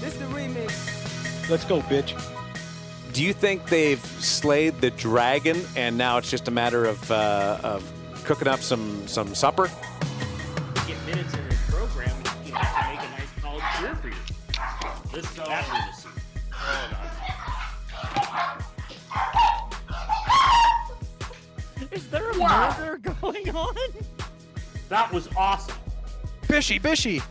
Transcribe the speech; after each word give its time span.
This 0.00 0.14
the 0.14 0.24
remix. 0.26 1.48
Let's 1.48 1.64
go, 1.64 1.80
bitch. 1.82 2.14
Do 3.12 3.22
you 3.24 3.32
think 3.32 3.66
they've 3.68 4.04
slayed 4.04 4.80
the 4.80 4.90
dragon 4.90 5.64
and 5.74 5.96
now 5.96 6.18
it's 6.18 6.30
just 6.30 6.48
a 6.48 6.50
matter 6.50 6.84
of 6.84 7.10
uh, 7.10 7.58
of 7.62 7.82
cooking 8.24 8.46
up 8.48 8.60
some 8.60 9.06
some 9.08 9.34
supper? 9.34 9.70
Get 10.86 11.02
minutes 11.06 11.32
in 11.34 11.48
this 11.48 11.70
program, 11.70 12.14
you 12.44 12.52
know, 12.52 12.58
to 12.58 12.88
make 12.88 13.00
a 13.00 13.10
nice 13.10 13.32
college 13.40 13.62
career 13.62 13.94
for 13.96 14.08
you. 14.08 14.14
This 15.12 15.30
is 15.32 15.38
after 15.38 15.72
the 15.72 15.92
season. 15.92 16.10
Is 21.92 22.08
there 22.10 22.30
a 22.30 22.36
murder 22.36 22.98
going 22.98 23.48
on? 23.56 23.74
That 24.90 25.10
was 25.10 25.28
awesome. 25.36 25.76
Bishy, 26.42 26.78
bishy. 26.80 27.22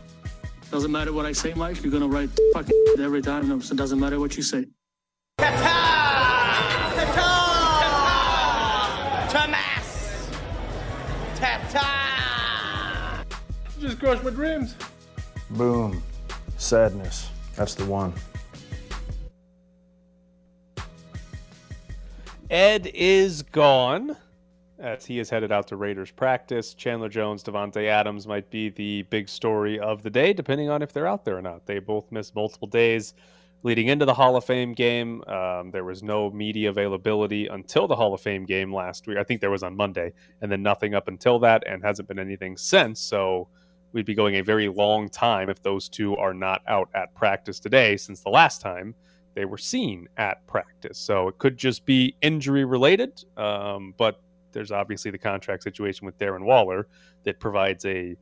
Doesn't 0.70 0.90
matter 0.90 1.12
what 1.12 1.26
I 1.26 1.32
say, 1.32 1.54
Mike. 1.54 1.82
You're 1.82 1.92
gonna 1.92 2.08
write 2.08 2.30
fucking 2.52 2.96
every 2.98 3.22
time. 3.22 3.62
So 3.62 3.72
it 3.72 3.76
doesn't 3.76 4.00
matter 4.00 4.18
what 4.18 4.36
you 4.36 4.42
say. 4.42 4.66
Tomas. 9.28 10.28
Tata. 11.36 13.24
Just 13.80 13.98
crushed 13.98 14.24
my 14.24 14.30
dreams. 14.30 14.74
Boom. 15.50 16.02
Sadness. 16.56 17.30
That's 17.54 17.74
the 17.74 17.84
one. 17.84 18.12
Ed 22.50 22.90
is 22.94 23.42
gone 23.42 24.16
as 24.78 25.06
he 25.06 25.18
is 25.18 25.30
headed 25.30 25.52
out 25.52 25.66
to 25.68 25.76
Raiders 25.76 26.10
practice. 26.10 26.74
Chandler 26.74 27.08
Jones, 27.08 27.42
Davante 27.42 27.86
Adams 27.86 28.26
might 28.26 28.50
be 28.50 28.68
the 28.68 29.02
big 29.02 29.28
story 29.28 29.78
of 29.78 30.02
the 30.02 30.10
day, 30.10 30.32
depending 30.32 30.68
on 30.68 30.82
if 30.82 30.92
they're 30.92 31.06
out 31.06 31.24
there 31.24 31.38
or 31.38 31.42
not. 31.42 31.66
They 31.66 31.78
both 31.78 32.10
missed 32.12 32.34
multiple 32.34 32.68
days 32.68 33.14
leading 33.62 33.88
into 33.88 34.04
the 34.04 34.14
Hall 34.14 34.36
of 34.36 34.44
Fame 34.44 34.74
game. 34.74 35.22
Um, 35.26 35.70
there 35.70 35.84
was 35.84 36.02
no 36.02 36.30
media 36.30 36.70
availability 36.70 37.46
until 37.46 37.88
the 37.88 37.96
Hall 37.96 38.14
of 38.14 38.20
Fame 38.20 38.44
game 38.44 38.72
last 38.72 39.06
week. 39.06 39.16
I 39.18 39.24
think 39.24 39.40
there 39.40 39.50
was 39.50 39.62
on 39.62 39.76
Monday, 39.76 40.12
and 40.40 40.52
then 40.52 40.62
nothing 40.62 40.94
up 40.94 41.08
until 41.08 41.38
that, 41.40 41.64
and 41.66 41.82
hasn't 41.82 42.08
been 42.08 42.18
anything 42.18 42.56
since. 42.56 43.00
So 43.00 43.48
we'd 43.92 44.06
be 44.06 44.14
going 44.14 44.36
a 44.36 44.42
very 44.42 44.68
long 44.68 45.08
time 45.08 45.48
if 45.48 45.62
those 45.62 45.88
two 45.88 46.16
are 46.16 46.34
not 46.34 46.62
out 46.68 46.90
at 46.94 47.14
practice 47.14 47.58
today, 47.58 47.96
since 47.96 48.20
the 48.20 48.30
last 48.30 48.60
time 48.60 48.94
they 49.34 49.44
were 49.44 49.58
seen 49.58 50.06
at 50.16 50.46
practice. 50.46 50.98
So 50.98 51.28
it 51.28 51.38
could 51.38 51.56
just 51.56 51.84
be 51.84 52.14
injury 52.22 52.64
related, 52.64 53.24
um, 53.36 53.94
but 53.96 54.20
there's 54.56 54.72
obviously 54.72 55.10
the 55.10 55.18
contract 55.18 55.62
situation 55.62 56.06
with 56.06 56.16
Darren 56.18 56.42
Waller 56.42 56.88
that 57.24 57.38
provides 57.38 57.84
a 57.84 58.16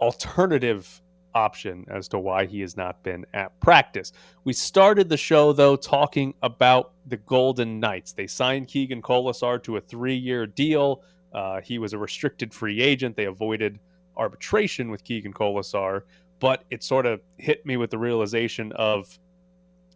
alternative 0.00 1.02
option 1.34 1.84
as 1.90 2.08
to 2.08 2.18
why 2.18 2.46
he 2.46 2.62
has 2.62 2.74
not 2.74 3.02
been 3.02 3.26
at 3.34 3.58
practice. 3.60 4.12
We 4.44 4.54
started 4.54 5.10
the 5.10 5.18
show 5.18 5.52
though 5.52 5.76
talking 5.76 6.32
about 6.42 6.92
the 7.06 7.18
Golden 7.18 7.80
Knights. 7.80 8.12
They 8.12 8.26
signed 8.26 8.68
Keegan 8.68 9.02
Kolesar 9.02 9.62
to 9.64 9.76
a 9.76 9.80
three-year 9.80 10.46
deal. 10.46 11.02
Uh, 11.34 11.60
he 11.60 11.78
was 11.78 11.92
a 11.92 11.98
restricted 11.98 12.54
free 12.54 12.80
agent. 12.80 13.14
They 13.14 13.26
avoided 13.26 13.78
arbitration 14.16 14.90
with 14.90 15.04
Keegan 15.04 15.34
Kolesar, 15.34 16.02
but 16.40 16.64
it 16.70 16.82
sort 16.82 17.04
of 17.04 17.20
hit 17.36 17.66
me 17.66 17.76
with 17.76 17.90
the 17.90 17.98
realization 17.98 18.72
of 18.72 19.18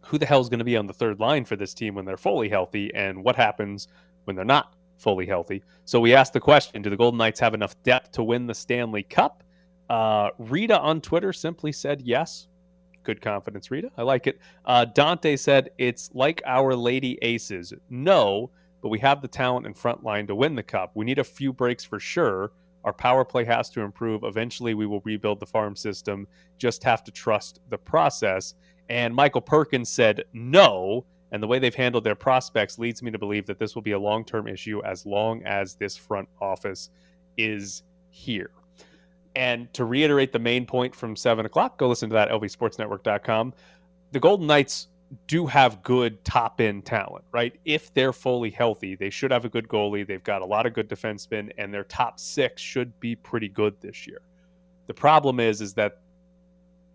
who 0.03 0.19
the 0.19 0.25
hell 0.27 0.41
is 0.41 0.49
going 0.49 0.59
to 0.59 0.65
be 0.65 0.77
on 0.77 0.85
the 0.85 0.93
third 0.93 1.19
line 1.19 1.45
for 1.45 1.55
this 1.55 1.73
team 1.73 1.95
when 1.95 2.05
they're 2.05 2.15
fully 2.15 2.47
healthy 2.47 2.93
and 2.93 3.23
what 3.23 3.35
happens 3.35 3.87
when 4.25 4.35
they're 4.35 4.45
not 4.45 4.75
fully 4.99 5.25
healthy. 5.25 5.63
So 5.85 5.99
we 5.99 6.13
asked 6.13 6.33
the 6.33 6.39
question 6.39 6.81
Do 6.81 6.89
the 6.89 6.97
Golden 6.97 7.17
Knights 7.17 7.39
have 7.39 7.53
enough 7.53 7.81
depth 7.83 8.11
to 8.13 8.23
win 8.23 8.45
the 8.45 8.53
Stanley 8.53 9.03
Cup? 9.03 9.43
Uh, 9.89 10.29
Rita 10.37 10.79
on 10.79 11.01
Twitter 11.01 11.33
simply 11.33 11.71
said 11.71 12.01
yes. 12.01 12.47
Good 13.03 13.21
confidence, 13.21 13.71
Rita. 13.71 13.89
I 13.97 14.03
like 14.03 14.27
it. 14.27 14.39
Uh, 14.65 14.85
Dante 14.85 15.35
said 15.35 15.71
it's 15.77 16.11
like 16.13 16.43
our 16.45 16.75
Lady 16.75 17.17
Aces. 17.21 17.73
No, 17.89 18.51
but 18.81 18.89
we 18.89 18.99
have 18.99 19.21
the 19.21 19.27
talent 19.27 19.65
and 19.65 19.75
front 19.75 20.03
line 20.03 20.27
to 20.27 20.35
win 20.35 20.55
the 20.55 20.63
cup. 20.63 20.91
We 20.93 21.05
need 21.05 21.17
a 21.17 21.23
few 21.23 21.51
breaks 21.51 21.83
for 21.83 21.99
sure. 21.99 22.51
Our 22.83 22.93
power 22.93 23.25
play 23.25 23.45
has 23.45 23.69
to 23.71 23.81
improve. 23.81 24.23
Eventually, 24.23 24.73
we 24.73 24.85
will 24.85 25.01
rebuild 25.01 25.39
the 25.39 25.45
farm 25.45 25.75
system. 25.75 26.27
Just 26.57 26.83
have 26.83 27.03
to 27.05 27.11
trust 27.11 27.59
the 27.69 27.77
process. 27.77 28.53
And 28.89 29.13
Michael 29.13 29.41
Perkins 29.41 29.89
said 29.89 30.23
no. 30.33 31.05
And 31.31 31.43
the 31.43 31.47
way 31.47 31.59
they've 31.59 31.75
handled 31.75 32.03
their 32.03 32.15
prospects 32.15 32.79
leads 32.79 33.03
me 33.03 33.11
to 33.11 33.19
believe 33.19 33.45
that 33.47 33.59
this 33.59 33.75
will 33.75 33.81
be 33.81 33.91
a 33.91 33.99
long 33.99 34.25
term 34.25 34.47
issue 34.47 34.81
as 34.83 35.05
long 35.05 35.43
as 35.45 35.75
this 35.75 35.95
front 35.95 36.27
office 36.41 36.89
is 37.37 37.83
here. 38.09 38.51
And 39.35 39.71
to 39.73 39.85
reiterate 39.85 40.31
the 40.31 40.39
main 40.39 40.65
point 40.65 40.95
from 40.95 41.15
seven 41.15 41.45
o'clock, 41.45 41.77
go 41.77 41.87
listen 41.87 42.09
to 42.09 42.13
that 42.15 42.29
lvsportsnetwork.com. 42.29 43.53
The 44.11 44.19
Golden 44.19 44.47
Knights 44.47 44.87
do 45.27 45.45
have 45.45 45.81
good 45.83 46.23
top 46.23 46.61
end 46.61 46.85
talent, 46.85 47.25
right? 47.31 47.53
If 47.65 47.93
they're 47.93 48.13
fully 48.13 48.49
healthy, 48.49 48.95
they 48.95 49.09
should 49.09 49.31
have 49.31 49.45
a 49.45 49.49
good 49.49 49.67
goalie. 49.67 50.05
They've 50.05 50.23
got 50.23 50.41
a 50.41 50.45
lot 50.45 50.65
of 50.65 50.73
good 50.73 50.89
defensemen, 50.89 51.51
and 51.57 51.73
their 51.73 51.83
top 51.83 52.19
six 52.19 52.61
should 52.61 52.99
be 52.99 53.15
pretty 53.15 53.49
good 53.49 53.75
this 53.81 54.07
year. 54.07 54.21
The 54.87 54.93
problem 54.93 55.39
is, 55.39 55.61
is 55.61 55.73
that 55.75 55.99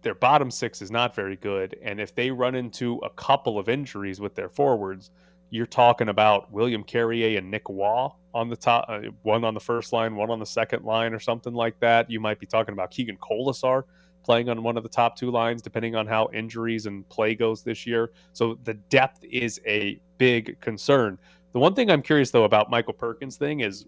their 0.05 0.15
bottom 0.15 0.51
six 0.51 0.81
is 0.81 0.91
not 0.91 1.15
very 1.15 1.37
good, 1.37 1.77
and 1.83 2.01
if 2.01 2.15
they 2.15 2.31
run 2.31 2.55
into 2.55 2.99
a 2.99 3.11
couple 3.11 3.59
of 3.59 3.69
injuries 3.69 4.21
with 4.21 4.35
their 4.35 4.49
forwards, 4.49 5.11
you're 5.51 5.67
talking 5.67 6.09
about 6.09 6.51
William 6.53 6.85
Carrier 6.85 7.39
and 7.39 7.51
Nick 7.51 7.69
Waugh 7.69 8.15
on 8.33 8.49
the 8.49 8.57
top, 8.57 8.87
uh, 8.89 9.01
one 9.23 9.45
on 9.45 9.55
the 9.55 9.61
first 9.61 9.93
line, 9.93 10.15
one 10.17 10.31
on 10.31 10.39
the 10.39 10.47
second 10.47 10.85
line, 10.85 11.13
or 11.13 11.19
something 11.19 11.55
like 11.55 11.79
that. 11.81 12.11
You 12.11 12.21
might 12.21 12.39
be 12.39 12.47
talking 12.47 12.73
about 12.73 12.91
Keegan 12.91 13.17
Kolesar 13.19 13.85
playing 14.25 14.49
on 14.49 14.63
one 14.63 14.77
of 14.77 14.83
the 14.83 14.89
top 14.89 15.17
two 15.17 15.31
lines, 15.31 15.63
depending 15.63 15.95
on 15.95 16.07
how 16.07 16.29
injuries 16.33 16.87
and 16.87 17.09
play 17.09 17.35
goes 17.35 17.63
this 17.63 17.87
year. 17.87 18.11
So 18.33 18.59
the 18.65 18.75
depth 18.75 19.23
is 19.25 19.61
a 19.67 20.01
big 20.19 20.59
concern. 20.61 21.19
The 21.53 21.59
one 21.59 21.75
thing 21.75 21.91
I'm 21.91 22.03
curious 22.03 22.31
though 22.31 22.45
about 22.45 22.71
Michael 22.71 22.95
Perkins 22.95 23.37
thing 23.37 23.61
is 23.61 23.87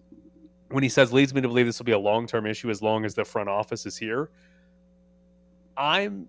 when 0.71 0.83
he 0.83 0.89
says 0.89 1.13
leads 1.13 1.35
me 1.35 1.41
to 1.41 1.49
believe 1.49 1.67
this 1.67 1.79
will 1.79 1.85
be 1.85 1.93
a 1.93 1.99
long 1.99 2.27
term 2.27 2.47
issue 2.47 2.71
as 2.71 2.83
long 2.83 3.05
as 3.05 3.15
the 3.15 3.25
front 3.25 3.49
office 3.49 3.87
is 3.87 3.97
here. 3.97 4.31
I'm 5.77 6.29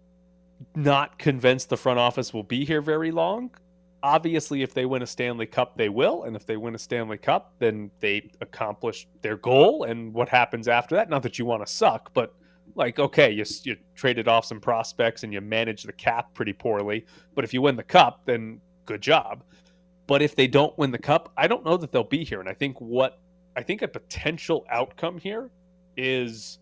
not 0.76 1.18
convinced 1.20 1.70
the 1.70 1.78
front 1.78 2.00
office 2.00 2.34
will 2.34 2.44
be 2.44 2.66
here 2.66 2.82
very 2.82 3.12
long. 3.12 3.52
Obviously, 4.04 4.62
if 4.62 4.74
they 4.74 4.86
win 4.86 5.02
a 5.02 5.08
Stanley 5.08 5.46
Cup, 5.46 5.78
they 5.78 5.90
will. 5.90 6.24
And 6.24 6.36
if 6.36 6.46
they 6.46 6.58
win 6.58 6.76
a 6.76 6.80
Stanley 6.80 7.18
Cup, 7.18 7.54
then 7.60 7.92
they 8.00 8.30
accomplish 8.42 9.08
their 9.22 9.38
goal. 9.38 9.84
And 9.84 10.14
what 10.14 10.30
happens 10.30 10.68
after 10.68 10.96
that? 10.96 11.10
Not 11.10 11.24
that 11.24 11.40
you 11.40 11.46
want 11.46 11.66
to 11.66 11.72
suck, 11.72 12.14
but 12.14 12.34
like, 12.76 13.00
okay, 13.00 13.32
you, 13.32 13.44
you 13.64 13.76
traded 13.96 14.28
off 14.28 14.46
some 14.46 14.60
prospects 14.60 15.24
and 15.24 15.34
you 15.34 15.42
manage 15.42 15.84
the 15.84 15.94
cap 15.94 16.34
pretty 16.34 16.54
poorly. 16.54 17.06
But 17.34 17.44
if 17.44 17.54
you 17.54 17.62
win 17.62 17.76
the 17.76 17.84
Cup, 17.84 18.22
then 18.26 18.62
good 18.86 19.02
job. 19.02 19.44
But 20.06 20.22
if 20.22 20.36
they 20.36 20.48
don't 20.48 20.78
win 20.78 20.92
the 20.92 20.98
Cup, 20.98 21.32
I 21.36 21.48
don't 21.48 21.66
know 21.66 21.76
that 21.78 21.92
they'll 21.92 22.04
be 22.04 22.24
here. 22.24 22.40
And 22.40 22.48
I 22.48 22.54
think 22.54 22.80
what 22.80 23.20
I 23.56 23.64
think 23.64 23.82
a 23.82 23.88
potential 23.88 24.66
outcome 24.70 25.18
here 25.18 25.50
is 25.98 26.60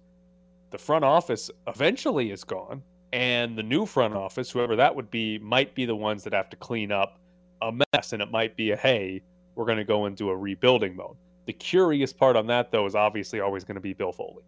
the 0.72 0.78
front 0.78 1.06
office 1.06 1.50
eventually 1.68 2.32
is 2.32 2.44
gone 2.44 2.82
and 3.14 3.58
the 3.58 3.64
new 3.64 3.86
front 3.86 4.14
office 4.14 4.52
whoever 4.52 4.76
that 4.76 4.94
would 4.96 5.10
be 5.10 5.40
might 5.40 5.74
be 5.76 5.86
the 5.86 5.96
ones 5.96 6.24
that 6.24 6.34
have 6.34 6.50
to 6.50 6.58
clean 6.58 6.92
up 6.92 7.20
a 7.62 7.72
mess 7.72 8.14
and 8.14 8.22
it 8.22 8.32
might 8.32 8.56
be 8.56 8.72
a 8.72 8.76
hey 8.76 9.22
we're 9.56 9.66
going 9.66 9.78
to 9.78 9.86
go 9.86 10.06
into 10.06 10.30
a 10.30 10.36
rebuilding 10.36 10.96
mode. 10.96 11.16
The 11.46 11.54
curious 11.54 12.12
part 12.12 12.36
on 12.36 12.48
that 12.48 12.72
though 12.72 12.86
is 12.86 12.96
obviously 12.96 13.40
always 13.40 13.64
going 13.64 13.76
to 13.76 13.82
be 13.82 13.94
bill 13.94 14.12
foley 14.12 14.44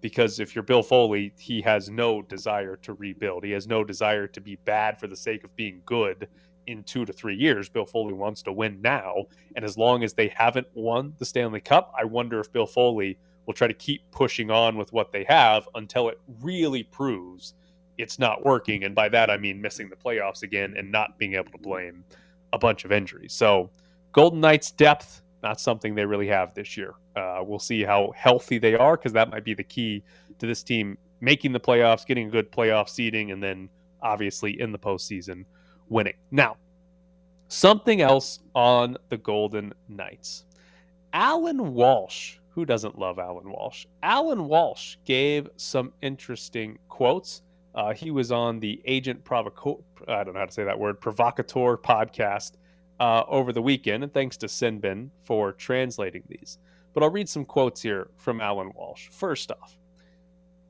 because 0.00 0.40
if 0.40 0.54
you're 0.54 0.62
bill 0.62 0.82
foley 0.82 1.32
he 1.38 1.60
has 1.62 1.90
no 1.90 2.22
desire 2.22 2.76
to 2.76 2.92
rebuild. 2.94 3.44
He 3.44 3.50
has 3.52 3.66
no 3.66 3.84
desire 3.84 4.26
to 4.28 4.40
be 4.40 4.56
bad 4.56 5.00
for 5.00 5.06
the 5.06 5.16
sake 5.16 5.44
of 5.44 5.54
being 5.56 5.82
good 5.84 6.28
in 6.68 6.84
two 6.84 7.04
to 7.04 7.12
three 7.12 7.34
years. 7.34 7.68
Bill 7.68 7.86
foley 7.86 8.12
wants 8.12 8.42
to 8.42 8.52
win 8.52 8.80
now 8.80 9.24
and 9.56 9.64
as 9.64 9.76
long 9.76 10.04
as 10.04 10.14
they 10.14 10.28
haven't 10.28 10.68
won 10.74 11.14
the 11.18 11.24
stanley 11.24 11.60
cup 11.60 11.92
i 11.98 12.04
wonder 12.04 12.40
if 12.40 12.52
bill 12.52 12.66
foley 12.66 13.18
will 13.46 13.54
try 13.54 13.66
to 13.66 13.74
keep 13.74 14.02
pushing 14.10 14.50
on 14.50 14.76
with 14.76 14.92
what 14.92 15.12
they 15.12 15.24
have 15.24 15.68
until 15.74 16.08
it 16.08 16.20
really 16.40 16.82
proves 16.82 17.54
it's 17.98 18.18
not 18.18 18.44
working. 18.44 18.84
And 18.84 18.94
by 18.94 19.08
that, 19.10 19.30
I 19.30 19.36
mean 19.36 19.60
missing 19.60 19.88
the 19.88 19.96
playoffs 19.96 20.42
again 20.42 20.74
and 20.76 20.90
not 20.90 21.18
being 21.18 21.34
able 21.34 21.52
to 21.52 21.58
blame 21.58 22.04
a 22.52 22.58
bunch 22.58 22.84
of 22.84 22.92
injuries. 22.92 23.32
So, 23.32 23.70
Golden 24.12 24.40
Knights' 24.40 24.70
depth, 24.70 25.22
not 25.42 25.60
something 25.60 25.94
they 25.94 26.04
really 26.04 26.26
have 26.28 26.54
this 26.54 26.76
year. 26.76 26.94
Uh, 27.16 27.42
we'll 27.44 27.58
see 27.58 27.82
how 27.82 28.12
healthy 28.16 28.58
they 28.58 28.74
are 28.74 28.96
because 28.96 29.12
that 29.12 29.30
might 29.30 29.44
be 29.44 29.54
the 29.54 29.64
key 29.64 30.02
to 30.38 30.46
this 30.46 30.62
team 30.62 30.98
making 31.20 31.52
the 31.52 31.60
playoffs, 31.60 32.06
getting 32.06 32.28
a 32.28 32.30
good 32.30 32.50
playoff 32.50 32.88
seeding, 32.88 33.30
and 33.30 33.42
then 33.42 33.68
obviously 34.02 34.60
in 34.60 34.72
the 34.72 34.78
postseason 34.78 35.44
winning. 35.88 36.14
Now, 36.30 36.56
something 37.48 38.00
else 38.00 38.40
on 38.54 38.96
the 39.08 39.16
Golden 39.16 39.72
Knights. 39.88 40.44
Alan 41.12 41.74
Walsh 41.74 42.38
who 42.54 42.64
doesn't 42.64 42.98
love 42.98 43.18
Alan 43.18 43.50
Walsh? 43.50 43.86
Alan 44.02 44.46
Walsh 44.46 44.96
gave 45.04 45.48
some 45.56 45.92
interesting 46.02 46.78
quotes. 46.88 47.42
Uh, 47.74 47.94
he 47.94 48.10
was 48.10 48.30
on 48.30 48.60
the 48.60 48.80
Agent 48.84 49.24
Provocateur, 49.24 49.82
I 50.06 50.22
don't 50.24 50.34
know 50.34 50.40
how 50.40 50.46
to 50.46 50.52
say 50.52 50.64
that 50.64 50.78
word, 50.78 51.00
Provocateur 51.00 51.76
podcast 51.78 52.52
uh, 53.00 53.24
over 53.28 53.52
the 53.52 53.62
weekend. 53.62 54.04
And 54.04 54.12
thanks 54.12 54.36
to 54.38 54.46
Sinbin 54.46 55.08
for 55.22 55.52
translating 55.52 56.22
these. 56.28 56.58
But 56.92 57.02
I'll 57.02 57.10
read 57.10 57.28
some 57.28 57.46
quotes 57.46 57.80
here 57.80 58.10
from 58.18 58.40
Alan 58.42 58.70
Walsh. 58.74 59.08
First 59.10 59.50
off, 59.50 59.78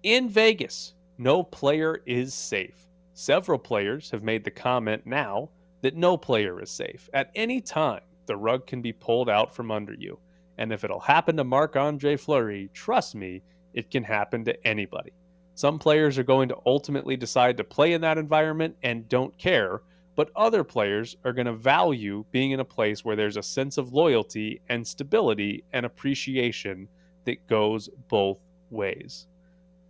in 0.04 0.28
Vegas, 0.28 0.94
no 1.18 1.42
player 1.42 2.02
is 2.06 2.32
safe. 2.32 2.88
several 3.14 3.58
players 3.58 4.10
have 4.10 4.22
made 4.22 4.44
the 4.44 4.50
comment 4.50 5.04
now 5.06 5.48
that 5.82 5.96
no 5.96 6.16
player 6.16 6.60
is 6.60 6.70
safe. 6.70 7.10
At 7.12 7.30
any 7.34 7.60
time, 7.60 8.02
the 8.26 8.36
rug 8.36 8.66
can 8.66 8.80
be 8.82 8.92
pulled 8.92 9.28
out 9.28 9.54
from 9.54 9.70
under 9.70 9.94
you. 9.94 10.18
And 10.62 10.72
if 10.72 10.84
it'll 10.84 11.00
happen 11.00 11.36
to 11.38 11.42
Marc 11.42 11.74
Andre 11.74 12.16
Fleury, 12.16 12.70
trust 12.72 13.16
me, 13.16 13.42
it 13.74 13.90
can 13.90 14.04
happen 14.04 14.44
to 14.44 14.64
anybody. 14.64 15.10
Some 15.56 15.76
players 15.76 16.18
are 16.18 16.22
going 16.22 16.48
to 16.50 16.58
ultimately 16.64 17.16
decide 17.16 17.56
to 17.56 17.64
play 17.64 17.94
in 17.94 18.00
that 18.02 18.16
environment 18.16 18.76
and 18.84 19.08
don't 19.08 19.36
care, 19.38 19.82
but 20.14 20.30
other 20.36 20.62
players 20.62 21.16
are 21.24 21.32
going 21.32 21.48
to 21.48 21.52
value 21.52 22.24
being 22.30 22.52
in 22.52 22.60
a 22.60 22.64
place 22.64 23.04
where 23.04 23.16
there's 23.16 23.36
a 23.36 23.42
sense 23.42 23.76
of 23.76 23.92
loyalty 23.92 24.60
and 24.68 24.86
stability 24.86 25.64
and 25.72 25.84
appreciation 25.84 26.86
that 27.24 27.44
goes 27.48 27.88
both 28.06 28.38
ways. 28.70 29.26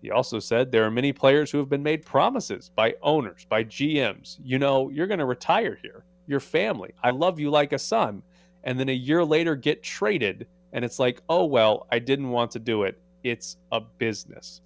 He 0.01 0.11
also 0.11 0.39
said 0.39 0.73
there 0.73 0.87
are 0.87 0.91
many 0.91 1.13
players 1.13 1.51
who 1.51 1.59
have 1.59 1.69
been 1.69 1.83
made 1.83 2.07
promises 2.07 2.71
by 2.75 2.95
owners, 3.03 3.45
by 3.47 3.65
GMs. 3.65 4.39
You 4.43 4.59
know, 4.59 4.89
you're 4.89 5.07
going 5.07 5.19
to 5.19 5.27
retire 5.27 5.79
here. 5.83 6.07
Your 6.27 6.41
family. 6.41 6.95
I 7.03 7.11
love 7.11 7.39
you 7.39 7.51
like 7.51 7.75
a 7.75 7.79
son. 7.79 8.23
And 8.65 8.81
then 8.81 8.89
a 8.89 8.93
year 8.93 9.23
later 9.23 9.55
get 9.55 9.83
traded. 9.83 10.47
And 10.73 10.85
it's 10.85 10.99
like, 10.99 11.21
oh, 11.29 11.45
well, 11.45 11.87
I 11.93 11.99
didn't 11.99 12.31
want 12.31 12.51
to 12.53 12.59
do 12.59 12.85
it. 12.85 12.99
It's 13.23 13.57
a 13.71 13.81
business. 13.81 14.61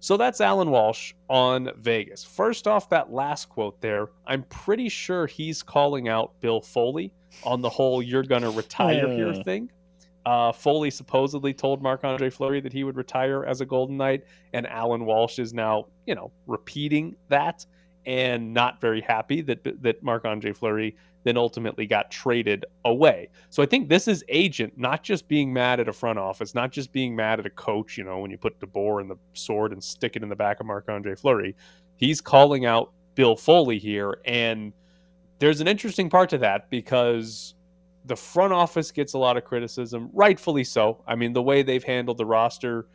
So 0.00 0.16
that's 0.16 0.40
Alan 0.40 0.70
Walsh 0.70 1.14
on 1.28 1.70
Vegas. 1.78 2.24
First 2.24 2.66
off, 2.66 2.90
that 2.90 3.12
last 3.12 3.48
quote 3.48 3.80
there, 3.80 4.08
I'm 4.26 4.42
pretty 4.44 4.88
sure 4.88 5.26
he's 5.26 5.62
calling 5.62 6.08
out 6.08 6.32
Bill 6.40 6.60
Foley 6.60 7.12
on 7.44 7.60
the 7.60 7.68
whole 7.68 8.02
you're 8.02 8.24
going 8.24 8.42
to 8.42 8.50
retire 8.50 9.08
here 9.08 9.32
thing. 9.44 9.70
Uh, 10.24 10.52
Foley 10.52 10.90
supposedly 10.90 11.52
told 11.52 11.82
Marc 11.82 12.04
Andre 12.04 12.30
Fleury 12.30 12.60
that 12.60 12.72
he 12.72 12.84
would 12.84 12.96
retire 12.96 13.44
as 13.44 13.60
a 13.60 13.66
Golden 13.66 13.96
Knight, 13.96 14.24
and 14.52 14.66
Alan 14.66 15.04
Walsh 15.04 15.38
is 15.38 15.52
now, 15.52 15.86
you 16.06 16.14
know, 16.14 16.30
repeating 16.46 17.16
that 17.28 17.66
and 18.06 18.52
not 18.52 18.80
very 18.80 19.00
happy 19.00 19.40
that 19.42 19.62
that 19.82 20.02
Marc 20.02 20.24
Andre 20.24 20.52
Fleury 20.52 20.96
then 21.24 21.36
ultimately 21.36 21.86
got 21.86 22.10
traded 22.10 22.64
away. 22.84 23.28
So 23.50 23.62
I 23.62 23.66
think 23.66 23.88
this 23.88 24.08
is 24.08 24.24
agent 24.28 24.74
not 24.76 25.02
just 25.02 25.28
being 25.28 25.52
mad 25.52 25.78
at 25.80 25.88
a 25.88 25.92
front 25.92 26.18
office, 26.18 26.54
not 26.54 26.72
just 26.72 26.92
being 26.92 27.14
mad 27.14 27.38
at 27.38 27.46
a 27.46 27.50
coach, 27.50 27.96
you 27.96 28.04
know, 28.04 28.18
when 28.18 28.30
you 28.30 28.38
put 28.38 28.58
DeBoer 28.60 29.00
in 29.00 29.08
the 29.08 29.16
sword 29.34 29.72
and 29.72 29.82
stick 29.82 30.16
it 30.16 30.22
in 30.22 30.28
the 30.28 30.36
back 30.36 30.60
of 30.60 30.66
Marc 30.66 30.88
Andre 30.88 31.14
Fleury. 31.14 31.54
He's 31.96 32.20
calling 32.20 32.66
out 32.66 32.92
Bill 33.14 33.36
Foley 33.36 33.78
here. 33.78 34.18
And 34.24 34.72
there's 35.38 35.60
an 35.60 35.68
interesting 35.68 36.10
part 36.10 36.30
to 36.30 36.38
that 36.38 36.70
because 36.70 37.54
the 38.06 38.16
front 38.16 38.52
office 38.52 38.90
gets 38.90 39.12
a 39.12 39.18
lot 39.18 39.36
of 39.36 39.44
criticism, 39.44 40.10
rightfully 40.12 40.64
so. 40.64 41.02
I 41.06 41.14
mean, 41.14 41.32
the 41.32 41.42
way 41.42 41.62
they've 41.62 41.84
handled 41.84 42.18
the 42.18 42.26
roster, 42.26 42.86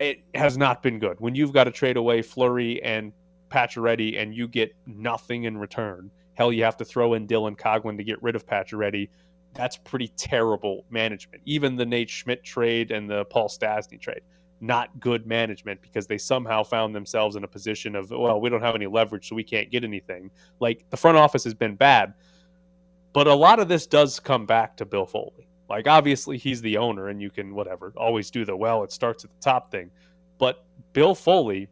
it 0.00 0.22
has 0.34 0.58
not 0.58 0.82
been 0.82 0.98
good. 0.98 1.20
When 1.20 1.34
you've 1.34 1.52
got 1.52 1.64
to 1.64 1.70
trade 1.70 1.96
away 1.96 2.22
Fleury 2.22 2.82
and 2.82 3.12
Pacioretty 3.48 4.20
and 4.20 4.34
you 4.34 4.48
get 4.48 4.74
nothing 4.86 5.44
in 5.44 5.58
return, 5.58 6.10
Hell, 6.38 6.52
you 6.52 6.62
have 6.62 6.76
to 6.76 6.84
throw 6.84 7.14
in 7.14 7.26
Dylan 7.26 7.58
Coghlan 7.58 7.96
to 7.96 8.04
get 8.04 8.22
rid 8.22 8.36
of 8.36 8.46
Pacioretty. 8.46 9.08
That's 9.54 9.76
pretty 9.76 10.06
terrible 10.16 10.84
management. 10.88 11.42
Even 11.46 11.74
the 11.74 11.84
Nate 11.84 12.08
Schmidt 12.08 12.44
trade 12.44 12.92
and 12.92 13.10
the 13.10 13.24
Paul 13.24 13.48
Stastny 13.48 14.00
trade, 14.00 14.20
not 14.60 15.00
good 15.00 15.26
management 15.26 15.82
because 15.82 16.06
they 16.06 16.16
somehow 16.16 16.62
found 16.62 16.94
themselves 16.94 17.34
in 17.34 17.42
a 17.42 17.48
position 17.48 17.96
of, 17.96 18.10
well, 18.10 18.40
we 18.40 18.50
don't 18.50 18.60
have 18.60 18.76
any 18.76 18.86
leverage, 18.86 19.28
so 19.28 19.34
we 19.34 19.42
can't 19.42 19.68
get 19.72 19.82
anything. 19.82 20.30
Like 20.60 20.88
the 20.90 20.96
front 20.96 21.18
office 21.18 21.42
has 21.42 21.54
been 21.54 21.74
bad. 21.74 22.14
But 23.12 23.26
a 23.26 23.34
lot 23.34 23.58
of 23.58 23.66
this 23.66 23.88
does 23.88 24.20
come 24.20 24.46
back 24.46 24.76
to 24.76 24.84
Bill 24.84 25.06
Foley. 25.06 25.48
Like, 25.68 25.88
obviously, 25.88 26.38
he's 26.38 26.62
the 26.62 26.76
owner, 26.76 27.08
and 27.08 27.20
you 27.20 27.30
can, 27.30 27.52
whatever, 27.52 27.92
always 27.96 28.30
do 28.30 28.44
the 28.44 28.56
well, 28.56 28.84
it 28.84 28.92
starts 28.92 29.24
at 29.24 29.30
the 29.30 29.40
top 29.40 29.72
thing. 29.72 29.90
But 30.38 30.64
Bill 30.92 31.16
Foley 31.16 31.68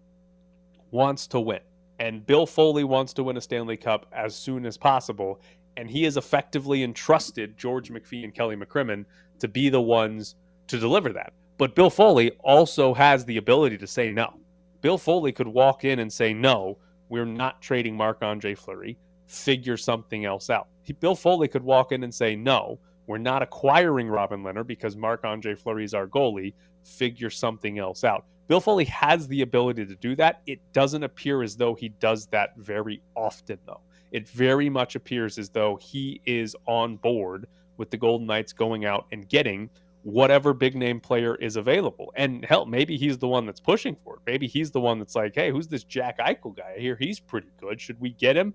wants 0.90 1.26
to 1.28 1.40
win. 1.40 1.60
And 1.98 2.26
Bill 2.26 2.46
Foley 2.46 2.84
wants 2.84 3.12
to 3.14 3.22
win 3.22 3.36
a 3.36 3.40
Stanley 3.40 3.76
Cup 3.76 4.06
as 4.12 4.34
soon 4.34 4.66
as 4.66 4.76
possible. 4.76 5.40
And 5.76 5.90
he 5.90 6.04
has 6.04 6.16
effectively 6.16 6.82
entrusted 6.82 7.56
George 7.56 7.90
McPhee 7.90 8.24
and 8.24 8.34
Kelly 8.34 8.56
McCrimmon 8.56 9.04
to 9.38 9.48
be 9.48 9.68
the 9.68 9.80
ones 9.80 10.36
to 10.68 10.78
deliver 10.78 11.12
that. 11.12 11.32
But 11.58 11.74
Bill 11.74 11.90
Foley 11.90 12.32
also 12.40 12.92
has 12.94 13.24
the 13.24 13.38
ability 13.38 13.78
to 13.78 13.86
say 13.86 14.10
no. 14.10 14.34
Bill 14.82 14.98
Foley 14.98 15.32
could 15.32 15.48
walk 15.48 15.84
in 15.84 15.98
and 15.98 16.12
say, 16.12 16.34
no, 16.34 16.78
we're 17.08 17.24
not 17.24 17.62
trading 17.62 17.96
Marc 17.96 18.22
Andre 18.22 18.54
Fleury. 18.54 18.98
Figure 19.26 19.76
something 19.76 20.24
else 20.24 20.50
out. 20.50 20.68
He, 20.82 20.92
Bill 20.92 21.14
Foley 21.14 21.48
could 21.48 21.62
walk 21.62 21.92
in 21.92 22.04
and 22.04 22.14
say, 22.14 22.36
no, 22.36 22.78
we're 23.06 23.18
not 23.18 23.42
acquiring 23.42 24.08
Robin 24.08 24.42
Lehner 24.42 24.66
because 24.66 24.96
Marc 24.96 25.24
Andre 25.24 25.54
Fleury 25.54 25.84
is 25.84 25.94
our 25.94 26.06
goalie. 26.06 26.54
Figure 26.84 27.30
something 27.30 27.78
else 27.78 28.04
out. 28.04 28.24
Bill 28.48 28.60
Foley 28.60 28.84
has 28.84 29.26
the 29.26 29.42
ability 29.42 29.86
to 29.86 29.96
do 29.96 30.14
that. 30.16 30.40
It 30.46 30.60
doesn't 30.72 31.02
appear 31.02 31.42
as 31.42 31.56
though 31.56 31.74
he 31.74 31.88
does 31.88 32.26
that 32.26 32.56
very 32.56 33.02
often, 33.14 33.58
though. 33.66 33.80
It 34.12 34.28
very 34.28 34.68
much 34.68 34.94
appears 34.94 35.38
as 35.38 35.48
though 35.48 35.76
he 35.76 36.20
is 36.26 36.54
on 36.66 36.96
board 36.96 37.46
with 37.76 37.90
the 37.90 37.96
Golden 37.96 38.26
Knights 38.26 38.52
going 38.52 38.84
out 38.84 39.06
and 39.10 39.28
getting 39.28 39.68
whatever 40.02 40.54
big 40.54 40.76
name 40.76 41.00
player 41.00 41.34
is 41.34 41.56
available. 41.56 42.12
And 42.14 42.44
hell, 42.44 42.64
maybe 42.64 42.96
he's 42.96 43.18
the 43.18 43.26
one 43.26 43.44
that's 43.44 43.58
pushing 43.58 43.96
for 44.04 44.14
it. 44.14 44.20
Maybe 44.24 44.46
he's 44.46 44.70
the 44.70 44.80
one 44.80 45.00
that's 45.00 45.16
like, 45.16 45.34
hey, 45.34 45.50
who's 45.50 45.66
this 45.66 45.82
Jack 45.82 46.18
Eichel 46.18 46.56
guy? 46.56 46.76
here? 46.78 46.96
he's 46.96 47.18
pretty 47.18 47.50
good. 47.60 47.80
Should 47.80 48.00
we 48.00 48.10
get 48.10 48.36
him? 48.36 48.54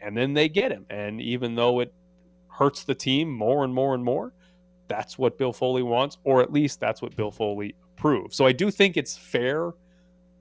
And 0.00 0.16
then 0.16 0.34
they 0.34 0.48
get 0.48 0.72
him. 0.72 0.86
And 0.90 1.20
even 1.20 1.54
though 1.54 1.80
it 1.80 1.92
hurts 2.58 2.82
the 2.82 2.94
team 2.94 3.30
more 3.30 3.62
and 3.62 3.72
more 3.72 3.94
and 3.94 4.04
more, 4.04 4.32
that's 4.88 5.16
what 5.16 5.38
Bill 5.38 5.52
Foley 5.52 5.82
wants, 5.82 6.18
or 6.24 6.42
at 6.42 6.52
least 6.52 6.80
that's 6.80 7.00
what 7.00 7.14
Bill 7.14 7.30
Foley 7.30 7.74
prove. 7.96 8.34
So 8.34 8.46
I 8.46 8.52
do 8.52 8.70
think 8.70 8.96
it's 8.96 9.16
fair 9.16 9.72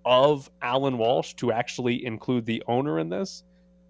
of 0.04 0.50
Alan 0.62 0.98
Walsh 0.98 1.34
to 1.36 1.52
actually 1.52 2.06
include 2.06 2.46
the 2.46 2.64
owner 2.68 3.00
in 3.00 3.10
this 3.10 3.44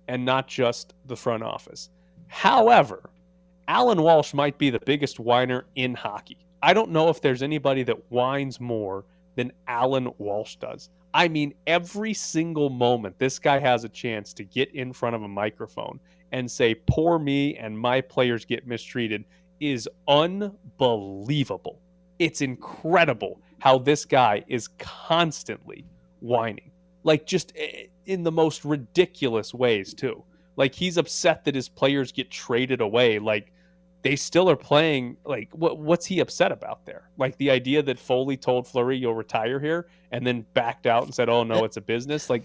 and 0.07 0.25
not 0.25 0.47
just 0.47 0.94
the 1.06 1.15
front 1.15 1.44
office. 1.44 1.89
However, 2.27 3.09
Alan 3.68 4.01
Walsh 4.01 4.33
might 4.33 4.57
be 4.57 4.69
the 4.69 4.80
biggest 4.85 5.19
whiner 5.19 5.65
in 5.75 5.94
hockey. 5.94 6.38
I 6.62 6.73
don't 6.73 6.91
know 6.91 7.09
if 7.09 7.21
there's 7.21 7.44
anybody 7.44 7.83
that 7.83 8.12
whines 8.12 8.59
more 8.59 9.06
than 9.35 9.53
Alan 9.68 10.12
Walsh 10.18 10.56
does. 10.56 10.89
I 11.13 11.27
mean, 11.27 11.53
every 11.65 12.13
single 12.13 12.69
moment 12.69 13.19
this 13.19 13.39
guy 13.39 13.59
has 13.59 13.83
a 13.83 13.89
chance 13.89 14.33
to 14.33 14.44
get 14.44 14.73
in 14.73 14.91
front 14.91 15.15
of 15.15 15.23
a 15.23 15.27
microphone 15.27 16.00
and 16.31 16.50
say, 16.50 16.75
Poor 16.75 17.19
me 17.19 17.57
and 17.57 17.77
my 17.77 18.01
players 18.01 18.45
get 18.45 18.68
mistreated 18.68 19.25
is 19.59 19.89
unbelievable. 20.07 21.79
It's 22.19 22.41
incredible 22.41 23.41
how 23.59 23.79
this 23.79 24.06
guy 24.06 24.44
is 24.47 24.69
constantly 24.79 25.85
whining, 26.19 26.71
like 27.03 27.25
just 27.25 27.53
eh, 27.56 27.69
eh, 27.74 27.83
in 28.06 28.24
the 28.24 28.31
most 28.31 28.65
ridiculous 28.65 29.53
ways, 29.53 29.94
too. 29.94 30.24
Like 30.57 30.74
he's 30.74 30.97
upset 30.97 31.45
that 31.45 31.56
his 31.56 31.69
players 31.69 32.11
get 32.11 32.31
traded 32.31 32.81
away. 32.81 33.19
Like 33.19 33.54
they 34.02 34.16
still 34.16 34.49
are 34.49 34.56
playing. 34.56 35.18
Like 35.23 35.49
what? 35.54 35.78
What's 35.78 36.06
he 36.06 36.19
upset 36.19 36.52
about 36.52 36.85
there? 36.85 37.09
Like 37.18 37.37
the 37.37 37.52
idea 37.52 37.83
that 37.83 37.99
Foley 37.99 38.37
told 38.37 38.68
Fleury 38.68 38.97
you'll 38.97 39.16
retire 39.16 39.59
here, 39.59 39.87
and 40.11 40.25
then 40.25 40.45
backed 40.54 40.87
out 40.87 41.04
and 41.04 41.13
said, 41.13 41.30
"Oh 41.30 41.44
no, 41.44 41.63
it's 41.63 41.78
a 41.78 41.81
business." 41.81 42.30
Like 42.30 42.44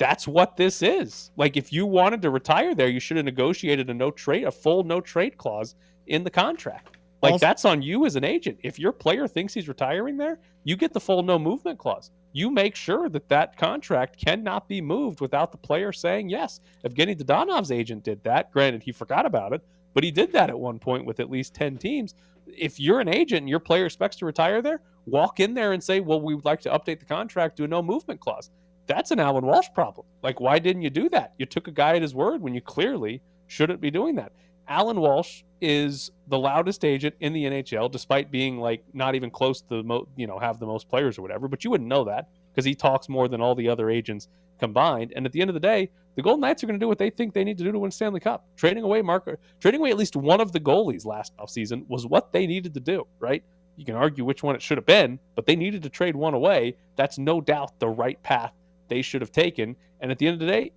that's 0.00 0.26
what 0.26 0.56
this 0.56 0.80
is. 0.80 1.30
Like 1.36 1.58
if 1.58 1.72
you 1.74 1.84
wanted 1.84 2.22
to 2.22 2.30
retire 2.30 2.74
there, 2.74 2.88
you 2.88 2.98
should 2.98 3.18
have 3.18 3.26
negotiated 3.26 3.90
a 3.90 3.94
no 3.94 4.10
trade, 4.10 4.44
a 4.44 4.50
full 4.50 4.82
no 4.82 4.98
trade 5.00 5.36
clause 5.36 5.74
in 6.06 6.24
the 6.24 6.30
contract. 6.30 6.96
Like 7.22 7.32
also, 7.32 7.46
that's 7.46 7.66
on 7.66 7.82
you 7.82 8.06
as 8.06 8.16
an 8.16 8.24
agent. 8.24 8.58
If 8.62 8.78
your 8.78 8.92
player 8.92 9.28
thinks 9.28 9.52
he's 9.52 9.68
retiring 9.68 10.16
there, 10.16 10.38
you 10.64 10.74
get 10.74 10.94
the 10.94 11.00
full 11.00 11.22
no 11.22 11.38
movement 11.38 11.78
clause. 11.78 12.10
You 12.32 12.50
make 12.50 12.76
sure 12.76 13.10
that 13.10 13.28
that 13.28 13.58
contract 13.58 14.16
cannot 14.16 14.68
be 14.68 14.80
moved 14.80 15.20
without 15.20 15.52
the 15.52 15.58
player 15.58 15.92
saying 15.92 16.30
yes. 16.30 16.60
Evgeny 16.82 17.14
Dadonov's 17.14 17.70
agent 17.70 18.02
did 18.02 18.24
that. 18.24 18.50
Granted, 18.52 18.82
he 18.82 18.92
forgot 18.92 19.26
about 19.26 19.52
it, 19.52 19.60
but 19.92 20.02
he 20.02 20.10
did 20.10 20.32
that 20.32 20.48
at 20.48 20.58
one 20.58 20.78
point 20.78 21.04
with 21.04 21.20
at 21.20 21.30
least 21.30 21.54
10 21.54 21.76
teams. 21.76 22.14
If 22.46 22.80
you're 22.80 23.00
an 23.00 23.08
agent 23.08 23.40
and 23.40 23.50
your 23.50 23.60
player 23.60 23.84
expects 23.84 24.16
to 24.16 24.26
retire 24.26 24.62
there, 24.62 24.80
walk 25.04 25.40
in 25.40 25.52
there 25.52 25.72
and 25.72 25.84
say, 25.84 26.00
well, 26.00 26.22
we 26.22 26.34
would 26.34 26.46
like 26.46 26.62
to 26.62 26.70
update 26.70 27.00
the 27.00 27.04
contract 27.04 27.58
to 27.58 27.64
a 27.64 27.68
no 27.68 27.82
movement 27.82 28.20
clause. 28.20 28.50
That's 28.86 29.10
an 29.10 29.20
Alan 29.20 29.46
Walsh 29.46 29.68
problem. 29.74 30.06
Like, 30.22 30.40
why 30.40 30.58
didn't 30.58 30.82
you 30.82 30.90
do 30.90 31.08
that? 31.10 31.34
You 31.38 31.46
took 31.46 31.68
a 31.68 31.72
guy 31.72 31.96
at 31.96 32.02
his 32.02 32.14
word 32.14 32.42
when 32.42 32.54
you 32.54 32.60
clearly 32.60 33.22
shouldn't 33.46 33.80
be 33.80 33.90
doing 33.90 34.16
that. 34.16 34.32
Alan 34.68 35.00
Walsh 35.00 35.42
is 35.60 36.10
the 36.28 36.38
loudest 36.38 36.84
agent 36.84 37.14
in 37.20 37.32
the 37.32 37.44
NHL, 37.44 37.90
despite 37.90 38.30
being 38.30 38.58
like 38.58 38.82
not 38.92 39.14
even 39.14 39.30
close 39.30 39.60
to 39.62 39.68
the 39.68 39.82
mo- 39.82 40.08
you 40.16 40.26
know 40.26 40.38
have 40.38 40.60
the 40.60 40.66
most 40.66 40.88
players 40.88 41.18
or 41.18 41.22
whatever. 41.22 41.48
But 41.48 41.64
you 41.64 41.70
wouldn't 41.70 41.88
know 41.88 42.04
that 42.04 42.28
because 42.52 42.64
he 42.64 42.74
talks 42.74 43.08
more 43.08 43.28
than 43.28 43.40
all 43.40 43.54
the 43.54 43.68
other 43.68 43.90
agents 43.90 44.28
combined. 44.58 45.12
And 45.16 45.26
at 45.26 45.32
the 45.32 45.40
end 45.40 45.50
of 45.50 45.54
the 45.54 45.60
day, 45.60 45.90
the 46.14 46.22
Golden 46.22 46.40
Knights 46.40 46.62
are 46.62 46.66
going 46.66 46.78
to 46.78 46.82
do 46.82 46.88
what 46.88 46.98
they 46.98 47.10
think 47.10 47.34
they 47.34 47.44
need 47.44 47.58
to 47.58 47.64
do 47.64 47.72
to 47.72 47.78
win 47.78 47.90
Stanley 47.90 48.20
Cup. 48.20 48.44
Trading 48.56 48.84
away 48.84 49.02
Mark, 49.02 49.28
trading 49.58 49.80
away 49.80 49.90
at 49.90 49.96
least 49.96 50.16
one 50.16 50.40
of 50.40 50.52
the 50.52 50.60
goalies 50.60 51.04
last 51.04 51.36
offseason 51.36 51.84
was 51.88 52.06
what 52.06 52.32
they 52.32 52.46
needed 52.46 52.74
to 52.74 52.80
do. 52.80 53.06
Right? 53.18 53.42
You 53.76 53.84
can 53.84 53.96
argue 53.96 54.24
which 54.24 54.42
one 54.42 54.54
it 54.54 54.62
should 54.62 54.78
have 54.78 54.86
been, 54.86 55.18
but 55.34 55.46
they 55.46 55.56
needed 55.56 55.82
to 55.82 55.88
trade 55.88 56.14
one 56.14 56.34
away. 56.34 56.76
That's 56.96 57.18
no 57.18 57.40
doubt 57.40 57.78
the 57.80 57.88
right 57.88 58.22
path 58.22 58.52
they 58.90 59.00
should 59.00 59.22
have 59.22 59.32
taken. 59.32 59.74
And 60.00 60.10
at 60.10 60.18
the 60.18 60.26
end 60.26 60.34
of 60.34 60.40
the 60.40 60.52
day, 60.52 60.72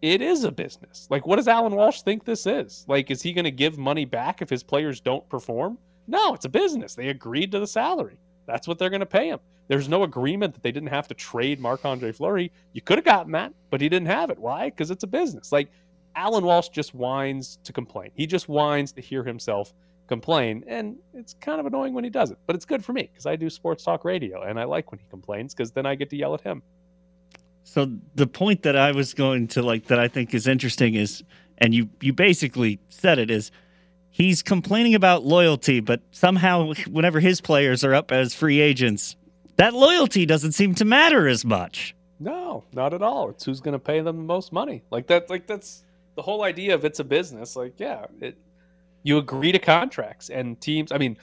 it 0.00 0.22
is 0.22 0.44
a 0.44 0.50
business. 0.50 1.06
Like, 1.10 1.26
what 1.26 1.36
does 1.36 1.48
Alan 1.48 1.74
Walsh 1.74 2.00
think 2.00 2.24
this 2.24 2.46
is? 2.46 2.86
Like, 2.88 3.10
is 3.10 3.20
he 3.20 3.34
going 3.34 3.44
to 3.44 3.50
give 3.50 3.76
money 3.76 4.06
back 4.06 4.40
if 4.40 4.48
his 4.48 4.62
players 4.62 5.00
don't 5.00 5.28
perform? 5.28 5.76
No, 6.06 6.32
it's 6.32 6.46
a 6.46 6.50
business. 6.50 6.94
They 6.94 7.08
agreed 7.08 7.52
to 7.52 7.60
the 7.60 7.66
salary. 7.66 8.18
That's 8.46 8.66
what 8.66 8.78
they're 8.78 8.90
going 8.90 9.00
to 9.00 9.06
pay 9.06 9.28
him. 9.28 9.40
There's 9.68 9.88
no 9.88 10.04
agreement 10.04 10.54
that 10.54 10.62
they 10.62 10.70
didn't 10.70 10.90
have 10.90 11.08
to 11.08 11.14
trade 11.14 11.58
Marc 11.58 11.84
Andre 11.84 12.12
Fleury. 12.12 12.52
You 12.72 12.80
could 12.80 12.98
have 12.98 13.04
gotten 13.04 13.32
that, 13.32 13.52
but 13.70 13.80
he 13.80 13.88
didn't 13.88 14.06
have 14.06 14.30
it. 14.30 14.38
Why? 14.38 14.70
Because 14.70 14.90
it's 14.90 15.02
a 15.02 15.08
business. 15.08 15.50
Like 15.50 15.70
Alan 16.14 16.44
Walsh 16.44 16.68
just 16.68 16.94
whines 16.94 17.58
to 17.64 17.72
complain. 17.72 18.10
He 18.14 18.26
just 18.26 18.48
whines 18.48 18.92
to 18.92 19.00
hear 19.00 19.24
himself 19.24 19.74
complain, 20.06 20.64
and 20.68 20.96
it's 21.14 21.34
kind 21.40 21.58
of 21.58 21.66
annoying 21.66 21.92
when 21.92 22.04
he 22.04 22.10
does 22.10 22.30
it. 22.30 22.38
But 22.46 22.54
it's 22.54 22.64
good 22.64 22.84
for 22.84 22.92
me 22.92 23.08
because 23.12 23.26
I 23.26 23.34
do 23.34 23.50
sports 23.50 23.82
talk 23.82 24.04
radio, 24.04 24.42
and 24.42 24.58
I 24.58 24.64
like 24.64 24.92
when 24.92 25.00
he 25.00 25.06
complains 25.10 25.52
because 25.52 25.72
then 25.72 25.84
I 25.84 25.94
get 25.96 26.10
to 26.10 26.16
yell 26.16 26.34
at 26.34 26.40
him. 26.40 26.62
So 27.68 27.90
the 28.14 28.28
point 28.28 28.62
that 28.62 28.76
I 28.76 28.92
was 28.92 29.12
going 29.12 29.48
to 29.48 29.62
like 29.62 29.86
that 29.86 29.98
I 29.98 30.06
think 30.06 30.32
is 30.32 30.46
interesting 30.46 30.94
is, 30.94 31.24
and 31.58 31.74
you 31.74 31.90
you 32.00 32.12
basically 32.12 32.78
said 32.90 33.18
it 33.18 33.28
is, 33.28 33.50
he's 34.10 34.40
complaining 34.40 34.94
about 34.94 35.24
loyalty, 35.24 35.80
but 35.80 36.00
somehow 36.12 36.72
whenever 36.88 37.18
his 37.18 37.40
players 37.40 37.82
are 37.82 37.92
up 37.92 38.12
as 38.12 38.34
free 38.36 38.60
agents, 38.60 39.16
that 39.56 39.74
loyalty 39.74 40.24
doesn't 40.24 40.52
seem 40.52 40.76
to 40.76 40.84
matter 40.84 41.26
as 41.26 41.44
much. 41.44 41.94
No, 42.20 42.62
not 42.72 42.94
at 42.94 43.02
all. 43.02 43.30
It's 43.30 43.44
who's 43.44 43.60
going 43.60 43.72
to 43.72 43.80
pay 43.80 44.00
them 44.00 44.16
the 44.16 44.22
most 44.22 44.52
money. 44.52 44.84
Like 44.92 45.08
that. 45.08 45.28
Like 45.28 45.48
that's 45.48 45.82
the 46.14 46.22
whole 46.22 46.44
idea 46.44 46.72
of 46.72 46.84
it's 46.84 47.00
a 47.00 47.04
business. 47.04 47.56
Like 47.56 47.74
yeah, 47.78 48.06
it, 48.20 48.38
you 49.02 49.18
agree 49.18 49.50
to 49.50 49.58
contracts 49.58 50.30
and 50.30 50.58
teams. 50.60 50.92
I 50.92 50.98
mean, 50.98 51.18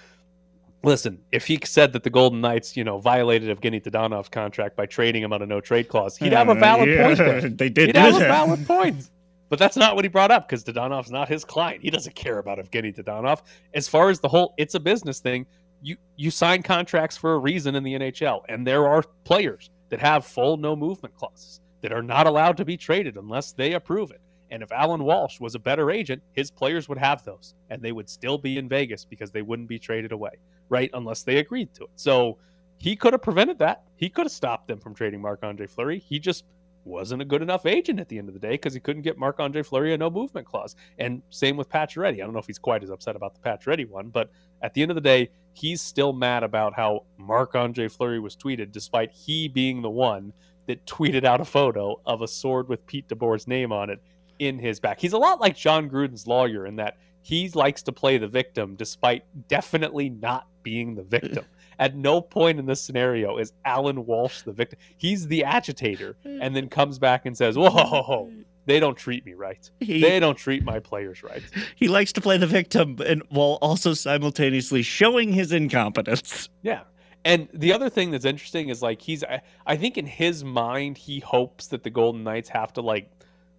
listen, 0.83 1.19
if 1.31 1.47
he 1.47 1.59
said 1.63 1.93
that 1.93 2.03
the 2.03 2.09
Golden 2.09 2.41
Knights, 2.41 2.77
you 2.77 2.83
know, 2.83 2.99
violated 2.99 3.55
Evgeny 3.55 3.81
Dadonov's 3.81 4.29
contract 4.29 4.75
by 4.75 4.85
trading 4.85 5.23
him 5.23 5.33
on 5.33 5.41
a 5.41 5.45
no 5.45 5.61
trade 5.61 5.87
clause, 5.87 6.17
he'd 6.17 6.33
have 6.33 6.49
a 6.49 6.55
mm, 6.55 6.59
valid 6.59 6.89
Yeah, 6.89 7.05
point. 7.05 7.17
There. 7.17 7.41
they 7.49 7.69
did 7.69 7.87
He'd 7.87 7.95
have 7.95 8.15
a 8.15 8.19
valid 8.19 8.67
point. 8.67 9.09
But 9.49 9.59
that's 9.59 9.77
not 9.77 9.95
what 9.95 10.03
he 10.03 10.09
brought 10.09 10.31
up 10.31 10.47
because 10.47 10.63
Dadonov's 10.63 11.11
not 11.11 11.29
his 11.29 11.45
client. 11.45 11.83
He 11.83 11.91
doesn't 11.91 12.15
care 12.15 12.39
about 12.39 12.57
Evgeny 12.57 12.95
Dadonov. 12.95 13.41
As 13.73 13.87
far 13.87 14.09
as 14.09 14.19
the 14.19 14.27
whole 14.27 14.53
it's 14.57 14.73
a 14.75 14.79
business 14.79 15.19
thing, 15.19 15.45
you 15.81 15.97
you 16.15 16.31
sign 16.31 16.63
contracts 16.63 17.17
for 17.17 17.35
a 17.35 17.37
reason 17.37 17.75
in 17.75 17.83
the 17.83 17.93
NHL, 17.93 18.41
and 18.49 18.65
there 18.65 18.87
are 18.87 19.03
players 19.25 19.69
that 19.89 19.99
have 19.99 20.25
full 20.25 20.57
no 20.57 20.75
movement 20.75 21.15
clauses 21.15 21.59
that 21.81 21.93
are 21.93 22.01
not 22.01 22.25
allowed 22.25 22.57
to 22.57 22.65
be 22.65 22.77
traded 22.77 23.17
unless 23.17 23.51
they 23.51 23.73
approve 23.73 24.09
it. 24.09 24.21
And 24.49 24.63
if 24.63 24.71
Alan 24.71 25.03
Walsh 25.03 25.39
was 25.39 25.55
a 25.55 25.59
better 25.59 25.91
agent, 25.91 26.21
his 26.33 26.49
players 26.49 26.87
would 26.87 26.97
have 26.97 27.23
those, 27.23 27.53
and 27.69 27.81
they 27.81 27.91
would 27.91 28.09
still 28.09 28.37
be 28.37 28.57
in 28.57 28.69
Vegas 28.69 29.03
because 29.03 29.31
they 29.31 29.41
wouldn't 29.41 29.67
be 29.67 29.79
traded 29.79 30.11
away, 30.11 30.31
right? 30.69 30.89
Unless 30.93 31.23
they 31.23 31.37
agreed 31.37 31.73
to 31.75 31.83
it. 31.83 31.89
So 31.95 32.37
he 32.77 32.95
could 32.95 33.13
have 33.13 33.21
prevented 33.21 33.59
that. 33.59 33.83
He 33.95 34.09
could 34.09 34.25
have 34.25 34.31
stopped 34.31 34.67
them 34.67 34.79
from 34.79 34.93
trading 34.93 35.21
Marc 35.21 35.43
Andre 35.43 35.67
Fleury. 35.67 35.99
He 35.99 36.19
just 36.19 36.45
wasn't 36.85 37.21
a 37.21 37.25
good 37.25 37.41
enough 37.41 37.65
agent 37.65 37.99
at 37.99 38.09
the 38.09 38.17
end 38.17 38.27
of 38.27 38.33
the 38.33 38.39
day 38.39 38.51
because 38.51 38.73
he 38.73 38.79
couldn't 38.79 39.03
get 39.03 39.17
Marc 39.17 39.39
Andre 39.39 39.63
Fleury 39.63 39.93
a 39.93 39.97
no 39.97 40.09
movement 40.09 40.45
clause. 40.45 40.75
And 40.97 41.21
same 41.29 41.55
with 41.55 41.69
Pacioretty. 41.69 42.15
I 42.15 42.25
don't 42.25 42.33
know 42.33 42.39
if 42.39 42.47
he's 42.47 42.59
quite 42.59 42.83
as 42.83 42.89
upset 42.89 43.15
about 43.15 43.35
the 43.35 43.39
Pacioretty 43.39 43.87
one, 43.87 44.09
but 44.09 44.31
at 44.61 44.73
the 44.73 44.81
end 44.81 44.91
of 44.91 44.95
the 44.95 45.01
day, 45.01 45.29
he's 45.53 45.81
still 45.81 46.13
mad 46.13 46.43
about 46.43 46.73
how 46.73 47.05
Marc 47.17 47.55
Andre 47.55 47.87
Fleury 47.87 48.19
was 48.19 48.35
tweeted, 48.35 48.71
despite 48.71 49.11
he 49.11 49.47
being 49.47 49.81
the 49.81 49.89
one 49.89 50.33
that 50.67 50.85
tweeted 50.85 51.23
out 51.23 51.41
a 51.41 51.45
photo 51.45 51.99
of 52.05 52.21
a 52.21 52.27
sword 52.27 52.69
with 52.69 52.85
Pete 52.85 53.07
DeBoer's 53.07 53.47
name 53.47 53.71
on 53.71 53.89
it 53.89 54.01
in 54.39 54.57
his 54.57 54.79
back. 54.79 54.99
He's 54.99 55.13
a 55.13 55.17
lot 55.17 55.39
like 55.39 55.55
Jon 55.55 55.89
Gruden's 55.89 56.27
lawyer 56.27 56.65
in 56.65 56.77
that 56.77 56.97
he 57.21 57.49
likes 57.49 57.83
to 57.83 57.91
play 57.91 58.17
the 58.17 58.27
victim 58.27 58.75
despite 58.75 59.23
definitely 59.47 60.09
not 60.09 60.47
being 60.63 60.95
the 60.95 61.03
victim. 61.03 61.45
At 61.79 61.95
no 61.95 62.21
point 62.21 62.59
in 62.59 62.65
this 62.65 62.81
scenario 62.81 63.37
is 63.37 63.51
Alan 63.65 64.05
Walsh 64.05 64.41
the 64.43 64.51
victim. 64.53 64.79
He's 64.97 65.27
the 65.27 65.43
agitator 65.43 66.15
and 66.23 66.55
then 66.55 66.69
comes 66.79 66.99
back 66.99 67.25
and 67.25 67.35
says, 67.37 67.57
Whoa, 67.57 68.31
they 68.65 68.79
don't 68.79 68.95
treat 68.97 69.25
me 69.25 69.33
right. 69.33 69.69
He- 69.79 69.99
They 70.01 70.19
don't 70.19 70.37
treat 70.37 70.63
my 70.63 70.79
players 70.79 71.23
right. 71.23 71.41
He 71.75 71.87
likes 71.87 72.13
to 72.13 72.21
play 72.21 72.37
the 72.37 72.47
victim 72.47 72.97
and 73.05 73.23
while 73.29 73.57
also 73.61 73.93
simultaneously 73.93 74.83
showing 74.83 75.33
his 75.33 75.51
incompetence. 75.51 76.47
Yeah. 76.61 76.81
And 77.25 77.47
the 77.53 77.71
other 77.73 77.89
thing 77.89 78.11
that's 78.11 78.25
interesting 78.25 78.69
is 78.69 78.81
like 78.81 79.01
he's 79.01 79.23
I, 79.23 79.41
I 79.65 79.75
think 79.77 79.97
in 79.97 80.05
his 80.05 80.43
mind 80.43 80.97
he 80.97 81.19
hopes 81.21 81.67
that 81.67 81.81
the 81.83 81.89
Golden 81.89 82.23
Knights 82.23 82.49
have 82.49 82.73
to 82.73 82.81
like 82.81 83.09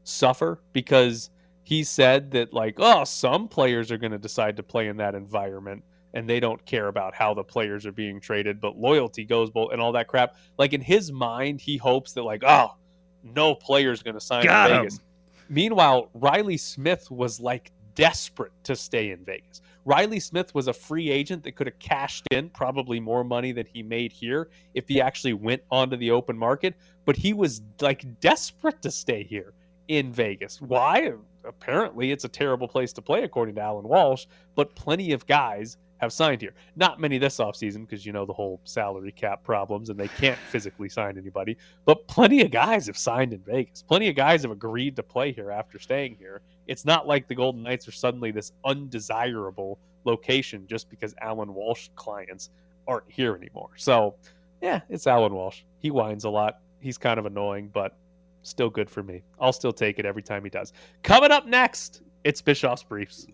suffer 0.04 0.60
because 0.72 1.30
he 1.62 1.82
said 1.82 2.30
that 2.32 2.52
like 2.52 2.74
oh 2.78 3.04
some 3.04 3.48
players 3.48 3.90
are 3.90 3.96
going 3.98 4.12
to 4.12 4.18
decide 4.18 4.56
to 4.58 4.62
play 4.62 4.86
in 4.88 4.98
that 4.98 5.14
environment 5.14 5.82
and 6.14 6.28
they 6.28 6.40
don't 6.40 6.64
care 6.64 6.88
about 6.88 7.14
how 7.14 7.34
the 7.34 7.44
players 7.44 7.84
are 7.84 7.92
being 7.92 8.20
traded 8.20 8.60
but 8.60 8.76
loyalty 8.76 9.24
goes 9.24 9.50
both 9.50 9.72
and 9.72 9.80
all 9.80 9.92
that 9.92 10.08
crap 10.08 10.36
like 10.58 10.72
in 10.72 10.80
his 10.80 11.12
mind 11.12 11.60
he 11.60 11.76
hopes 11.76 12.12
that 12.12 12.22
like 12.22 12.42
oh 12.44 12.74
no 13.22 13.54
player's 13.54 14.02
going 14.02 14.14
to 14.14 14.20
sign 14.20 14.44
Got 14.44 14.70
in 14.70 14.76
him. 14.76 14.82
Vegas 14.84 15.00
meanwhile 15.48 16.08
Reilly 16.14 16.56
Smith 16.56 17.10
was 17.10 17.38
like 17.40 17.70
desperate 17.94 18.52
to 18.64 18.74
stay 18.74 19.10
in 19.10 19.24
Vegas 19.24 19.60
Reilly 19.84 20.20
Smith 20.20 20.54
was 20.54 20.68
a 20.68 20.72
free 20.72 21.10
agent 21.10 21.42
that 21.44 21.56
could 21.56 21.66
have 21.66 21.78
cashed 21.78 22.26
in 22.30 22.48
probably 22.50 23.00
more 23.00 23.22
money 23.22 23.52
than 23.52 23.66
he 23.66 23.82
made 23.82 24.12
here 24.12 24.48
if 24.72 24.88
he 24.88 25.00
actually 25.00 25.34
went 25.34 25.62
onto 25.70 25.96
the 25.96 26.10
open 26.10 26.38
market, 26.38 26.74
but 27.04 27.16
he 27.16 27.32
was 27.32 27.60
like 27.80 28.04
desperate 28.20 28.80
to 28.82 28.90
stay 28.90 29.24
here 29.24 29.52
in 29.88 30.12
Vegas. 30.12 30.60
Why? 30.60 31.12
Apparently, 31.44 32.10
it's 32.10 32.24
a 32.24 32.28
terrible 32.28 32.66
place 32.66 32.92
to 32.94 33.02
play, 33.02 33.24
according 33.24 33.56
to 33.56 33.60
Alan 33.60 33.86
Walsh, 33.86 34.24
but 34.54 34.74
plenty 34.74 35.12
of 35.12 35.26
guys 35.26 35.76
have 35.98 36.12
signed 36.12 36.40
here. 36.40 36.54
Not 36.76 37.00
many 37.00 37.18
this 37.18 37.38
offseason 37.38 37.86
because 37.86 38.04
you 38.04 38.12
know 38.12 38.26
the 38.26 38.32
whole 38.32 38.60
salary 38.64 39.12
cap 39.12 39.42
problems 39.42 39.90
and 39.90 39.98
they 39.98 40.08
can't 40.08 40.38
physically 40.38 40.88
sign 40.88 41.16
anybody, 41.16 41.56
but 41.84 42.06
plenty 42.06 42.42
of 42.42 42.50
guys 42.50 42.86
have 42.86 42.98
signed 42.98 43.32
in 43.32 43.40
Vegas. 43.40 43.82
Plenty 43.82 44.08
of 44.08 44.16
guys 44.16 44.42
have 44.42 44.50
agreed 44.50 44.96
to 44.96 45.02
play 45.02 45.32
here 45.32 45.50
after 45.50 45.78
staying 45.78 46.16
here. 46.18 46.42
It's 46.66 46.84
not 46.84 47.06
like 47.06 47.28
the 47.28 47.34
Golden 47.34 47.62
Knights 47.62 47.86
are 47.88 47.92
suddenly 47.92 48.30
this 48.30 48.52
undesirable 48.64 49.78
location 50.04 50.66
just 50.66 50.90
because 50.90 51.14
Alan 51.20 51.54
Walsh 51.54 51.88
clients 51.96 52.50
aren't 52.86 53.10
here 53.10 53.34
anymore. 53.34 53.70
So, 53.76 54.14
yeah, 54.60 54.80
it's 54.88 55.06
Alan 55.06 55.34
Walsh. 55.34 55.62
He 55.78 55.90
whines 55.90 56.24
a 56.24 56.30
lot. 56.30 56.60
He's 56.80 56.98
kind 56.98 57.18
of 57.18 57.26
annoying, 57.26 57.70
but 57.72 57.96
still 58.42 58.70
good 58.70 58.90
for 58.90 59.02
me. 59.02 59.22
I'll 59.40 59.52
still 59.52 59.72
take 59.72 59.98
it 59.98 60.04
every 60.04 60.22
time 60.22 60.44
he 60.44 60.50
does. 60.50 60.72
Coming 61.02 61.30
up 61.30 61.46
next, 61.46 62.02
it's 62.24 62.42
Bischoff's 62.42 62.82
Briefs. 62.82 63.26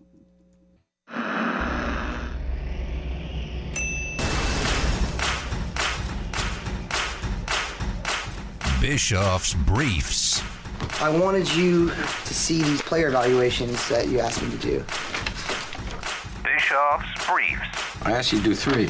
Bischoff's 8.81 9.53
Briefs. 9.53 10.41
I 10.99 11.09
wanted 11.09 11.47
you 11.53 11.89
to 11.89 12.33
see 12.33 12.63
these 12.63 12.81
player 12.81 13.09
evaluations 13.09 13.87
that 13.89 14.07
you 14.07 14.19
asked 14.19 14.41
me 14.41 14.49
to 14.49 14.57
do. 14.57 14.77
Bischoff's 16.43 17.27
Briefs. 17.27 18.01
I 18.01 18.11
asked 18.13 18.33
you 18.33 18.39
to 18.39 18.43
do 18.43 18.55
three. 18.55 18.89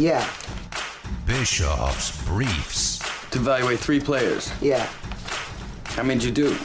Yeah, 0.00 0.24
Bischoff's 1.26 2.24
Briefs. 2.26 2.98
To 3.32 3.38
evaluate 3.40 3.80
three 3.80 3.98
players. 4.00 4.52
yeah. 4.62 4.88
How 5.86 6.04
many 6.04 6.20
did 6.20 6.38
you 6.38 6.50
do? 6.50 6.56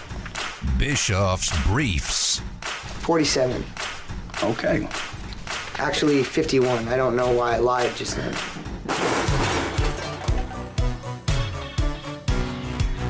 Bischoff's 0.77 1.51
Briefs. 1.65 2.39
47. 3.01 3.65
Okay. 4.43 4.87
Actually, 5.79 6.23
51. 6.23 6.87
I 6.87 6.95
don't 6.95 7.15
know 7.15 7.31
why 7.31 7.55
I 7.55 7.57
lied 7.57 7.95
just 7.95 8.15
then. 8.15 8.31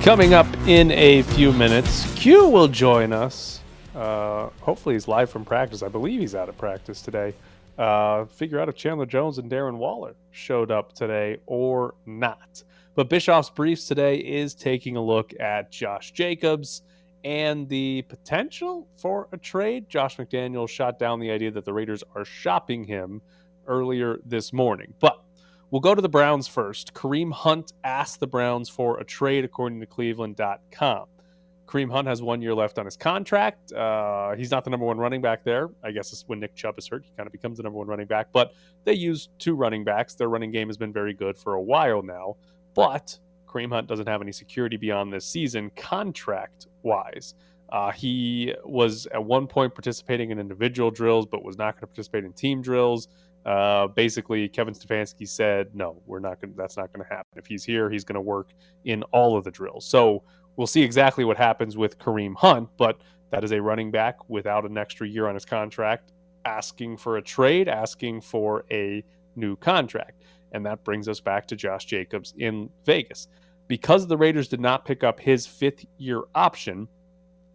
Coming 0.03 0.33
up 0.33 0.47
in 0.67 0.91
a 0.91 1.21
few 1.21 1.53
minutes, 1.53 2.13
Q 2.15 2.49
will 2.49 2.67
join 2.67 3.13
us. 3.13 3.61
Uh, 3.95 4.49
hopefully, 4.59 4.95
he's 4.95 5.07
live 5.07 5.29
from 5.29 5.45
practice. 5.45 5.81
I 5.81 5.87
believe 5.87 6.19
he's 6.19 6.35
out 6.35 6.49
of 6.49 6.57
practice 6.57 7.01
today. 7.01 7.33
Uh, 7.77 8.25
figure 8.25 8.59
out 8.59 8.67
if 8.67 8.75
Chandler 8.75 9.05
Jones 9.05 9.37
and 9.37 9.49
Darren 9.49 9.77
Waller 9.77 10.13
showed 10.31 10.71
up 10.71 10.91
today 10.91 11.37
or 11.45 11.95
not. 12.05 12.63
But 12.95 13.09
Bischoff's 13.09 13.49
Briefs 13.49 13.87
today 13.87 14.17
is 14.17 14.53
taking 14.53 14.97
a 14.97 15.01
look 15.01 15.31
at 15.39 15.71
Josh 15.71 16.11
Jacobs 16.11 16.81
and 17.23 17.69
the 17.69 18.01
potential 18.09 18.89
for 18.97 19.29
a 19.31 19.37
trade. 19.37 19.87
Josh 19.87 20.17
McDaniel 20.17 20.67
shot 20.67 20.99
down 20.99 21.21
the 21.21 21.31
idea 21.31 21.51
that 21.51 21.63
the 21.63 21.71
Raiders 21.71 22.03
are 22.13 22.25
shopping 22.25 22.83
him 22.83 23.21
earlier 23.67 24.19
this 24.25 24.51
morning. 24.51 24.93
But 24.99 25.22
we'll 25.73 25.79
go 25.79 25.95
to 25.95 26.03
the 26.03 26.09
Browns 26.09 26.47
first. 26.47 26.93
Kareem 26.93 27.33
Hunt 27.33 27.73
asked 27.83 28.19
the 28.19 28.27
Browns 28.27 28.69
for 28.69 28.99
a 28.99 29.03
trade, 29.03 29.43
according 29.43 29.79
to 29.79 29.87
Cleveland.com. 29.87 31.05
Kareem 31.65 31.91
Hunt 31.91 32.07
has 32.07 32.21
one 32.21 32.43
year 32.43 32.53
left 32.53 32.77
on 32.77 32.85
his 32.85 32.95
contract. 32.95 33.73
Uh, 33.73 34.35
he's 34.35 34.51
not 34.51 34.63
the 34.63 34.69
number 34.69 34.85
one 34.85 34.99
running 34.99 35.19
back 35.19 35.43
there. 35.43 35.71
I 35.83 35.89
guess 35.89 36.13
it's 36.13 36.25
when 36.27 36.39
Nick 36.39 36.53
Chubb 36.53 36.77
is 36.77 36.87
hurt, 36.87 37.03
he 37.03 37.11
kind 37.17 37.25
of 37.25 37.33
becomes 37.33 37.57
the 37.57 37.63
number 37.63 37.79
one 37.79 37.87
running 37.87 38.05
back. 38.05 38.27
But 38.31 38.53
they 38.83 38.93
use 38.93 39.29
two 39.39 39.55
running 39.55 39.83
backs. 39.83 40.13
Their 40.13 40.29
running 40.29 40.51
game 40.51 40.67
has 40.67 40.77
been 40.77 40.93
very 40.93 41.15
good 41.15 41.35
for 41.35 41.55
a 41.55 41.61
while 41.61 42.03
now. 42.03 42.35
But 42.75 43.17
Kareem 43.47 43.71
Hunt 43.71 43.87
doesn't 43.87 44.07
have 44.07 44.21
any 44.21 44.31
security 44.31 44.77
beyond 44.77 45.11
this 45.11 45.25
season, 45.25 45.71
contract 45.75 46.67
wise. 46.83 47.33
Uh, 47.71 47.91
he 47.91 48.53
was 48.63 49.07
at 49.07 49.23
one 49.23 49.47
point 49.47 49.73
participating 49.73 50.29
in 50.29 50.37
individual 50.37 50.91
drills, 50.91 51.25
but 51.25 51.43
was 51.43 51.57
not 51.57 51.73
going 51.73 51.81
to 51.81 51.87
participate 51.87 52.25
in 52.25 52.33
team 52.33 52.61
drills. 52.61 53.07
Uh, 53.45 53.87
basically, 53.87 54.47
Kevin 54.47 54.73
Stefanski 54.73 55.27
said, 55.27 55.73
"No, 55.73 56.01
we're 56.05 56.19
not 56.19 56.39
going. 56.39 56.53
That's 56.55 56.77
not 56.77 56.93
going 56.93 57.05
to 57.05 57.13
happen. 57.13 57.37
If 57.37 57.45
he's 57.45 57.63
here, 57.63 57.89
he's 57.89 58.03
going 58.03 58.15
to 58.15 58.21
work 58.21 58.49
in 58.85 59.03
all 59.11 59.35
of 59.35 59.43
the 59.43 59.51
drills." 59.51 59.85
So 59.85 60.23
we'll 60.55 60.67
see 60.67 60.81
exactly 60.81 61.25
what 61.25 61.37
happens 61.37 61.75
with 61.75 61.97
Kareem 61.99 62.35
Hunt, 62.35 62.69
but 62.77 63.01
that 63.31 63.43
is 63.43 63.51
a 63.51 63.61
running 63.61 63.91
back 63.91 64.29
without 64.29 64.63
an 64.63 64.77
extra 64.77 65.07
year 65.07 65.27
on 65.27 65.33
his 65.33 65.45
contract, 65.45 66.11
asking 66.45 66.97
for 66.97 67.17
a 67.17 67.21
trade, 67.21 67.67
asking 67.67 68.21
for 68.21 68.63
a 68.71 69.03
new 69.35 69.55
contract. 69.55 70.23
And 70.51 70.65
that 70.65 70.83
brings 70.83 71.07
us 71.07 71.19
back 71.19 71.47
to 71.47 71.55
Josh 71.55 71.85
Jacobs 71.85 72.33
in 72.37 72.69
Vegas. 72.85 73.27
Because 73.67 74.05
the 74.05 74.17
Raiders 74.17 74.47
did 74.47 74.59
not 74.59 74.85
pick 74.85 75.03
up 75.03 75.19
his 75.19 75.47
fifth 75.47 75.85
year 75.97 76.23
option, 76.35 76.87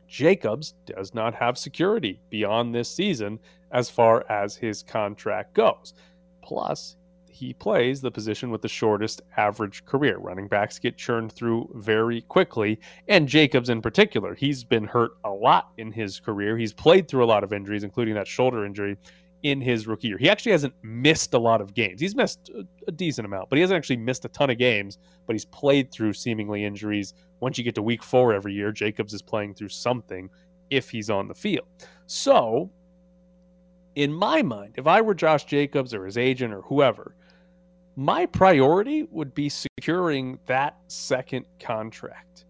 Jacobs 0.08 0.74
does 0.86 1.14
not 1.14 1.34
have 1.34 1.58
security 1.58 2.20
beyond 2.30 2.74
this 2.74 2.90
season 2.90 3.38
as 3.70 3.90
far 3.90 4.24
as 4.30 4.56
his 4.56 4.82
contract 4.82 5.54
goes. 5.54 5.94
Plus, 6.42 6.96
he 7.28 7.52
plays 7.52 8.00
the 8.00 8.10
position 8.10 8.50
with 8.50 8.62
the 8.62 8.68
shortest 8.68 9.22
average 9.36 9.84
career. 9.84 10.18
Running 10.18 10.48
backs 10.48 10.78
get 10.78 10.96
churned 10.96 11.30
through 11.30 11.70
very 11.74 12.22
quickly, 12.22 12.80
and 13.06 13.28
Jacobs 13.28 13.68
in 13.68 13.80
particular. 13.80 14.34
He's 14.34 14.64
been 14.64 14.84
hurt 14.84 15.12
a 15.24 15.30
lot 15.30 15.70
in 15.76 15.92
his 15.92 16.18
career. 16.18 16.56
He's 16.56 16.72
played 16.72 17.06
through 17.06 17.24
a 17.24 17.26
lot 17.26 17.44
of 17.44 17.52
injuries, 17.52 17.84
including 17.84 18.14
that 18.14 18.26
shoulder 18.26 18.64
injury 18.64 18.96
in 19.42 19.60
his 19.60 19.86
rookie 19.86 20.08
year. 20.08 20.18
He 20.18 20.28
actually 20.28 20.52
hasn't 20.52 20.74
missed 20.82 21.34
a 21.34 21.38
lot 21.38 21.60
of 21.60 21.74
games. 21.74 22.00
He's 22.00 22.14
missed 22.16 22.50
a, 22.86 22.92
decent 22.92 23.26
amount, 23.26 23.48
but 23.48 23.56
he 23.56 23.60
hasn't 23.60 23.76
actually 23.76 23.98
missed 23.98 24.24
a 24.24 24.28
ton 24.28 24.50
of 24.50 24.58
games, 24.58 24.98
but 25.26 25.34
he's 25.34 25.44
played 25.44 25.92
through 25.92 26.12
seemingly 26.14 26.64
injuries. 26.64 27.14
Once 27.40 27.58
you 27.58 27.64
get 27.64 27.74
to 27.76 27.82
week 27.82 28.02
four 28.02 28.32
every 28.32 28.52
year, 28.52 28.72
Jacobs 28.72 29.14
is 29.14 29.22
playing 29.22 29.54
through 29.54 29.68
something 29.68 30.28
if 30.70 30.90
he's 30.90 31.10
on 31.10 31.28
the 31.28 31.34
field. 31.34 31.66
So, 32.06 32.70
in 33.94 34.12
my 34.12 34.42
mind, 34.42 34.74
if 34.76 34.86
I 34.86 35.00
were 35.00 35.14
Josh 35.14 35.44
Jacobs 35.44 35.94
or 35.94 36.04
his 36.06 36.18
agent 36.18 36.52
or 36.52 36.62
whoever, 36.62 37.14
my 37.96 38.26
priority 38.26 39.04
would 39.10 39.34
be 39.34 39.48
securing 39.48 40.38
that 40.46 40.76
second 40.88 41.46
contract, 41.60 42.44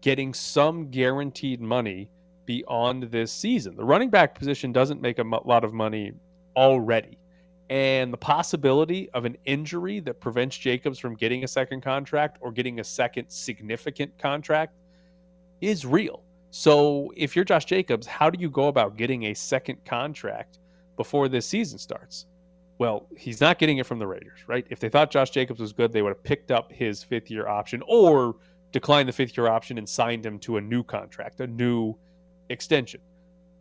getting 0.00 0.34
some 0.34 0.90
guaranteed 0.90 1.60
money 1.60 2.10
beyond 2.46 3.04
this 3.04 3.32
season. 3.32 3.76
The 3.76 3.84
running 3.84 4.10
back 4.10 4.34
position 4.34 4.72
doesn't 4.72 5.00
make 5.00 5.18
a 5.18 5.22
lot 5.22 5.64
of 5.64 5.72
money 5.72 6.12
already. 6.56 7.18
And 7.70 8.12
the 8.12 8.18
possibility 8.18 9.08
of 9.10 9.24
an 9.24 9.36
injury 9.46 10.00
that 10.00 10.20
prevents 10.20 10.56
Jacobs 10.56 10.98
from 10.98 11.14
getting 11.14 11.44
a 11.44 11.48
second 11.48 11.80
contract 11.80 12.38
or 12.40 12.52
getting 12.52 12.80
a 12.80 12.84
second 12.84 13.28
significant 13.28 14.16
contract 14.18 14.74
is 15.60 15.86
real. 15.86 16.22
So 16.50 17.12
if 17.16 17.34
you're 17.34 17.44
Josh 17.44 17.64
Jacobs, 17.64 18.06
how 18.06 18.30
do 18.30 18.38
you 18.40 18.50
go 18.50 18.68
about 18.68 18.96
getting 18.96 19.24
a 19.24 19.34
second 19.34 19.84
contract 19.84 20.58
before 20.96 21.28
this 21.28 21.46
season 21.46 21.78
starts? 21.78 22.26
Well, 22.78 23.08
he's 23.16 23.40
not 23.40 23.58
getting 23.58 23.78
it 23.78 23.86
from 23.86 23.98
the 23.98 24.06
Raiders, 24.06 24.40
right? 24.46 24.66
If 24.68 24.78
they 24.78 24.88
thought 24.88 25.10
Josh 25.10 25.30
Jacobs 25.30 25.60
was 25.60 25.72
good, 25.72 25.92
they 25.92 26.02
would 26.02 26.10
have 26.10 26.22
picked 26.22 26.50
up 26.50 26.70
his 26.70 27.02
fifth 27.02 27.30
year 27.30 27.48
option 27.48 27.82
or 27.88 28.36
declined 28.72 29.08
the 29.08 29.12
fifth 29.12 29.36
year 29.36 29.48
option 29.48 29.78
and 29.78 29.88
signed 29.88 30.26
him 30.26 30.38
to 30.40 30.56
a 30.58 30.60
new 30.60 30.82
contract, 30.82 31.40
a 31.40 31.46
new 31.46 31.94
extension. 32.50 33.00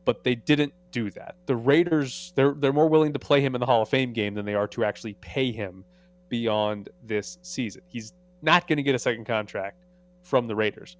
But 0.05 0.23
they 0.23 0.35
didn't 0.35 0.73
do 0.91 1.09
that. 1.11 1.35
The 1.45 1.55
Raiders, 1.55 2.33
they're 2.35 2.53
they're 2.53 2.73
more 2.73 2.89
willing 2.89 3.13
to 3.13 3.19
play 3.19 3.41
him 3.41 3.55
in 3.55 3.59
the 3.59 3.65
Hall 3.65 3.81
of 3.81 3.89
Fame 3.89 4.13
game 4.13 4.33
than 4.33 4.45
they 4.45 4.53
are 4.53 4.67
to 4.69 4.83
actually 4.83 5.13
pay 5.15 5.51
him 5.51 5.85
beyond 6.29 6.89
this 7.03 7.37
season. 7.41 7.81
He's 7.87 8.13
not 8.41 8.67
going 8.67 8.77
to 8.77 8.83
get 8.83 8.95
a 8.95 8.99
second 8.99 9.25
contract 9.25 9.85
from 10.23 10.47
the 10.47 10.55
Raiders. 10.55 10.97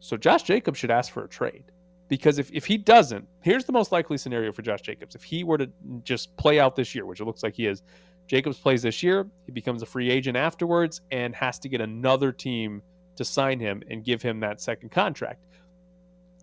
So 0.00 0.16
Josh 0.16 0.42
Jacobs 0.42 0.78
should 0.78 0.90
ask 0.90 1.12
for 1.12 1.24
a 1.24 1.28
trade. 1.28 1.64
Because 2.08 2.38
if, 2.38 2.52
if 2.52 2.64
he 2.64 2.76
doesn't, 2.76 3.26
here's 3.40 3.64
the 3.64 3.72
most 3.72 3.90
likely 3.90 4.16
scenario 4.16 4.52
for 4.52 4.62
Josh 4.62 4.80
Jacobs. 4.82 5.16
If 5.16 5.24
he 5.24 5.42
were 5.42 5.58
to 5.58 5.68
just 6.04 6.36
play 6.36 6.60
out 6.60 6.76
this 6.76 6.94
year, 6.94 7.04
which 7.04 7.20
it 7.20 7.24
looks 7.24 7.42
like 7.42 7.54
he 7.54 7.66
is, 7.66 7.82
Jacobs 8.28 8.58
plays 8.58 8.82
this 8.82 9.02
year, 9.02 9.26
he 9.44 9.52
becomes 9.52 9.82
a 9.82 9.86
free 9.86 10.10
agent 10.10 10.36
afterwards 10.36 11.00
and 11.10 11.34
has 11.34 11.58
to 11.60 11.68
get 11.68 11.80
another 11.80 12.30
team 12.30 12.82
to 13.16 13.24
sign 13.24 13.58
him 13.58 13.82
and 13.90 14.04
give 14.04 14.22
him 14.22 14.38
that 14.40 14.60
second 14.60 14.90
contract. 14.90 15.44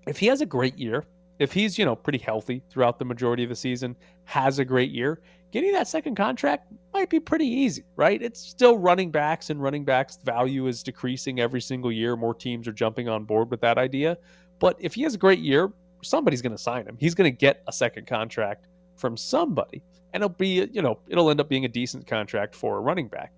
If 0.06 0.18
he 0.18 0.28
has 0.28 0.42
a 0.42 0.46
great 0.46 0.78
year, 0.78 1.06
if 1.44 1.52
he's, 1.52 1.78
you 1.78 1.86
know, 1.86 1.96
pretty 1.96 2.20
healthy 2.20 2.64
throughout 2.70 3.00
the 3.00 3.06
majority 3.06 3.44
of 3.44 3.50
the 3.50 3.56
season, 3.56 3.96
has 4.26 4.60
a 4.60 4.66
great 4.66 4.92
year, 4.92 5.22
getting 5.52 5.72
that 5.74 5.88
second 5.88 6.16
contract 6.16 6.72
might 6.94 7.10
be 7.10 7.20
pretty 7.20 7.46
easy, 7.46 7.84
right? 7.96 8.22
It's 8.22 8.40
still 8.40 8.78
running 8.78 9.12
backs 9.12 9.50
and 9.50 9.62
running 9.62 9.84
backs 9.84 10.18
value 10.24 10.68
is 10.68 10.82
decreasing 10.84 11.40
every 11.40 11.62
single 11.62 11.92
year. 11.92 12.16
More 12.16 12.34
teams 12.34 12.68
are 12.68 12.72
jumping 12.72 13.10
on 13.10 13.26
board 13.26 13.52
with 13.52 13.62
that 13.62 13.78
idea. 13.78 14.18
But 14.60 14.78
if 14.80 14.94
he 14.94 15.04
has 15.04 15.14
a 15.14 15.18
great 15.18 15.40
year, 15.40 15.72
somebody's 16.02 16.42
going 16.42 16.56
to 16.56 16.62
sign 16.62 16.86
him. 16.86 16.98
He's 17.00 17.16
going 17.16 17.32
to 17.32 17.38
get 17.38 17.64
a 17.68 17.72
second 17.72 18.08
contract 18.08 18.68
from 18.96 19.18
somebody. 19.18 19.84
And 20.14 20.24
it'll 20.24 20.36
be, 20.36 20.68
you 20.72 20.82
know, 20.82 21.00
it'll 21.08 21.30
end 21.30 21.40
up 21.40 21.50
being 21.50 21.66
a 21.66 21.70
decent 21.70 22.08
contract 22.08 22.56
for 22.56 22.78
a 22.78 22.80
running 22.80 23.08
back. 23.08 23.34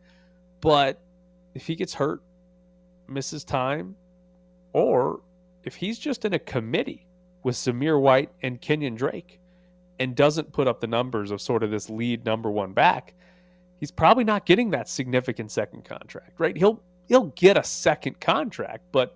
But 0.62 1.02
if 1.54 1.66
he 1.66 1.76
gets 1.76 1.94
hurt, 1.94 2.22
misses 3.08 3.44
time, 3.44 3.96
or 4.74 5.22
if 5.64 5.76
he's 5.76 5.98
just 5.98 6.26
in 6.26 6.34
a 6.34 6.40
committee 6.40 7.05
with 7.46 7.56
Zamir 7.56 8.02
White 8.02 8.32
and 8.42 8.60
Kenyon 8.60 8.96
Drake 8.96 9.40
and 10.00 10.16
doesn't 10.16 10.52
put 10.52 10.68
up 10.68 10.82
the 10.82 10.88
numbers 10.88 11.30
of 11.30 11.40
sort 11.40 11.62
of 11.62 11.70
this 11.70 11.92
lead 11.92 12.26
number 12.26 12.50
one 12.50 12.74
back, 12.74 13.14
he's 13.80 13.92
probably 13.92 14.24
not 14.24 14.48
getting 14.48 14.72
that 14.72 14.90
significant 14.90 15.52
second 15.52 15.86
contract, 15.86 16.40
right? 16.40 16.58
He'll 16.58 16.82
he'll 17.08 17.28
get 17.36 17.56
a 17.56 17.64
second 17.64 18.20
contract, 18.20 18.84
but 18.92 19.16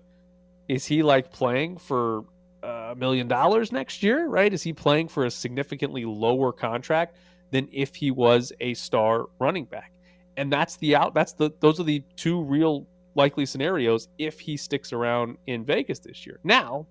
is 0.68 0.86
he 0.86 1.02
like 1.02 1.32
playing 1.32 1.78
for 1.78 2.22
a 2.62 2.94
million 2.96 3.26
dollars 3.26 3.72
next 3.72 4.00
year, 4.00 4.28
right? 4.28 4.52
Is 4.52 4.62
he 4.62 4.72
playing 4.72 5.08
for 5.08 5.24
a 5.24 5.30
significantly 5.30 6.04
lower 6.04 6.52
contract 6.52 7.16
than 7.50 7.68
if 7.72 7.96
he 7.96 8.12
was 8.12 8.52
a 8.60 8.74
star 8.74 9.26
running 9.40 9.64
back? 9.64 9.92
And 10.36 10.52
that's 10.52 10.76
the 10.76 10.94
out 10.94 11.14
that's 11.14 11.32
the 11.32 11.52
those 11.58 11.80
are 11.80 11.84
the 11.84 12.04
two 12.14 12.40
real 12.44 12.86
likely 13.16 13.44
scenarios 13.44 14.06
if 14.18 14.38
he 14.38 14.56
sticks 14.56 14.92
around 14.92 15.36
in 15.48 15.64
Vegas 15.64 15.98
this 15.98 16.24
year. 16.24 16.38
Now, 16.44 16.86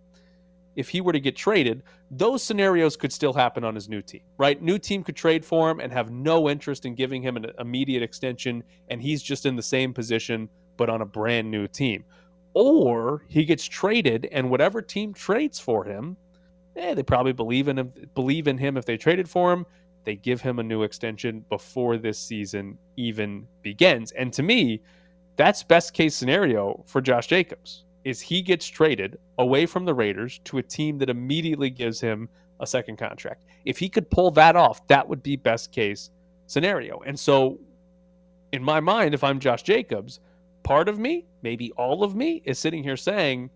if 0.75 0.89
he 0.89 1.01
were 1.01 1.13
to 1.13 1.19
get 1.19 1.35
traded, 1.35 1.83
those 2.11 2.43
scenarios 2.43 2.95
could 2.95 3.11
still 3.11 3.33
happen 3.33 3.63
on 3.63 3.75
his 3.75 3.89
new 3.89 4.01
team, 4.01 4.21
right? 4.37 4.61
New 4.61 4.77
team 4.77 5.03
could 5.03 5.15
trade 5.15 5.43
for 5.43 5.69
him 5.69 5.79
and 5.79 5.91
have 5.91 6.11
no 6.11 6.49
interest 6.49 6.85
in 6.85 6.95
giving 6.95 7.21
him 7.21 7.37
an 7.37 7.47
immediate 7.59 8.03
extension, 8.03 8.63
and 8.89 9.01
he's 9.01 9.21
just 9.21 9.45
in 9.45 9.55
the 9.55 9.63
same 9.63 9.93
position 9.93 10.49
but 10.77 10.89
on 10.89 11.01
a 11.01 11.05
brand 11.05 11.51
new 11.51 11.67
team. 11.67 12.05
Or 12.53 13.25
he 13.27 13.43
gets 13.45 13.65
traded 13.65 14.27
and 14.31 14.49
whatever 14.49 14.81
team 14.81 15.13
trades 15.13 15.59
for 15.59 15.83
him 15.83 16.17
eh, 16.75 16.93
they 16.93 17.03
probably 17.03 17.33
believe 17.33 17.67
in 17.67 17.77
him 17.77 17.93
believe 18.15 18.47
in 18.47 18.57
him 18.57 18.77
if 18.77 18.85
they 18.85 18.97
traded 18.97 19.29
for 19.29 19.51
him 19.51 19.65
they 20.05 20.15
give 20.15 20.41
him 20.41 20.59
a 20.59 20.63
new 20.63 20.83
extension 20.83 21.45
before 21.49 21.97
this 21.97 22.17
season 22.17 22.77
even 22.95 23.45
begins. 23.61 24.11
And 24.13 24.31
to 24.33 24.43
me 24.43 24.81
that's 25.35 25.63
best 25.63 25.93
case 25.93 26.15
scenario 26.15 26.83
for 26.87 27.01
Josh 27.01 27.27
Jacobs 27.27 27.85
is 28.03 28.21
he 28.21 28.41
gets 28.41 28.65
traded 28.65 29.17
away 29.37 29.65
from 29.65 29.85
the 29.85 29.93
Raiders 29.93 30.39
to 30.45 30.57
a 30.57 30.63
team 30.63 30.97
that 30.99 31.09
immediately 31.09 31.69
gives 31.69 31.99
him 31.99 32.29
a 32.59 32.67
second 32.67 32.97
contract 32.97 33.45
if 33.65 33.77
he 33.77 33.87
could 33.87 34.09
pull 34.09 34.31
that 34.31 34.55
off 34.55 34.85
that 34.87 35.07
would 35.07 35.23
be 35.23 35.35
best 35.35 35.71
case 35.71 36.09
scenario 36.47 36.99
and 37.05 37.17
so 37.17 37.57
in 38.51 38.61
my 38.61 38.79
mind 38.79 39.13
if 39.13 39.23
I'm 39.23 39.39
Josh 39.39 39.63
Jacobs 39.63 40.19
part 40.63 40.87
of 40.87 40.99
me, 40.99 41.25
maybe 41.41 41.71
all 41.71 42.03
of 42.03 42.15
me, 42.15 42.41
is 42.45 42.59
sitting 42.59 42.83
here 42.83 42.95
saying, 42.95 43.49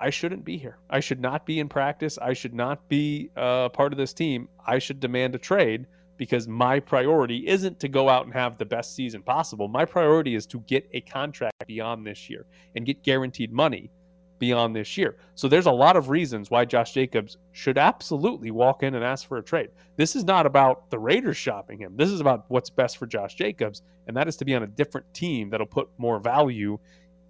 I 0.00 0.10
shouldn't 0.10 0.44
be 0.44 0.56
here. 0.56 0.78
I 0.88 0.98
should 0.98 1.20
not 1.20 1.46
be 1.46 1.60
in 1.60 1.68
practice. 1.68 2.18
I 2.18 2.32
should 2.32 2.54
not 2.54 2.88
be 2.88 3.30
uh, 3.36 3.68
part 3.68 3.92
of 3.92 3.98
this 3.98 4.12
team. 4.12 4.48
I 4.66 4.78
should 4.78 4.98
demand 4.98 5.36
a 5.36 5.38
trade 5.38 5.86
because 6.20 6.46
my 6.46 6.78
priority 6.78 7.48
isn't 7.48 7.80
to 7.80 7.88
go 7.88 8.06
out 8.06 8.26
and 8.26 8.34
have 8.34 8.58
the 8.58 8.64
best 8.66 8.94
season 8.94 9.22
possible. 9.22 9.68
My 9.68 9.86
priority 9.86 10.34
is 10.34 10.44
to 10.48 10.60
get 10.66 10.86
a 10.92 11.00
contract 11.00 11.66
beyond 11.66 12.06
this 12.06 12.28
year 12.28 12.44
and 12.76 12.84
get 12.84 13.02
guaranteed 13.02 13.50
money 13.50 13.90
beyond 14.38 14.76
this 14.76 14.98
year. 14.98 15.16
So 15.34 15.48
there's 15.48 15.64
a 15.64 15.72
lot 15.72 15.96
of 15.96 16.10
reasons 16.10 16.50
why 16.50 16.66
Josh 16.66 16.92
Jacobs 16.92 17.38
should 17.52 17.78
absolutely 17.78 18.50
walk 18.50 18.82
in 18.82 18.96
and 18.96 19.02
ask 19.02 19.26
for 19.26 19.38
a 19.38 19.42
trade. 19.42 19.70
This 19.96 20.14
is 20.14 20.24
not 20.24 20.44
about 20.44 20.90
the 20.90 20.98
Raiders 20.98 21.38
shopping 21.38 21.78
him. 21.78 21.96
This 21.96 22.10
is 22.10 22.20
about 22.20 22.44
what's 22.48 22.68
best 22.68 22.98
for 22.98 23.06
Josh 23.06 23.34
Jacobs, 23.34 23.80
and 24.06 24.14
that 24.14 24.28
is 24.28 24.36
to 24.36 24.44
be 24.44 24.54
on 24.54 24.62
a 24.62 24.66
different 24.66 25.06
team 25.14 25.48
that'll 25.48 25.64
put 25.64 25.88
more 25.96 26.18
value 26.18 26.78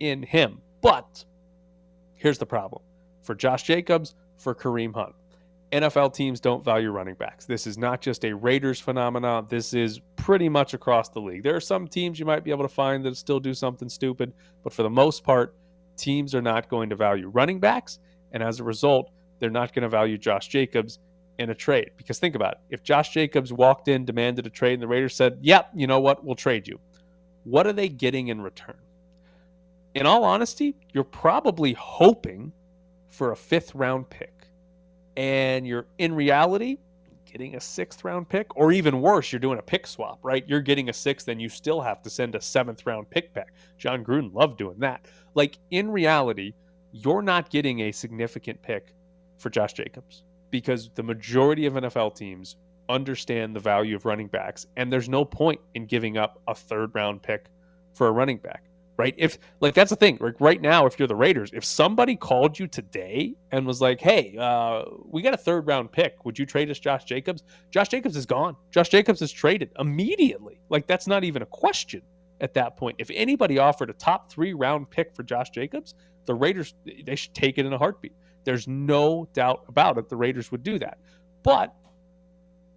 in 0.00 0.24
him. 0.24 0.60
But 0.80 1.24
here's 2.16 2.38
the 2.38 2.46
problem 2.46 2.82
for 3.22 3.36
Josh 3.36 3.62
Jacobs, 3.62 4.16
for 4.36 4.52
Kareem 4.52 4.92
Hunt. 4.92 5.14
NFL 5.72 6.14
teams 6.14 6.40
don't 6.40 6.64
value 6.64 6.90
running 6.90 7.14
backs. 7.14 7.44
This 7.46 7.66
is 7.66 7.78
not 7.78 8.00
just 8.00 8.24
a 8.24 8.34
Raiders 8.34 8.80
phenomenon. 8.80 9.46
This 9.48 9.72
is 9.72 10.00
pretty 10.16 10.48
much 10.48 10.74
across 10.74 11.08
the 11.10 11.20
league. 11.20 11.44
There 11.44 11.54
are 11.54 11.60
some 11.60 11.86
teams 11.86 12.18
you 12.18 12.26
might 12.26 12.42
be 12.42 12.50
able 12.50 12.64
to 12.64 12.74
find 12.74 13.04
that 13.04 13.16
still 13.16 13.38
do 13.38 13.54
something 13.54 13.88
stupid, 13.88 14.32
but 14.64 14.72
for 14.72 14.82
the 14.82 14.90
most 14.90 15.22
part, 15.22 15.54
teams 15.96 16.34
are 16.34 16.42
not 16.42 16.68
going 16.68 16.90
to 16.90 16.96
value 16.96 17.28
running 17.28 17.60
backs. 17.60 18.00
And 18.32 18.42
as 18.42 18.58
a 18.58 18.64
result, 18.64 19.12
they're 19.38 19.50
not 19.50 19.72
going 19.72 19.82
to 19.82 19.88
value 19.88 20.18
Josh 20.18 20.48
Jacobs 20.48 20.98
in 21.38 21.50
a 21.50 21.54
trade. 21.54 21.90
Because 21.96 22.18
think 22.18 22.34
about 22.34 22.54
it. 22.54 22.58
If 22.70 22.82
Josh 22.82 23.10
Jacobs 23.12 23.52
walked 23.52 23.86
in, 23.88 24.04
demanded 24.04 24.46
a 24.46 24.50
trade, 24.50 24.74
and 24.74 24.82
the 24.82 24.88
Raiders 24.88 25.14
said, 25.14 25.38
yep, 25.40 25.70
you 25.74 25.86
know 25.86 26.00
what? 26.00 26.24
We'll 26.24 26.34
trade 26.34 26.66
you. 26.66 26.80
What 27.44 27.66
are 27.66 27.72
they 27.72 27.88
getting 27.88 28.28
in 28.28 28.40
return? 28.40 28.76
In 29.94 30.06
all 30.06 30.24
honesty, 30.24 30.76
you're 30.92 31.04
probably 31.04 31.72
hoping 31.72 32.52
for 33.08 33.32
a 33.32 33.36
fifth 33.36 33.74
round 33.74 34.10
pick. 34.10 34.39
And 35.20 35.66
you're 35.66 35.84
in 35.98 36.14
reality 36.14 36.78
getting 37.30 37.54
a 37.54 37.60
sixth 37.60 38.04
round 38.04 38.26
pick, 38.26 38.56
or 38.56 38.72
even 38.72 39.02
worse, 39.02 39.30
you're 39.30 39.38
doing 39.38 39.58
a 39.58 39.62
pick 39.62 39.86
swap, 39.86 40.18
right? 40.22 40.42
You're 40.48 40.62
getting 40.62 40.88
a 40.88 40.94
sixth, 40.94 41.28
and 41.28 41.42
you 41.42 41.50
still 41.50 41.82
have 41.82 42.00
to 42.04 42.08
send 42.08 42.34
a 42.34 42.40
seventh 42.40 42.86
round 42.86 43.10
pick 43.10 43.34
back. 43.34 43.52
Jon 43.76 44.02
Gruden 44.02 44.32
loved 44.32 44.56
doing 44.56 44.78
that. 44.78 45.04
Like 45.34 45.58
in 45.72 45.90
reality, 45.90 46.54
you're 46.92 47.20
not 47.20 47.50
getting 47.50 47.80
a 47.80 47.92
significant 47.92 48.62
pick 48.62 48.94
for 49.36 49.50
Josh 49.50 49.74
Jacobs 49.74 50.22
because 50.50 50.88
the 50.94 51.02
majority 51.02 51.66
of 51.66 51.74
NFL 51.74 52.16
teams 52.16 52.56
understand 52.88 53.54
the 53.54 53.60
value 53.60 53.96
of 53.96 54.06
running 54.06 54.26
backs, 54.26 54.68
and 54.78 54.90
there's 54.90 55.10
no 55.10 55.22
point 55.22 55.60
in 55.74 55.84
giving 55.84 56.16
up 56.16 56.40
a 56.48 56.54
third 56.54 56.94
round 56.94 57.22
pick 57.22 57.50
for 57.92 58.06
a 58.06 58.10
running 58.10 58.38
back, 58.38 58.64
right? 59.00 59.14
If 59.16 59.38
like 59.60 59.72
that's 59.72 59.88
the 59.88 59.96
thing, 59.96 60.18
like 60.20 60.38
right 60.40 60.60
now, 60.60 60.84
if 60.84 60.98
you're 60.98 61.08
the 61.08 61.16
Raiders, 61.16 61.50
if 61.54 61.64
somebody 61.64 62.16
called 62.16 62.58
you 62.58 62.66
today 62.66 63.34
and 63.50 63.66
was 63.66 63.80
like, 63.80 63.98
"Hey, 63.98 64.36
uh, 64.38 64.84
we 65.06 65.22
got 65.22 65.32
a 65.32 65.38
third 65.38 65.66
round 65.66 65.90
pick, 65.90 66.24
would 66.26 66.38
you 66.38 66.44
trade 66.44 66.70
us 66.70 66.78
Josh 66.78 67.04
Jacobs?" 67.04 67.42
Josh 67.70 67.88
Jacobs 67.88 68.14
is 68.14 68.26
gone. 68.26 68.56
Josh 68.70 68.90
Jacobs 68.90 69.22
is 69.22 69.32
traded 69.32 69.72
immediately. 69.78 70.60
Like 70.68 70.86
that's 70.86 71.06
not 71.06 71.24
even 71.24 71.40
a 71.40 71.46
question 71.46 72.02
at 72.42 72.52
that 72.54 72.76
point. 72.76 72.96
If 72.98 73.10
anybody 73.14 73.58
offered 73.58 73.88
a 73.88 73.94
top 73.94 74.30
three 74.30 74.52
round 74.52 74.90
pick 74.90 75.14
for 75.14 75.22
Josh 75.22 75.48
Jacobs, 75.48 75.94
the 76.26 76.34
Raiders 76.34 76.74
they 76.84 77.16
should 77.16 77.34
take 77.34 77.56
it 77.56 77.64
in 77.64 77.72
a 77.72 77.78
heartbeat. 77.78 78.14
There's 78.44 78.68
no 78.68 79.28
doubt 79.32 79.64
about 79.68 79.96
it. 79.96 80.10
The 80.10 80.16
Raiders 80.16 80.52
would 80.52 80.62
do 80.62 80.78
that. 80.78 80.98
But 81.42 81.74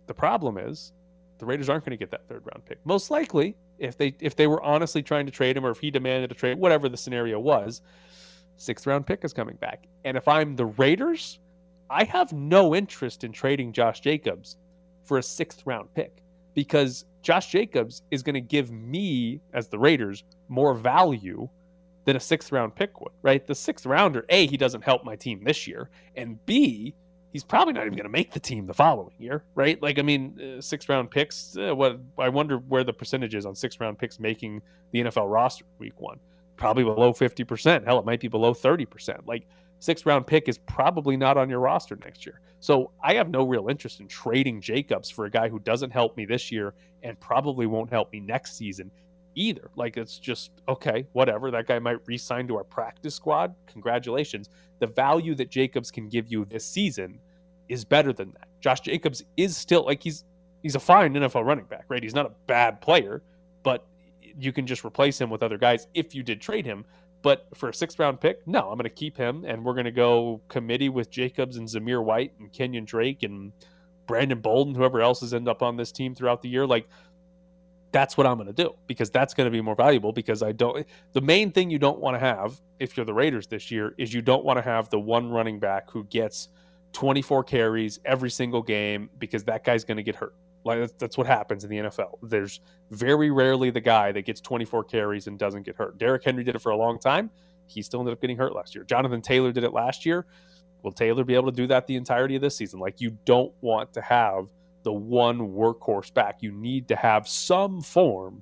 the 0.08 0.14
problem 0.14 0.58
is 0.58 0.94
the 1.40 1.46
Raiders 1.46 1.68
aren't 1.68 1.84
going 1.84 1.92
to 1.92 1.98
get 1.98 2.12
that 2.12 2.28
third 2.30 2.44
round 2.46 2.66
pick. 2.66 2.80
Most 2.86 3.12
likely, 3.12 3.58
if 3.80 3.98
they 3.98 4.16
if 4.20 4.36
they 4.36 4.48
were 4.48 4.62
honestly 4.62 5.04
trying 5.04 5.26
to 5.26 5.32
trade 5.32 5.58
him 5.58 5.66
or 5.66 5.72
if 5.72 5.80
he 5.80 5.92
demanded 5.92 6.32
a 6.32 6.36
trade, 6.36 6.58
whatever 6.58 6.90
the 6.90 6.98
scenario 6.98 7.40
was, 7.40 7.82
sixth 8.58 8.88
round 8.88 9.06
pick 9.06 9.24
is 9.24 9.34
coming 9.34 9.56
back. 9.56 9.88
And 10.06 10.18
if 10.18 10.28
I'm 10.28 10.56
the 10.56 10.66
Raiders, 10.66 11.40
I 11.90 12.04
have 12.06 12.34
no 12.34 12.76
interest 12.76 13.24
in 13.24 13.32
trading 13.32 13.74
Josh 13.74 14.00
Jacobs 14.00 14.58
for 15.04 15.18
a 15.18 15.24
sixth 15.24 15.64
round 15.66 15.94
pick 15.94 16.24
because 16.54 17.06
Josh 17.22 17.52
Jacobs 17.52 18.04
is 18.12 18.24
going 18.24 18.36
to 18.36 18.42
give 18.42 18.72
me, 18.72 19.42
as 19.54 19.68
the 19.68 19.80
Raiders, 19.80 20.24
more 20.50 20.74
value 20.74 21.50
than 22.06 22.16
a 22.16 22.20
sixth 22.20 22.52
round 22.52 22.76
pick 22.76 23.00
would, 23.02 23.14
right? 23.22 23.46
The 23.46 23.56
sixth 23.56 23.86
rounder, 23.86 24.26
A, 24.30 24.46
he 24.48 24.58
doesn't 24.58 24.84
help 24.84 25.04
my 25.06 25.16
team 25.16 25.44
this 25.44 25.68
year, 25.68 25.90
and 26.16 26.44
B, 26.46 26.94
he's 27.34 27.44
probably 27.44 27.74
not 27.74 27.82
even 27.82 27.98
going 27.98 28.06
to 28.06 28.10
make 28.10 28.32
the 28.32 28.40
team 28.40 28.68
the 28.68 28.74
following 28.74 29.16
year, 29.18 29.44
right? 29.56 29.82
Like, 29.82 29.98
I 29.98 30.04
mean, 30.04 30.40
uh, 30.40 30.62
six 30.62 30.88
round 30.88 31.12
picks, 31.12 31.58
uh, 31.58 31.76
what 31.76 32.00
I 32.18 32.30
wonder 32.30 32.60
where 32.60 32.84
the 32.84 32.94
percentage 32.94 33.36
is 33.36 33.46
on 33.46 33.56
six 33.56 33.80
round 33.80 33.98
picks 33.98 34.20
making 34.20 34.62
the 34.92 35.02
NFL 35.02 35.30
roster 35.30 35.66
week 35.80 36.00
one. 36.00 36.20
Probably 36.56 36.84
below 36.84 37.12
50%. 37.12 37.84
Hell, 37.84 38.00
it 38.00 38.06
might 38.06 38.20
be 38.20 38.28
below 38.28 38.54
30%. 38.54 39.28
Like, 39.28 39.48
six 39.80 40.06
round 40.06 40.28
pick 40.28 40.48
is 40.48 40.60
probably 40.60 41.18
not 41.18 41.36
on 41.36 41.50
your 41.50 41.60
roster 41.60 41.98
next 42.06 42.26
year. 42.26 42.40
So 42.60 42.92
I 43.04 43.16
have 43.16 43.30
no 43.30 43.44
real 43.46 43.68
interest 43.68 44.00
in 44.00 44.08
trading 44.08 44.62
Jacobs 44.62 45.10
for 45.10 45.26
a 45.26 45.30
guy 45.30 45.50
who 45.50 45.60
doesn't 45.60 45.92
help 45.92 46.16
me 46.16 46.26
this 46.26 46.52
year 46.52 46.76
and 47.02 47.20
probably 47.20 47.66
won't 47.66 47.90
help 47.90 48.14
me 48.14 48.22
next 48.22 48.56
season 48.58 48.92
either. 49.36 49.70
Like 49.76 49.98
it's 49.98 50.20
just 50.20 50.52
okay, 50.68 51.06
whatever. 51.14 51.52
That 51.52 51.68
guy 51.68 51.80
might 51.80 51.98
re-sign 52.06 52.48
to 52.48 52.58
our 52.58 52.64
practice 52.64 53.16
squad. 53.16 53.56
Congratulations. 53.68 54.50
The 54.80 54.88
value 54.88 55.36
that 55.36 55.50
Jacobs 55.50 55.92
can 55.92 56.10
give 56.10 56.32
you 56.32 56.46
this 56.46 56.66
season 56.66 57.20
is 57.70 57.86
better 57.86 58.14
than 58.14 58.32
that. 58.34 58.48
Josh 58.62 58.82
Jacobs 58.82 59.24
is 59.38 59.56
still 59.56 59.86
like 59.86 60.04
he's 60.04 60.26
he's 60.62 60.76
a 60.76 60.80
fine 60.80 61.14
NFL 61.14 61.46
running 61.46 61.66
back, 61.66 61.86
right? 61.90 62.02
He's 62.02 62.16
not 62.16 62.26
a 62.26 62.32
bad 62.48 62.82
player, 62.82 63.22
but 63.64 63.86
you 64.38 64.52
can 64.52 64.66
just 64.66 64.84
replace 64.84 65.20
him 65.20 65.30
with 65.30 65.44
other 65.44 65.58
guys 65.58 65.88
if 65.94 66.16
you 66.16 66.24
did 66.24 66.42
trade 66.42 66.66
him. 66.66 66.86
But 67.22 67.48
for 67.54 67.70
a 67.70 67.74
sixth 67.74 68.00
round 68.00 68.20
pick, 68.20 68.46
no, 68.46 68.70
I'm 68.70 68.78
going 68.78 68.84
to 68.84 68.90
keep 68.90 69.16
him, 69.16 69.46
and 69.46 69.64
we're 69.64 69.74
going 69.74 69.86
to 69.86 69.92
go 69.92 70.42
committee 70.50 70.90
with 70.90 71.10
Jacobs 71.10 71.56
and 71.56 71.68
Zamir 71.68 72.04
White 72.04 72.34
and 72.40 72.52
Kenyon 72.52 72.84
Drake 72.84 73.24
and 73.24 73.54
Brandon 74.08 74.40
Bolden, 74.40 74.76
whoever 74.76 75.02
else 75.02 75.22
has 75.22 75.34
end 75.34 75.48
up 75.48 75.62
on 75.62 75.78
this 75.78 75.92
team 75.92 76.16
throughout 76.16 76.42
the 76.42 76.50
year. 76.50 76.68
Like 76.68 76.88
that's 77.94 78.18
what 78.18 78.28
I'm 78.28 78.36
going 78.36 78.48
to 78.48 78.54
do 78.54 78.74
because 78.88 79.10
that's 79.10 79.34
going 79.34 79.46
to 79.46 79.52
be 79.52 79.62
more 79.62 79.76
valuable. 79.76 80.12
Because 80.12 80.44
I 80.44 80.52
don't, 80.52 80.86
the 81.14 81.22
main 81.22 81.52
thing 81.52 81.70
you 81.70 81.80
don't 81.80 82.00
want 82.00 82.16
to 82.16 82.20
have 82.20 82.60
if 82.80 82.98
you're 82.98 83.06
the 83.06 83.14
Raiders 83.14 83.48
this 83.48 83.72
year 83.72 83.96
is 83.98 84.14
you 84.14 84.22
don't 84.22 84.44
want 84.44 84.58
to 84.58 84.64
have 84.64 84.90
the 84.90 85.00
one 85.00 85.30
running 85.30 85.60
back 85.60 85.90
who 85.90 86.04
gets 86.06 86.50
24 86.92 87.44
carries 87.46 88.00
every 88.04 88.30
single 88.30 88.62
game 88.62 89.10
because 89.20 89.44
that 89.46 89.64
guy's 89.64 89.86
going 89.86 89.98
to 89.98 90.04
get 90.04 90.16
hurt. 90.16 90.36
Like 90.66 90.80
that's, 90.80 90.94
that's 90.98 91.18
what 91.18 91.28
happens 91.28 91.64
in 91.64 91.70
the 91.70 91.78
NFL. 91.78 92.18
There's 92.24 92.62
very 92.92 93.30
rarely 93.30 93.70
the 93.70 93.82
guy 93.82 94.12
that 94.12 94.24
gets 94.24 94.42
24 94.42 94.84
carries 94.86 95.28
and 95.28 95.38
doesn't 95.38 95.64
get 95.64 95.76
hurt. 95.76 95.98
Derrick 95.98 96.24
Henry 96.24 96.44
did 96.44 96.56
it 96.56 96.62
for 96.62 96.72
a 96.72 96.78
long 96.78 97.00
time. 97.00 97.30
He 97.68 97.82
still 97.82 98.00
ended 98.00 98.14
up 98.14 98.22
getting 98.22 98.38
hurt 98.38 98.54
last 98.54 98.74
year. 98.76 98.84
Jonathan 98.84 99.22
Taylor 99.22 99.52
did 99.52 99.64
it 99.64 99.72
last 99.72 100.06
year. 100.06 100.26
Will 100.82 100.92
Taylor 100.92 101.24
be 101.24 101.36
able 101.36 101.50
to 101.52 101.56
do 101.56 101.68
that 101.68 101.88
the 101.88 101.96
entirety 101.96 102.36
of 102.36 102.42
this 102.42 102.56
season? 102.56 102.80
Like 102.80 103.00
you 103.00 103.18
don't 103.26 103.54
want 103.62 103.94
to 103.94 104.02
have 104.02 104.48
the 104.84 104.94
one 104.94 105.40
workhorse 105.40 106.14
back. 106.14 106.38
You 106.42 106.52
need 106.52 106.88
to 106.90 106.96
have 106.96 107.28
some 107.28 107.82
form 107.82 108.42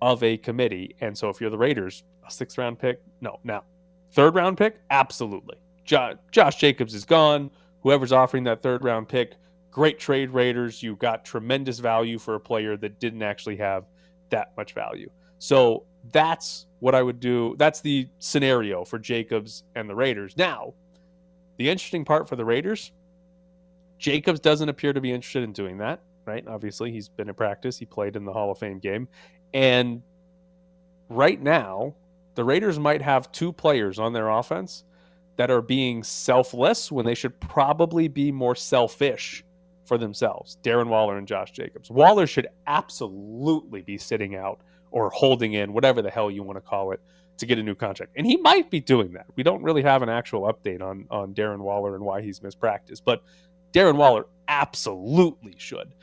of 0.00 0.22
a 0.22 0.36
committee. 0.36 0.94
And 1.00 1.16
so 1.16 1.28
if 1.28 1.40
you're 1.40 1.50
the 1.50 1.58
Raiders, 1.58 2.04
a 2.26 2.30
sixth 2.30 2.58
round 2.58 2.78
pick, 2.78 3.00
no. 3.20 3.38
Now, 3.44 3.64
third 4.12 4.34
round 4.34 4.58
pick, 4.58 4.80
absolutely. 4.90 5.56
Jo- 5.84 6.14
Josh 6.30 6.56
Jacobs 6.56 6.94
is 6.94 7.04
gone. 7.04 7.50
Whoever's 7.82 8.12
offering 8.12 8.44
that 8.44 8.62
third 8.62 8.84
round 8.84 9.08
pick, 9.08 9.34
great 9.70 9.98
trade 9.98 10.30
Raiders. 10.30 10.82
You 10.82 10.96
got 10.96 11.24
tremendous 11.24 11.78
value 11.78 12.18
for 12.18 12.34
a 12.34 12.40
player 12.40 12.76
that 12.76 13.00
didn't 13.00 13.22
actually 13.22 13.56
have 13.56 13.84
that 14.30 14.52
much 14.56 14.74
value. 14.74 15.10
So 15.38 15.84
that's 16.12 16.66
what 16.80 16.94
I 16.94 17.02
would 17.02 17.20
do. 17.20 17.54
That's 17.58 17.80
the 17.80 18.08
scenario 18.18 18.84
for 18.84 18.98
Jacobs 18.98 19.64
and 19.74 19.88
the 19.88 19.94
Raiders. 19.94 20.36
Now, 20.36 20.74
the 21.56 21.68
interesting 21.68 22.04
part 22.04 22.28
for 22.28 22.36
the 22.36 22.44
Raiders, 22.44 22.92
Jacobs 23.98 24.40
doesn't 24.40 24.68
appear 24.68 24.92
to 24.92 25.00
be 25.00 25.12
interested 25.12 25.42
in 25.42 25.52
doing 25.52 25.78
that, 25.78 26.00
right? 26.24 26.46
Obviously, 26.46 26.92
he's 26.92 27.08
been 27.08 27.28
in 27.28 27.34
practice, 27.34 27.78
he 27.78 27.86
played 27.86 28.16
in 28.16 28.24
the 28.24 28.32
Hall 28.32 28.50
of 28.50 28.58
Fame 28.58 28.78
game. 28.78 29.08
And 29.52 30.02
right 31.08 31.40
now, 31.40 31.94
the 32.34 32.44
Raiders 32.44 32.78
might 32.78 33.02
have 33.02 33.32
two 33.32 33.52
players 33.52 33.98
on 33.98 34.12
their 34.12 34.28
offense 34.28 34.84
that 35.36 35.50
are 35.50 35.62
being 35.62 36.02
selfless 36.02 36.92
when 36.92 37.06
they 37.06 37.14
should 37.14 37.38
probably 37.40 38.08
be 38.08 38.30
more 38.30 38.54
selfish 38.54 39.44
for 39.84 39.98
themselves 39.98 40.58
Darren 40.62 40.88
Waller 40.88 41.16
and 41.16 41.26
Josh 41.26 41.50
Jacobs. 41.52 41.90
Waller 41.90 42.26
should 42.26 42.48
absolutely 42.66 43.82
be 43.82 43.96
sitting 43.98 44.36
out 44.36 44.60
or 44.90 45.10
holding 45.10 45.54
in, 45.54 45.72
whatever 45.72 46.02
the 46.02 46.10
hell 46.10 46.30
you 46.30 46.42
want 46.42 46.56
to 46.56 46.60
call 46.60 46.92
it, 46.92 47.00
to 47.38 47.46
get 47.46 47.58
a 47.58 47.62
new 47.62 47.74
contract. 47.74 48.12
And 48.16 48.26
he 48.26 48.36
might 48.36 48.70
be 48.70 48.80
doing 48.80 49.12
that. 49.12 49.26
We 49.36 49.42
don't 49.42 49.62
really 49.62 49.82
have 49.82 50.02
an 50.02 50.08
actual 50.08 50.42
update 50.42 50.82
on, 50.82 51.06
on 51.10 51.34
Darren 51.34 51.60
Waller 51.60 51.94
and 51.94 52.04
why 52.04 52.20
he's 52.20 52.42
missed 52.42 52.60
practice, 52.60 53.00
but 53.00 53.22
Darren 53.72 53.96
Waller 53.96 54.26
absolutely 54.48 55.54
should. 55.58 55.94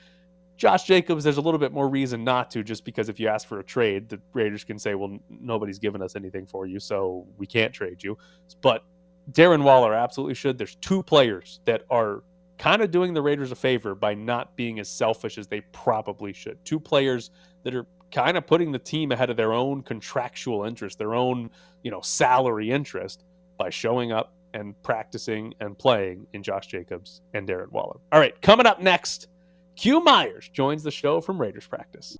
Josh 0.57 0.85
Jacobs, 0.85 1.23
there's 1.23 1.37
a 1.37 1.41
little 1.41 1.59
bit 1.59 1.73
more 1.73 1.89
reason 1.89 2.23
not 2.23 2.49
to, 2.51 2.63
just 2.63 2.85
because 2.85 3.09
if 3.09 3.19
you 3.19 3.27
ask 3.27 3.47
for 3.47 3.59
a 3.59 3.63
trade, 3.63 4.07
the 4.07 4.21
Raiders 4.33 4.63
can 4.63 4.79
say, 4.79 4.95
well, 4.95 5.17
nobody's 5.29 5.79
given 5.79 6.01
us 6.01 6.15
anything 6.15 6.45
for 6.45 6.65
you, 6.65 6.79
so 6.79 7.27
we 7.37 7.45
can't 7.45 7.73
trade 7.73 8.01
you. 8.01 8.17
But 8.61 8.83
Darren 9.31 9.63
Waller 9.63 9.93
absolutely 9.93 10.35
should. 10.35 10.57
There's 10.57 10.75
two 10.75 11.03
players 11.03 11.59
that 11.65 11.83
are 11.89 12.23
kind 12.57 12.81
of 12.81 12.91
doing 12.91 13.13
the 13.13 13.21
Raiders 13.21 13.51
a 13.51 13.55
favor 13.55 13.95
by 13.95 14.13
not 14.13 14.55
being 14.55 14.79
as 14.79 14.87
selfish 14.87 15.37
as 15.37 15.47
they 15.47 15.59
probably 15.73 16.31
should. 16.31 16.63
Two 16.63 16.79
players 16.79 17.31
that 17.63 17.75
are 17.75 17.85
kind 18.11 18.37
of 18.37 18.47
putting 18.47 18.71
the 18.71 18.79
team 18.79 19.11
ahead 19.11 19.29
of 19.29 19.35
their 19.35 19.51
own 19.51 19.81
contractual 19.81 20.63
interest, 20.63 20.97
their 20.97 21.15
own, 21.15 21.49
you 21.83 21.91
know, 21.91 21.99
salary 21.99 22.71
interest 22.71 23.25
by 23.57 23.69
showing 23.69 24.13
up 24.13 24.34
and 24.55 24.73
practicing 24.81 25.53
and 25.59 25.77
playing 25.77 26.25
in 26.33 26.41
Josh 26.41 26.65
Jacobs 26.67 27.21
and 27.35 27.47
Darren 27.47 27.71
Waller. 27.71 27.99
All 28.11 28.19
right, 28.19 28.41
coming 28.41 28.65
up 28.65 28.81
next, 28.81 29.27
Q 29.75 29.99
Myers 29.99 30.49
joins 30.51 30.81
the 30.81 30.91
show 30.91 31.21
from 31.21 31.39
Raiders 31.39 31.67
practice. 31.67 32.17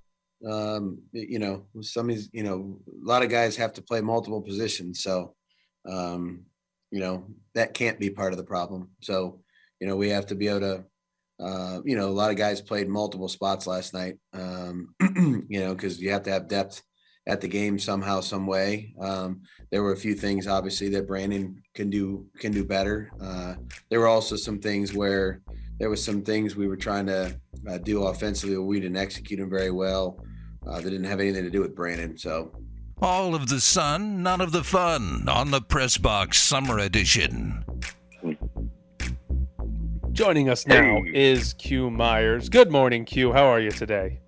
Um, 0.48 1.00
you 1.14 1.40
know, 1.40 1.66
some 1.82 2.08
these, 2.08 2.30
you 2.34 2.44
know, 2.44 2.78
a 2.88 3.08
lot 3.08 3.24
of 3.24 3.30
guys 3.30 3.56
have 3.56 3.74
to 3.74 3.82
play 3.82 4.02
multiple 4.02 4.42
positions, 4.42 5.02
so 5.02 5.34
um, 5.90 6.44
you 6.92 7.00
know 7.00 7.26
that 7.56 7.74
can't 7.74 8.00
be 8.00 8.10
part 8.10 8.34
of 8.34 8.38
the 8.38 8.44
problem. 8.44 8.90
So, 9.02 9.42
you 9.80 9.88
know, 9.88 9.96
we 9.96 10.10
have 10.10 10.28
to 10.28 10.36
be 10.36 10.50
able 10.50 10.60
to. 10.60 10.84
Uh, 11.38 11.82
you 11.84 11.98
know, 11.98 12.08
a 12.08 12.12
lot 12.16 12.32
of 12.32 12.38
guys 12.38 12.62
played 12.62 12.88
multiple 12.88 13.28
spots 13.28 13.68
last 13.68 13.94
night. 13.94 14.16
Um, 14.32 14.96
you 15.50 15.60
know, 15.60 15.76
because 15.76 16.00
you 16.00 16.12
have 16.12 16.24
to 16.24 16.32
have 16.32 16.48
depth 16.48 16.82
at 17.28 17.42
the 17.42 17.48
game 17.48 17.80
somehow, 17.80 18.22
some 18.22 18.46
way. 18.46 18.94
Um, 19.00 19.42
there 19.72 19.82
were 19.82 19.94
a 19.94 19.98
few 19.98 20.14
things, 20.14 20.48
obviously, 20.48 20.90
that 20.90 21.08
Brandon 21.08 21.62
can 21.74 21.90
do 21.90 22.26
can 22.40 22.52
do 22.52 22.64
better. 22.64 23.12
Uh, 23.22 23.56
there 23.90 24.00
were 24.00 24.08
also 24.08 24.36
some 24.36 24.60
things 24.60 24.94
where 24.94 25.42
there 25.80 25.90
was 25.90 26.04
some 26.04 26.22
things 26.22 26.56
we 26.56 26.68
were 26.68 26.78
trying 26.78 27.06
to 27.08 27.36
uh, 27.70 27.78
do 27.80 28.04
offensively, 28.04 28.56
where 28.58 28.66
we 28.66 28.80
didn't 28.80 28.98
execute 28.98 29.40
them 29.40 29.50
very 29.50 29.72
well. 29.72 30.24
Uh, 30.68 30.82
that 30.82 30.90
didn't 30.90 31.04
have 31.04 31.20
anything 31.20 31.44
to 31.44 31.50
do 31.50 31.62
with 31.62 31.76
Brandon. 31.76 32.18
So 32.18 32.52
All 33.02 33.36
of 33.36 33.50
the 33.50 33.60
sun, 33.60 34.24
none 34.24 34.42
of 34.42 34.52
the 34.52 34.64
fun 34.64 35.28
on 35.30 35.52
the 35.52 35.62
Press 35.62 35.98
Box 35.98 36.42
Summer 36.42 36.80
Edition. 36.80 37.64
Joining 40.12 40.48
us 40.50 40.66
now 40.66 41.02
is 41.14 41.54
Q 41.54 41.92
Myers. 41.92 42.50
Good 42.50 42.72
morning, 42.72 43.04
Q. 43.04 43.34
How 43.34 43.46
are 43.46 43.60
you 43.60 43.70
today? 43.70 44.22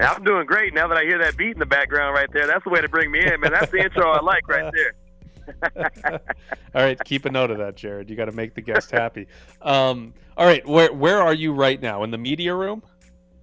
I'm 0.00 0.24
doing 0.24 0.46
great 0.46 0.74
now 0.74 0.88
that 0.88 0.98
I 0.98 1.04
hear 1.04 1.18
that 1.18 1.36
beat 1.36 1.52
in 1.52 1.58
the 1.58 1.66
background 1.66 2.14
right 2.14 2.28
there. 2.32 2.46
That's 2.46 2.64
the 2.64 2.70
way 2.70 2.80
to 2.80 2.88
bring 2.88 3.10
me 3.10 3.20
in, 3.20 3.40
man. 3.40 3.52
That's 3.52 3.70
the 3.70 3.78
intro 3.78 4.10
I 4.10 4.20
like 4.20 4.48
right 4.48 4.72
there. 4.72 4.94
all 6.74 6.82
right, 6.82 6.98
keep 7.04 7.26
a 7.26 7.30
note 7.30 7.50
of 7.50 7.58
that, 7.58 7.76
Jared. 7.76 8.08
You 8.08 8.16
got 8.16 8.26
to 8.26 8.32
make 8.32 8.54
the 8.54 8.62
guest 8.62 8.90
happy. 8.90 9.26
Um, 9.60 10.14
all 10.36 10.46
right, 10.46 10.66
where 10.66 10.92
where 10.92 11.20
are 11.20 11.34
you 11.34 11.52
right 11.52 11.80
now? 11.80 12.02
In 12.02 12.10
the 12.10 12.18
media 12.18 12.54
room? 12.54 12.82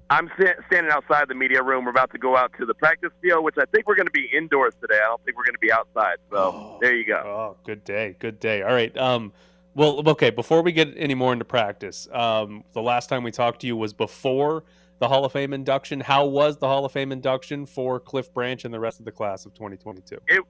I'm 0.09 0.29
sta- 0.37 0.59
standing 0.67 0.91
outside 0.91 1.29
the 1.29 1.35
media 1.35 1.63
room. 1.63 1.85
We're 1.85 1.91
about 1.91 2.11
to 2.11 2.17
go 2.17 2.35
out 2.35 2.51
to 2.59 2.65
the 2.65 2.73
practice 2.73 3.11
field, 3.21 3.45
which 3.45 3.55
I 3.57 3.63
think 3.73 3.87
we're 3.87 3.95
going 3.95 4.07
to 4.07 4.11
be 4.11 4.29
indoors 4.35 4.73
today. 4.81 4.97
I 4.97 5.07
don't 5.07 5.23
think 5.23 5.37
we're 5.37 5.45
going 5.45 5.53
to 5.53 5.59
be 5.59 5.71
outside. 5.71 6.17
So 6.29 6.79
there 6.81 6.95
you 6.95 7.05
go. 7.05 7.21
Oh, 7.23 7.57
good 7.63 7.83
day, 7.85 8.15
good 8.19 8.39
day. 8.39 8.61
All 8.61 8.73
right. 8.73 8.95
Um, 8.97 9.31
Well, 9.73 10.03
okay. 10.09 10.29
Before 10.31 10.61
we 10.63 10.73
get 10.73 10.93
any 10.97 11.13
more 11.13 11.31
into 11.31 11.45
practice, 11.45 12.09
um, 12.11 12.65
the 12.73 12.81
last 12.81 13.07
time 13.07 13.23
we 13.23 13.31
talked 13.31 13.61
to 13.61 13.67
you 13.67 13.77
was 13.77 13.93
before 13.93 14.65
the 15.01 15.07
Hall 15.07 15.25
of 15.25 15.31
Fame 15.31 15.51
induction. 15.51 15.99
How 15.99 16.27
was 16.27 16.57
the 16.57 16.67
Hall 16.67 16.85
of 16.85 16.91
Fame 16.91 17.11
induction 17.11 17.65
for 17.65 17.99
Cliff 17.99 18.31
Branch 18.33 18.63
and 18.63 18.73
the 18.73 18.79
rest 18.79 18.99
of 18.99 19.05
the 19.05 19.11
class 19.11 19.47
of 19.47 19.53
2022? 19.55 20.17
It 20.27 20.43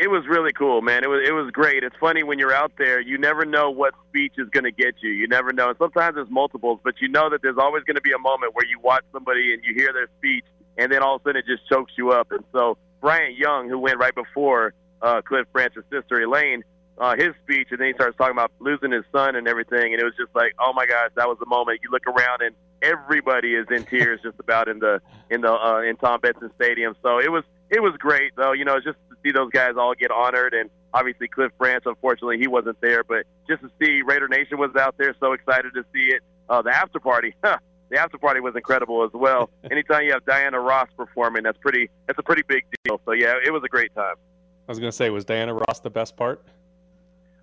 it 0.00 0.08
was 0.08 0.24
really 0.28 0.52
cool, 0.52 0.80
man. 0.80 1.02
It 1.02 1.08
was 1.08 1.20
it 1.26 1.32
was 1.32 1.50
great. 1.50 1.82
It's 1.82 1.96
funny 1.98 2.22
when 2.22 2.38
you're 2.38 2.54
out 2.54 2.70
there, 2.78 3.00
you 3.00 3.18
never 3.18 3.44
know 3.44 3.70
what 3.70 3.94
speech 4.08 4.34
is 4.38 4.48
going 4.50 4.62
to 4.64 4.70
get 4.70 4.94
you. 5.02 5.10
You 5.10 5.26
never 5.26 5.52
know. 5.52 5.70
And 5.70 5.78
sometimes 5.78 6.14
there's 6.14 6.30
multiples, 6.30 6.78
but 6.84 6.94
you 7.00 7.08
know 7.08 7.28
that 7.28 7.42
there's 7.42 7.58
always 7.58 7.82
going 7.82 7.96
to 7.96 8.00
be 8.00 8.12
a 8.12 8.18
moment 8.18 8.54
where 8.54 8.64
you 8.66 8.78
watch 8.80 9.02
somebody 9.12 9.52
and 9.52 9.64
you 9.64 9.74
hear 9.74 9.92
their 9.92 10.06
speech, 10.18 10.44
and 10.78 10.92
then 10.92 11.02
all 11.02 11.16
of 11.16 11.22
a 11.22 11.30
sudden 11.30 11.40
it 11.40 11.46
just 11.46 11.68
chokes 11.68 11.92
you 11.98 12.12
up. 12.12 12.30
And 12.30 12.44
so 12.52 12.78
Bryant 13.00 13.36
Young, 13.36 13.68
who 13.68 13.80
went 13.80 13.98
right 13.98 14.14
before 14.14 14.74
uh, 15.02 15.22
Cliff 15.22 15.46
Branch's 15.52 15.82
sister 15.90 16.22
Elaine, 16.22 16.62
uh, 17.00 17.14
his 17.16 17.34
speech, 17.44 17.68
and 17.70 17.80
then 17.80 17.88
he 17.88 17.94
starts 17.94 18.16
talking 18.16 18.32
about 18.32 18.52
losing 18.60 18.92
his 18.92 19.04
son 19.12 19.36
and 19.36 19.46
everything, 19.46 19.92
and 19.92 20.00
it 20.00 20.04
was 20.04 20.14
just 20.18 20.34
like, 20.34 20.52
oh 20.58 20.72
my 20.72 20.86
gosh, 20.86 21.10
that 21.16 21.28
was 21.28 21.38
the 21.38 21.46
moment. 21.46 21.80
You 21.82 21.90
look 21.90 22.06
around 22.06 22.42
and 22.42 22.54
everybody 22.82 23.54
is 23.54 23.66
in 23.70 23.84
tears 23.84 24.20
just 24.22 24.38
about 24.38 24.68
in 24.68 24.78
the 24.78 25.00
in 25.30 25.40
the 25.40 25.52
uh, 25.52 25.82
in 25.82 25.96
Tom 25.96 26.20
Benson 26.20 26.50
Stadium. 26.56 26.94
So 27.02 27.18
it 27.18 27.30
was 27.30 27.44
it 27.70 27.80
was 27.80 27.94
great 27.98 28.32
though. 28.36 28.52
You 28.52 28.64
know, 28.64 28.76
just 28.76 28.98
to 29.10 29.16
see 29.22 29.32
those 29.32 29.50
guys 29.50 29.72
all 29.76 29.94
get 29.94 30.10
honored, 30.10 30.54
and 30.54 30.70
obviously 30.92 31.28
Cliff 31.28 31.52
Branch. 31.58 31.82
Unfortunately, 31.86 32.38
he 32.38 32.48
wasn't 32.48 32.80
there, 32.80 33.04
but 33.04 33.24
just 33.48 33.62
to 33.62 33.70
see 33.80 34.02
Raider 34.02 34.28
Nation 34.28 34.58
was 34.58 34.74
out 34.76 34.96
there, 34.98 35.14
so 35.20 35.32
excited 35.32 35.74
to 35.74 35.84
see 35.92 36.14
it. 36.14 36.22
Uh, 36.48 36.62
the 36.62 36.70
after 36.70 37.00
party. 37.00 37.34
The 37.90 37.98
after 37.98 38.18
party 38.18 38.40
was 38.40 38.54
incredible 38.54 39.02
as 39.02 39.10
well. 39.14 39.48
Anytime 39.70 40.04
you 40.04 40.12
have 40.12 40.22
Diana 40.26 40.60
Ross 40.60 40.88
performing, 40.94 41.42
that's 41.44 41.56
pretty. 41.56 41.88
That's 42.06 42.18
a 42.18 42.22
pretty 42.22 42.42
big 42.46 42.66
deal. 42.84 43.00
So 43.06 43.12
yeah, 43.12 43.32
it 43.42 43.50
was 43.50 43.62
a 43.64 43.68
great 43.68 43.94
time. 43.94 44.16
I 44.68 44.72
was 44.72 44.78
going 44.78 44.90
to 44.90 44.94
say, 44.94 45.08
was 45.08 45.24
Diana 45.24 45.54
Ross 45.54 45.80
the 45.80 45.88
best 45.88 46.14
part? 46.14 46.44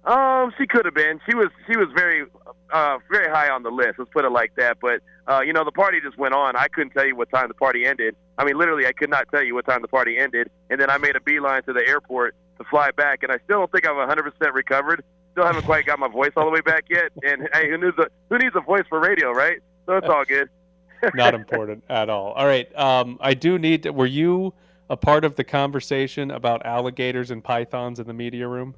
Um, 0.05 0.53
she 0.57 0.67
could 0.67 0.85
have 0.85 0.93
been. 0.93 1.19
She 1.27 1.35
was. 1.35 1.47
She 1.67 1.75
was 1.75 1.87
very, 1.95 2.25
uh, 2.71 2.99
very 3.09 3.27
high 3.27 3.49
on 3.49 3.63
the 3.63 3.71
list. 3.71 3.95
Let's 3.97 4.11
put 4.11 4.23
it 4.23 4.31
like 4.31 4.53
that. 4.55 4.77
But 4.79 5.01
uh, 5.27 5.41
you 5.41 5.51
know, 5.51 5.63
the 5.63 5.71
party 5.71 5.99
just 5.99 6.17
went 6.17 6.35
on. 6.35 6.55
I 6.55 6.67
couldn't 6.67 6.91
tell 6.91 7.05
you 7.05 7.15
what 7.15 7.29
time 7.31 7.47
the 7.47 7.55
party 7.55 7.85
ended. 7.85 8.15
I 8.37 8.45
mean, 8.45 8.57
literally, 8.57 8.85
I 8.85 8.91
could 8.91 9.09
not 9.09 9.27
tell 9.31 9.43
you 9.43 9.55
what 9.55 9.65
time 9.65 9.81
the 9.81 9.87
party 9.87 10.17
ended. 10.17 10.49
And 10.69 10.79
then 10.79 10.89
I 10.89 10.97
made 10.97 11.15
a 11.15 11.21
beeline 11.21 11.63
to 11.63 11.73
the 11.73 11.87
airport 11.87 12.35
to 12.59 12.63
fly 12.65 12.91
back, 12.91 13.23
and 13.23 13.31
I 13.31 13.37
still 13.45 13.59
don't 13.59 13.71
think 13.71 13.87
I'm 13.87 13.95
100% 13.95 14.31
recovered. 14.53 15.03
Still 15.31 15.45
haven't 15.45 15.65
quite 15.65 15.85
got 15.85 15.99
my 15.99 16.07
voice 16.07 16.31
all 16.37 16.45
the 16.45 16.51
way 16.51 16.61
back 16.61 16.85
yet. 16.89 17.11
And 17.23 17.49
hey, 17.53 17.69
who 17.69 17.77
needs 17.77 17.97
a 17.97 18.07
who 18.29 18.37
needs 18.37 18.55
a 18.55 18.61
voice 18.61 18.83
for 18.87 18.99
radio, 18.99 19.31
right? 19.31 19.59
So 19.87 19.97
it's 19.97 20.07
all 20.07 20.23
good. 20.23 20.49
Not 21.15 21.33
important 21.33 21.83
at 21.89 22.09
all. 22.09 22.31
All 22.33 22.45
right. 22.45 22.73
Um, 22.77 23.17
I 23.21 23.33
do 23.33 23.57
need. 23.57 23.83
To, 23.83 23.91
were 23.91 24.05
you 24.05 24.53
a 24.89 24.95
part 24.95 25.25
of 25.25 25.35
the 25.35 25.43
conversation 25.43 26.29
about 26.29 26.65
alligators 26.65 27.31
and 27.31 27.43
pythons 27.43 27.99
in 27.99 28.07
the 28.07 28.13
media 28.13 28.47
room? 28.47 28.75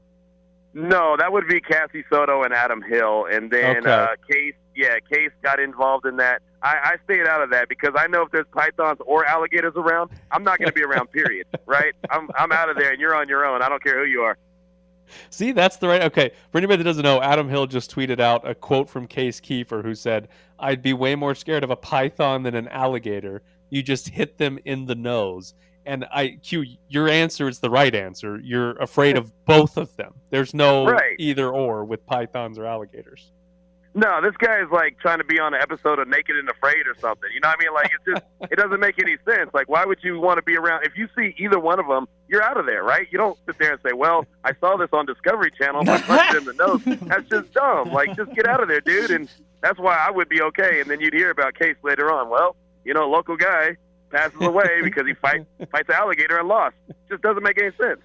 No, 0.73 1.15
that 1.17 1.31
would 1.31 1.47
be 1.47 1.59
Cassie 1.59 2.03
Soto 2.09 2.43
and 2.43 2.53
Adam 2.53 2.81
Hill, 2.81 3.25
and 3.31 3.49
then 3.51 3.77
Okay. 3.77 3.89
uh, 3.89 4.07
Case. 4.29 4.53
Yeah, 4.75 4.99
Case 5.11 5.31
got 5.41 5.59
involved 5.59 6.05
in 6.05 6.17
that. 6.17 6.43
I, 6.61 6.75
I 6.83 6.95
stayed 7.05 7.25
out 7.25 7.41
of 7.41 7.49
that 7.49 7.67
because 7.67 7.93
I 7.97 8.05
know 8.05 8.21
if 8.21 8.31
there's 8.31 8.45
pythons 8.51 8.99
or 9.07 9.25
alligators 9.25 9.73
around, 9.75 10.11
I'm 10.31 10.43
not 10.43 10.59
going 10.59 10.67
to 10.67 10.73
be 10.73 10.83
around. 10.83 11.11
Period. 11.11 11.47
Right? 11.65 11.93
I'm 12.11 12.29
I'm 12.37 12.51
out 12.51 12.69
of 12.69 12.77
there, 12.77 12.91
and 12.91 12.99
you're 13.01 13.15
on 13.15 13.27
your 13.27 13.45
own. 13.45 13.61
I 13.61 13.69
don't 13.69 13.83
care 13.83 13.97
who 13.99 14.05
you 14.09 14.21
are. 14.21 14.37
See, 15.29 15.51
that's 15.51 15.77
the 15.77 15.87
right. 15.87 16.01
Okay, 16.03 16.31
for 16.51 16.57
anybody 16.57 16.77
that 16.77 16.83
doesn't 16.83 17.03
know, 17.03 17.21
Adam 17.21 17.49
Hill 17.49 17.65
just 17.67 17.93
tweeted 17.93 18.19
out 18.19 18.47
a 18.47 18.53
quote 18.55 18.89
from 18.89 19.07
Case 19.07 19.39
Keefer, 19.41 19.81
who 19.83 19.95
said, 19.95 20.27
"I'd 20.59 20.81
be 20.81 20.93
way 20.93 21.15
more 21.15 21.33
scared 21.35 21.63
of 21.63 21.71
a 21.71 21.75
python 21.75 22.43
than 22.43 22.55
an 22.55 22.67
alligator. 22.67 23.41
You 23.69 23.81
just 23.83 24.09
hit 24.09 24.37
them 24.37 24.59
in 24.65 24.85
the 24.85 24.95
nose." 24.95 25.53
And 25.87 26.05
I, 26.11 26.37
Q, 26.43 26.65
your 26.89 27.07
answer 27.07 27.47
is 27.47 27.59
the 27.59 27.69
right 27.69 27.95
answer. 27.95 28.39
You're 28.43 28.71
afraid 28.73 29.15
of 29.17 29.31
both 29.45 29.77
of 29.77 29.95
them. 29.95 30.13
There's 30.29 30.53
no 30.53 30.85
Right. 30.85 31.15
either 31.17 31.49
or 31.49 31.85
with 31.85 32.05
pythons 32.05 32.59
or 32.59 32.65
alligators. 32.65 33.31
No, 33.95 34.21
this 34.21 34.35
guy 34.37 34.59
is 34.61 34.69
like 34.69 34.99
trying 34.99 35.17
to 35.17 35.23
be 35.23 35.39
on 35.39 35.55
an 35.55 35.61
episode 35.61 35.97
of 35.97 36.07
Naked 36.07 36.35
and 36.35 36.47
Afraid 36.49 36.85
or 36.85 36.95
something. 36.99 37.29
You 37.33 37.39
know 37.39 37.47
what 37.47 37.57
I 37.59 37.63
mean? 37.63 37.73
Like 37.73 37.91
it's 37.95 38.05
just 38.05 38.51
it 38.51 38.57
doesn't 38.57 38.79
make 38.79 39.01
any 39.01 39.15
sense. 39.25 39.49
Like 39.55 39.69
why 39.69 39.85
would 39.85 39.99
you 40.03 40.19
want 40.19 40.37
to 40.37 40.43
be 40.43 40.55
around 40.55 40.83
if 40.85 40.95
you 40.95 41.07
see 41.17 41.33
either 41.39 41.57
one 41.59 41.79
of 41.79 41.87
them, 41.87 42.05
you're 42.27 42.43
out 42.43 42.57
of 42.57 42.65
there, 42.67 42.83
right? 42.83 43.07
You 43.09 43.17
don't 43.17 43.39
sit 43.47 43.57
there 43.57 43.71
and 43.71 43.81
say, 43.81 43.93
"Well, 43.93 44.25
I 44.43 44.51
saw 44.59 44.75
this 44.77 44.89
on 44.93 45.07
Discovery 45.07 45.51
Channel, 45.57 45.89
I 45.89 46.01
punched 46.01 46.35
it 46.35 46.37
in 46.37 46.45
the 46.45 46.53
nose." 46.53 46.81
That's 47.07 47.27
just 47.27 47.51
dumb. 47.53 47.91
Like 47.91 48.15
just 48.15 48.31
get 48.35 48.45
out 48.45 48.61
of 48.61 48.67
there, 48.67 48.81
dude. 48.81 49.09
And 49.09 49.29
that's 49.61 49.79
why 49.79 49.95
I 49.97 50.11
would 50.11 50.29
be 50.29 50.41
okay. 50.43 50.81
And 50.81 50.91
then 50.91 50.99
you'd 50.99 51.13
hear 51.15 51.31
about 51.31 51.55
Case 51.55 51.77
later 51.81 52.11
on. 52.11 52.29
Well, 52.29 52.55
you 52.85 52.93
know, 52.93 53.09
local 53.09 53.35
guy 53.35 53.77
passes 54.09 54.41
away 54.41 54.67
because 54.83 55.05
he 55.05 55.13
fight 55.13 55.45
fights 55.71 55.89
alligator 55.89 56.37
and 56.37 56.47
lost. 56.47 56.75
Just 57.09 57.21
doesn't 57.21 57.43
make 57.43 57.61
any 57.61 57.71
sense. 57.79 57.99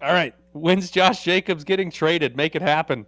All 0.00 0.12
right, 0.12 0.34
when's 0.52 0.90
Josh 0.90 1.24
Jacobs 1.24 1.64
getting 1.64 1.90
traded? 1.90 2.36
Make 2.36 2.54
it 2.54 2.62
happen. 2.62 3.06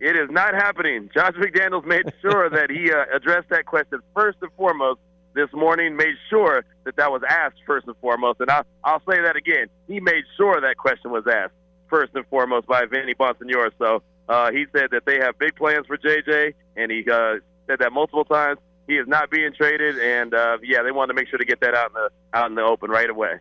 It 0.00 0.16
is 0.16 0.30
not 0.30 0.54
happening. 0.54 1.10
Josh 1.12 1.34
McDaniels 1.34 1.84
made 1.84 2.12
sure 2.22 2.48
that 2.50 2.70
he 2.70 2.92
uh, 2.92 3.04
addressed 3.14 3.48
that 3.50 3.66
question 3.66 4.00
first 4.14 4.38
and 4.42 4.50
foremost 4.56 5.00
this 5.34 5.52
morning. 5.52 5.96
Made 5.96 6.14
sure 6.30 6.64
that 6.84 6.96
that 6.96 7.10
was 7.10 7.22
asked 7.28 7.56
first 7.66 7.86
and 7.86 7.96
foremost, 8.00 8.40
and 8.40 8.50
I, 8.50 8.62
I'll 8.84 9.02
say 9.08 9.20
that 9.20 9.36
again. 9.36 9.66
He 9.86 10.00
made 10.00 10.24
sure 10.36 10.60
that 10.60 10.76
question 10.76 11.10
was 11.10 11.24
asked 11.26 11.54
first 11.88 12.14
and 12.14 12.26
foremost 12.26 12.66
by 12.66 12.84
Vinny 12.84 13.14
Bonsignore. 13.14 13.70
So 13.78 14.02
uh, 14.28 14.50
he 14.52 14.66
said 14.72 14.90
that 14.90 15.04
they 15.06 15.18
have 15.18 15.38
big 15.38 15.56
plans 15.56 15.86
for 15.86 15.96
JJ, 15.96 16.54
and 16.76 16.90
he 16.92 17.04
uh, 17.10 17.36
said 17.66 17.78
that 17.80 17.92
multiple 17.92 18.24
times. 18.24 18.58
He 18.88 18.94
is 18.94 19.06
not 19.06 19.30
being 19.30 19.52
traded, 19.52 19.98
and 19.98 20.32
uh, 20.32 20.56
yeah, 20.62 20.82
they 20.82 20.90
wanted 20.90 21.12
to 21.12 21.14
make 21.14 21.28
sure 21.28 21.38
to 21.38 21.44
get 21.44 21.60
that 21.60 21.74
out 21.74 21.90
in 21.90 21.94
the 21.94 22.10
out 22.32 22.48
in 22.48 22.54
the 22.56 22.62
open 22.62 22.90
right 22.90 23.08
away. 23.08 23.34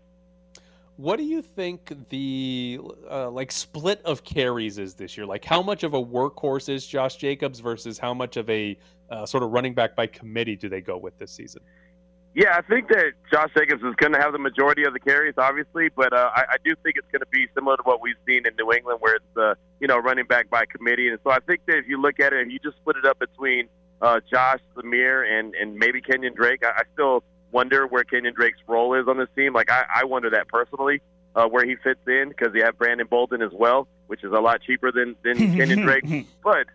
What 0.97 1.17
do 1.17 1.23
you 1.23 1.41
think 1.41 2.09
the 2.09 2.79
uh, 3.09 3.29
like 3.29 3.51
split 3.51 4.01
of 4.03 4.23
carries 4.23 4.77
is 4.77 4.95
this 4.95 5.15
year? 5.15 5.25
Like, 5.25 5.45
how 5.45 5.61
much 5.61 5.83
of 5.83 5.93
a 5.93 6.03
workhorse 6.03 6.67
is 6.67 6.85
Josh 6.85 7.15
Jacobs 7.15 7.59
versus 7.59 7.97
how 7.97 8.13
much 8.13 8.35
of 8.35 8.49
a 8.49 8.77
uh, 9.09 9.25
sort 9.25 9.41
of 9.43 9.51
running 9.51 9.73
back 9.73 9.95
by 9.95 10.05
committee 10.05 10.57
do 10.57 10.67
they 10.67 10.81
go 10.81 10.97
with 10.97 11.17
this 11.17 11.31
season? 11.31 11.61
Yeah, 12.33 12.57
I 12.57 12.61
think 12.61 12.89
that 12.89 13.13
Josh 13.31 13.49
Jacobs 13.57 13.81
is 13.83 13.95
going 13.95 14.13
to 14.13 14.19
have 14.19 14.33
the 14.33 14.39
majority 14.39 14.83
of 14.83 14.93
the 14.93 14.99
carries, 14.99 15.33
obviously, 15.37 15.89
but 15.95 16.13
uh, 16.13 16.29
I, 16.35 16.41
I 16.41 16.55
do 16.63 16.75
think 16.83 16.97
it's 16.97 17.07
going 17.11 17.21
to 17.21 17.27
be 17.31 17.47
similar 17.55 17.77
to 17.77 17.83
what 17.83 18.01
we've 18.01 18.19
seen 18.27 18.45
in 18.45 18.53
New 18.57 18.71
England, 18.73 18.99
where 18.99 19.15
it's 19.15 19.37
uh, 19.37 19.55
you 19.79 19.87
know 19.87 19.97
running 19.97 20.25
back 20.25 20.49
by 20.49 20.65
committee. 20.65 21.07
And 21.07 21.19
so 21.23 21.31
I 21.31 21.39
think 21.39 21.61
that 21.67 21.77
if 21.77 21.87
you 21.87 22.01
look 22.01 22.19
at 22.19 22.33
it 22.33 22.41
and 22.41 22.51
you 22.51 22.59
just 22.59 22.77
split 22.77 22.97
it 22.97 23.05
up 23.05 23.17
between 23.17 23.69
uh, 24.01 24.19
Josh 24.31 24.59
Lemire 24.75 25.27
and 25.27 25.53
and 25.55 25.75
maybe 25.75 26.01
Kenyon 26.01 26.33
Drake, 26.35 26.63
I, 26.63 26.81
I 26.81 26.83
still 26.93 27.23
wonder 27.51 27.87
where 27.87 28.03
Kenyon 28.03 28.33
Drake's 28.33 28.59
role 28.67 28.93
is 28.93 29.07
on 29.07 29.17
this 29.17 29.29
team. 29.35 29.53
Like 29.53 29.71
I, 29.71 29.85
I 30.01 30.05
wonder 30.05 30.29
that 30.31 30.47
personally, 30.47 31.01
uh, 31.35 31.47
where 31.47 31.65
he 31.65 31.75
fits 31.75 31.99
in 32.07 32.29
because 32.29 32.53
you 32.53 32.63
have 32.63 32.77
Brandon 32.77 33.07
Bolden 33.07 33.41
as 33.41 33.51
well, 33.51 33.87
which 34.07 34.23
is 34.23 34.31
a 34.31 34.39
lot 34.39 34.61
cheaper 34.61 34.91
than 34.91 35.15
than 35.23 35.37
Kenyon 35.57 35.81
Drake. 35.81 36.27
But 36.43 36.67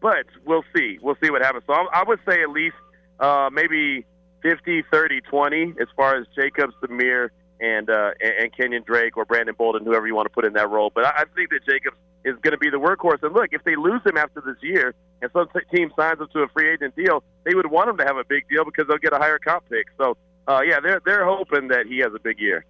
but 0.00 0.26
we'll 0.44 0.64
see. 0.74 0.98
We'll 1.00 1.16
see 1.22 1.30
what 1.30 1.42
happens. 1.42 1.64
So 1.66 1.74
I, 1.74 1.86
I 2.00 2.04
would 2.04 2.18
say 2.26 2.42
at 2.42 2.50
least 2.50 2.74
uh, 3.20 3.50
maybe 3.52 4.04
50, 4.42 4.82
30, 4.90 5.20
20 5.20 5.74
as 5.80 5.86
far 5.96 6.16
as 6.16 6.26
Jacob 6.34 6.72
Samir, 6.82 7.30
and, 7.62 7.88
uh, 7.88 8.10
and 8.20 8.54
Kenyon 8.54 8.82
Drake 8.84 9.16
or 9.16 9.24
Brandon 9.24 9.54
Bolden, 9.56 9.84
whoever 9.84 10.06
you 10.06 10.14
want 10.14 10.26
to 10.26 10.34
put 10.34 10.44
in 10.44 10.52
that 10.54 10.68
role. 10.68 10.90
But 10.92 11.04
I, 11.04 11.10
I 11.18 11.24
think 11.36 11.50
that 11.50 11.64
Jacobs 11.64 11.96
is 12.24 12.36
going 12.42 12.52
to 12.52 12.58
be 12.58 12.70
the 12.70 12.78
workhorse. 12.78 13.22
And 13.22 13.34
look, 13.34 13.48
if 13.52 13.64
they 13.64 13.76
lose 13.76 14.00
him 14.04 14.16
after 14.16 14.40
this 14.40 14.56
year 14.62 14.94
and 15.20 15.30
some 15.32 15.48
team 15.74 15.90
signs 15.96 16.20
him 16.20 16.28
to 16.32 16.40
a 16.40 16.48
free 16.48 16.70
agent 16.70 16.94
deal, 16.96 17.22
they 17.44 17.54
would 17.54 17.70
want 17.70 17.90
him 17.90 17.96
to 17.98 18.04
have 18.04 18.16
a 18.16 18.24
big 18.24 18.48
deal 18.48 18.64
because 18.64 18.86
they'll 18.88 18.98
get 18.98 19.12
a 19.12 19.18
higher 19.18 19.38
comp 19.38 19.68
pick. 19.68 19.86
So 19.98 20.16
uh, 20.48 20.60
yeah, 20.66 20.80
they're 20.80 21.00
they're 21.04 21.24
hoping 21.24 21.68
that 21.68 21.86
he 21.86 21.98
has 21.98 22.12
a 22.14 22.18
big 22.18 22.40
year. 22.40 22.64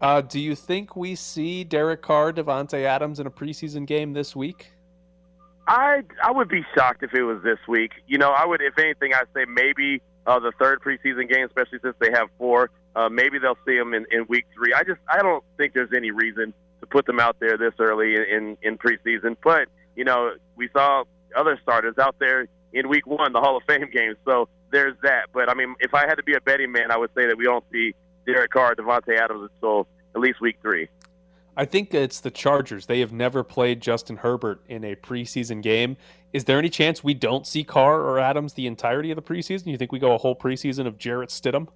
Uh, 0.00 0.20
do 0.20 0.40
you 0.40 0.54
think 0.54 0.96
we 0.96 1.14
see 1.14 1.64
Derek 1.64 2.02
Carr, 2.02 2.32
Davante 2.32 2.84
Adams 2.84 3.20
in 3.20 3.26
a 3.26 3.30
preseason 3.30 3.86
game 3.86 4.12
this 4.12 4.34
week? 4.34 4.72
I 5.68 6.02
I 6.22 6.32
would 6.32 6.48
be 6.48 6.64
shocked 6.74 7.02
if 7.02 7.14
it 7.14 7.22
was 7.22 7.42
this 7.42 7.58
week. 7.68 7.92
You 8.06 8.18
know, 8.18 8.30
I 8.30 8.44
would, 8.44 8.60
if 8.60 8.78
anything, 8.78 9.14
I'd 9.14 9.28
say 9.34 9.44
maybe 9.48 10.02
uh, 10.26 10.40
the 10.40 10.52
third 10.58 10.80
preseason 10.80 11.28
game, 11.28 11.46
especially 11.46 11.78
since 11.82 11.94
they 12.00 12.10
have 12.12 12.28
four. 12.36 12.70
Uh, 12.94 13.08
maybe 13.08 13.38
they'll 13.38 13.58
see 13.66 13.76
him 13.76 13.94
in, 13.94 14.04
in 14.10 14.26
week 14.28 14.44
three. 14.54 14.74
I 14.74 14.82
just 14.82 15.00
I 15.08 15.22
don't 15.22 15.42
think 15.56 15.72
there's 15.72 15.92
any 15.96 16.10
reason 16.10 16.52
put 16.92 17.06
them 17.06 17.18
out 17.18 17.40
there 17.40 17.56
this 17.56 17.72
early 17.80 18.14
in, 18.14 18.56
in, 18.62 18.78
preseason. 18.78 19.36
But 19.42 19.68
you 19.96 20.04
know, 20.04 20.32
we 20.56 20.68
saw 20.72 21.04
other 21.34 21.58
starters 21.62 21.96
out 21.98 22.16
there 22.20 22.46
in 22.72 22.88
week 22.88 23.06
one, 23.06 23.32
the 23.32 23.40
Hall 23.40 23.56
of 23.56 23.62
Fame 23.66 23.88
game. 23.92 24.14
So 24.24 24.48
there's 24.70 24.94
that. 25.02 25.26
But 25.32 25.48
I 25.48 25.54
mean, 25.54 25.74
if 25.80 25.94
I 25.94 26.06
had 26.06 26.16
to 26.16 26.22
be 26.22 26.34
a 26.34 26.40
betting 26.40 26.70
man, 26.70 26.90
I 26.90 26.98
would 26.98 27.10
say 27.16 27.26
that 27.26 27.36
we 27.36 27.44
don't 27.44 27.64
see 27.72 27.94
Derek 28.26 28.50
Carr, 28.50 28.74
Davante 28.74 29.18
Adams 29.18 29.50
until 29.54 29.88
at 30.14 30.20
least 30.20 30.40
week 30.40 30.58
three. 30.62 30.88
I 31.54 31.66
think 31.66 31.92
it's 31.92 32.20
the 32.20 32.30
Chargers. 32.30 32.86
They 32.86 33.00
have 33.00 33.12
never 33.12 33.44
played 33.44 33.82
Justin 33.82 34.16
Herbert 34.16 34.62
in 34.68 34.84
a 34.84 34.94
preseason 34.96 35.62
game. 35.62 35.98
Is 36.32 36.44
there 36.44 36.58
any 36.58 36.70
chance 36.70 37.04
we 37.04 37.12
don't 37.12 37.46
see 37.46 37.62
Carr 37.62 38.00
or 38.00 38.18
Adams 38.18 38.54
the 38.54 38.66
entirety 38.66 39.10
of 39.10 39.16
the 39.16 39.22
preseason? 39.22 39.66
You 39.66 39.76
think 39.76 39.92
we 39.92 39.98
go 39.98 40.14
a 40.14 40.18
whole 40.18 40.34
preseason 40.34 40.86
of 40.86 40.96
Jarrett 40.96 41.28
Stidham? 41.28 41.68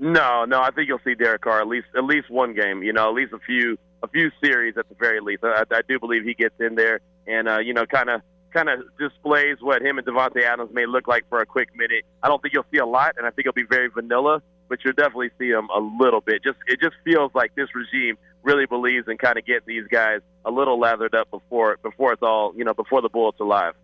No, 0.00 0.44
no, 0.44 0.60
I 0.60 0.70
think 0.72 0.88
you'll 0.88 1.00
see 1.04 1.14
Derek 1.14 1.42
Carr 1.42 1.60
at 1.60 1.68
least 1.68 1.86
at 1.96 2.04
least 2.04 2.30
one 2.30 2.54
game. 2.54 2.82
You 2.82 2.92
know, 2.92 3.08
at 3.08 3.14
least 3.14 3.32
a 3.32 3.38
few 3.38 3.78
a 4.02 4.08
few 4.08 4.30
series 4.42 4.76
at 4.76 4.88
the 4.88 4.94
very 4.94 5.20
least. 5.20 5.44
I, 5.44 5.64
I 5.70 5.82
do 5.88 5.98
believe 5.98 6.24
he 6.24 6.34
gets 6.34 6.54
in 6.60 6.74
there 6.74 7.00
and 7.26 7.48
uh, 7.48 7.58
you 7.58 7.74
know 7.74 7.86
kind 7.86 8.10
of 8.10 8.22
kind 8.52 8.68
of 8.68 8.80
displays 8.98 9.58
what 9.60 9.82
him 9.82 9.98
and 9.98 10.06
Davante 10.06 10.42
Adams 10.42 10.70
may 10.72 10.86
look 10.86 11.06
like 11.06 11.28
for 11.28 11.40
a 11.40 11.46
quick 11.46 11.68
minute. 11.76 12.04
I 12.22 12.28
don't 12.28 12.40
think 12.40 12.54
you'll 12.54 12.66
see 12.72 12.78
a 12.78 12.86
lot, 12.86 13.14
and 13.18 13.26
I 13.26 13.30
think 13.30 13.46
it'll 13.46 13.52
be 13.52 13.66
very 13.68 13.88
vanilla, 13.88 14.42
but 14.68 14.78
you'll 14.84 14.94
definitely 14.94 15.30
see 15.38 15.50
him 15.50 15.68
a 15.74 15.80
little 15.80 16.20
bit. 16.20 16.42
Just 16.42 16.58
it 16.66 16.80
just 16.80 16.96
feels 17.04 17.30
like 17.34 17.54
this 17.54 17.68
regime 17.74 18.16
really 18.42 18.66
believes 18.66 19.08
in 19.08 19.18
kind 19.18 19.38
of 19.38 19.44
getting 19.44 19.66
these 19.66 19.86
guys 19.90 20.20
a 20.44 20.50
little 20.50 20.78
lathered 20.78 21.14
up 21.14 21.30
before 21.30 21.78
before 21.82 22.12
it's 22.12 22.22
all 22.22 22.52
you 22.56 22.64
know 22.64 22.74
before 22.74 23.02
the 23.02 23.08
bullets 23.08 23.40
are 23.40 23.46
live. 23.46 23.74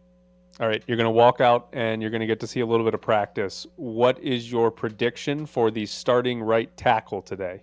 All 0.60 0.68
right, 0.68 0.84
you're 0.86 0.96
going 0.96 1.06
to 1.06 1.10
walk 1.10 1.40
out 1.40 1.68
and 1.72 2.00
you're 2.00 2.12
going 2.12 2.20
to 2.20 2.28
get 2.28 2.38
to 2.40 2.46
see 2.46 2.60
a 2.60 2.66
little 2.66 2.84
bit 2.84 2.94
of 2.94 3.00
practice. 3.00 3.66
What 3.74 4.20
is 4.20 4.50
your 4.52 4.70
prediction 4.70 5.46
for 5.46 5.72
the 5.72 5.84
starting 5.84 6.40
right 6.40 6.74
tackle 6.76 7.22
today? 7.22 7.62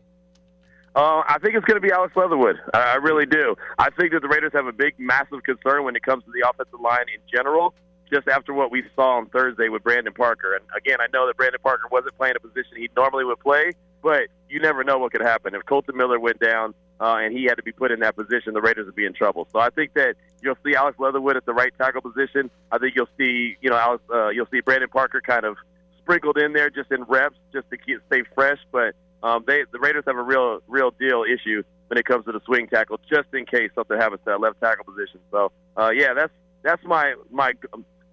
Uh, 0.93 1.23
I 1.25 1.37
think 1.41 1.55
it's 1.55 1.65
going 1.65 1.81
to 1.81 1.85
be 1.85 1.91
Alex 1.91 2.15
Leatherwood. 2.15 2.59
I, 2.73 2.93
I 2.93 2.95
really 2.95 3.25
do. 3.25 3.55
I 3.79 3.89
think 3.91 4.11
that 4.11 4.21
the 4.21 4.27
Raiders 4.27 4.51
have 4.53 4.67
a 4.67 4.73
big, 4.73 4.95
massive 4.97 5.43
concern 5.43 5.85
when 5.85 5.95
it 5.95 6.03
comes 6.03 6.23
to 6.25 6.31
the 6.31 6.47
offensive 6.47 6.81
line 6.81 7.05
in 7.13 7.21
general. 7.31 7.73
Just 8.11 8.27
after 8.27 8.53
what 8.53 8.71
we 8.71 8.83
saw 8.93 9.17
on 9.17 9.27
Thursday 9.27 9.69
with 9.69 9.83
Brandon 9.83 10.13
Parker, 10.13 10.53
and 10.53 10.65
again, 10.75 10.97
I 10.99 11.07
know 11.13 11.27
that 11.27 11.37
Brandon 11.37 11.61
Parker 11.63 11.87
wasn't 11.89 12.17
playing 12.17 12.35
a 12.35 12.41
position 12.41 12.75
he 12.75 12.89
normally 12.93 13.23
would 13.23 13.39
play, 13.39 13.71
but 14.01 14.23
you 14.49 14.59
never 14.59 14.83
know 14.83 14.97
what 14.97 15.13
could 15.13 15.21
happen 15.21 15.55
if 15.55 15.65
Kolton 15.65 15.95
Miller 15.95 16.19
went 16.19 16.37
down 16.39 16.73
uh, 16.99 17.15
and 17.21 17.35
he 17.35 17.45
had 17.45 17.55
to 17.55 17.63
be 17.63 17.71
put 17.71 17.89
in 17.89 18.01
that 18.01 18.17
position. 18.17 18.53
The 18.53 18.61
Raiders 18.61 18.85
would 18.85 18.95
be 18.95 19.05
in 19.05 19.13
trouble. 19.13 19.47
So 19.53 19.59
I 19.59 19.69
think 19.69 19.93
that 19.93 20.15
you'll 20.41 20.57
see 20.65 20.75
Alex 20.75 20.99
Leatherwood 20.99 21.37
at 21.37 21.45
the 21.45 21.53
right 21.53 21.73
tackle 21.77 22.01
position. 22.01 22.51
I 22.71 22.77
think 22.77 22.95
you'll 22.95 23.09
see, 23.17 23.57
you 23.61 23.69
know, 23.69 23.77
Alex, 23.77 24.03
uh, 24.13 24.29
you'll 24.29 24.47
see 24.51 24.59
Brandon 24.59 24.89
Parker 24.89 25.21
kind 25.21 25.45
of 25.45 25.55
sprinkled 25.99 26.37
in 26.37 26.53
there 26.53 26.69
just 26.69 26.91
in 26.91 27.03
reps, 27.03 27.37
just 27.53 27.69
to 27.69 27.77
keep 27.77 28.01
stay 28.07 28.23
fresh. 28.35 28.59
But 28.71 28.93
um, 29.23 29.43
they 29.45 29.63
the 29.71 29.79
Raiders 29.79 30.03
have 30.07 30.17
a 30.17 30.23
real 30.23 30.59
real 30.67 30.91
deal 30.91 31.23
issue 31.23 31.63
when 31.87 31.97
it 31.97 32.05
comes 32.05 32.25
to 32.25 32.31
the 32.31 32.41
swing 32.45 32.67
tackle, 32.67 32.99
just 33.09 33.33
in 33.33 33.45
case 33.45 33.69
something 33.75 33.97
happens 33.97 34.19
to 34.21 34.31
that 34.31 34.39
left 34.39 34.59
tackle 34.61 34.85
position. 34.85 35.19
So 35.31 35.51
uh, 35.77 35.89
yeah, 35.89 36.13
that's 36.13 36.33
that's 36.63 36.83
my 36.83 37.15
my 37.29 37.53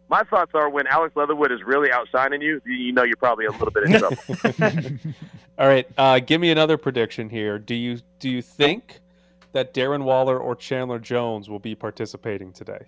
my 0.08 0.22
thoughts 0.24 0.52
are 0.54 0.68
when 0.70 0.86
Alex 0.86 1.14
Leatherwood 1.16 1.52
is 1.52 1.62
really 1.62 1.90
outshining 1.92 2.42
you, 2.42 2.60
you 2.66 2.92
know 2.92 3.04
you're 3.04 3.16
probably 3.16 3.46
a 3.46 3.50
little 3.52 3.70
bit 3.70 3.84
in 3.84 3.98
trouble. 3.98 4.16
All 5.58 5.66
right, 5.66 5.86
uh, 5.96 6.18
give 6.20 6.40
me 6.40 6.50
another 6.50 6.76
prediction 6.76 7.28
here. 7.28 7.58
Do 7.58 7.74
you 7.74 8.00
do 8.18 8.28
you 8.28 8.42
think 8.42 9.00
that 9.52 9.74
Darren 9.74 10.04
Waller 10.04 10.38
or 10.38 10.54
Chandler 10.54 10.98
Jones 10.98 11.48
will 11.48 11.58
be 11.58 11.74
participating 11.74 12.52
today? 12.52 12.86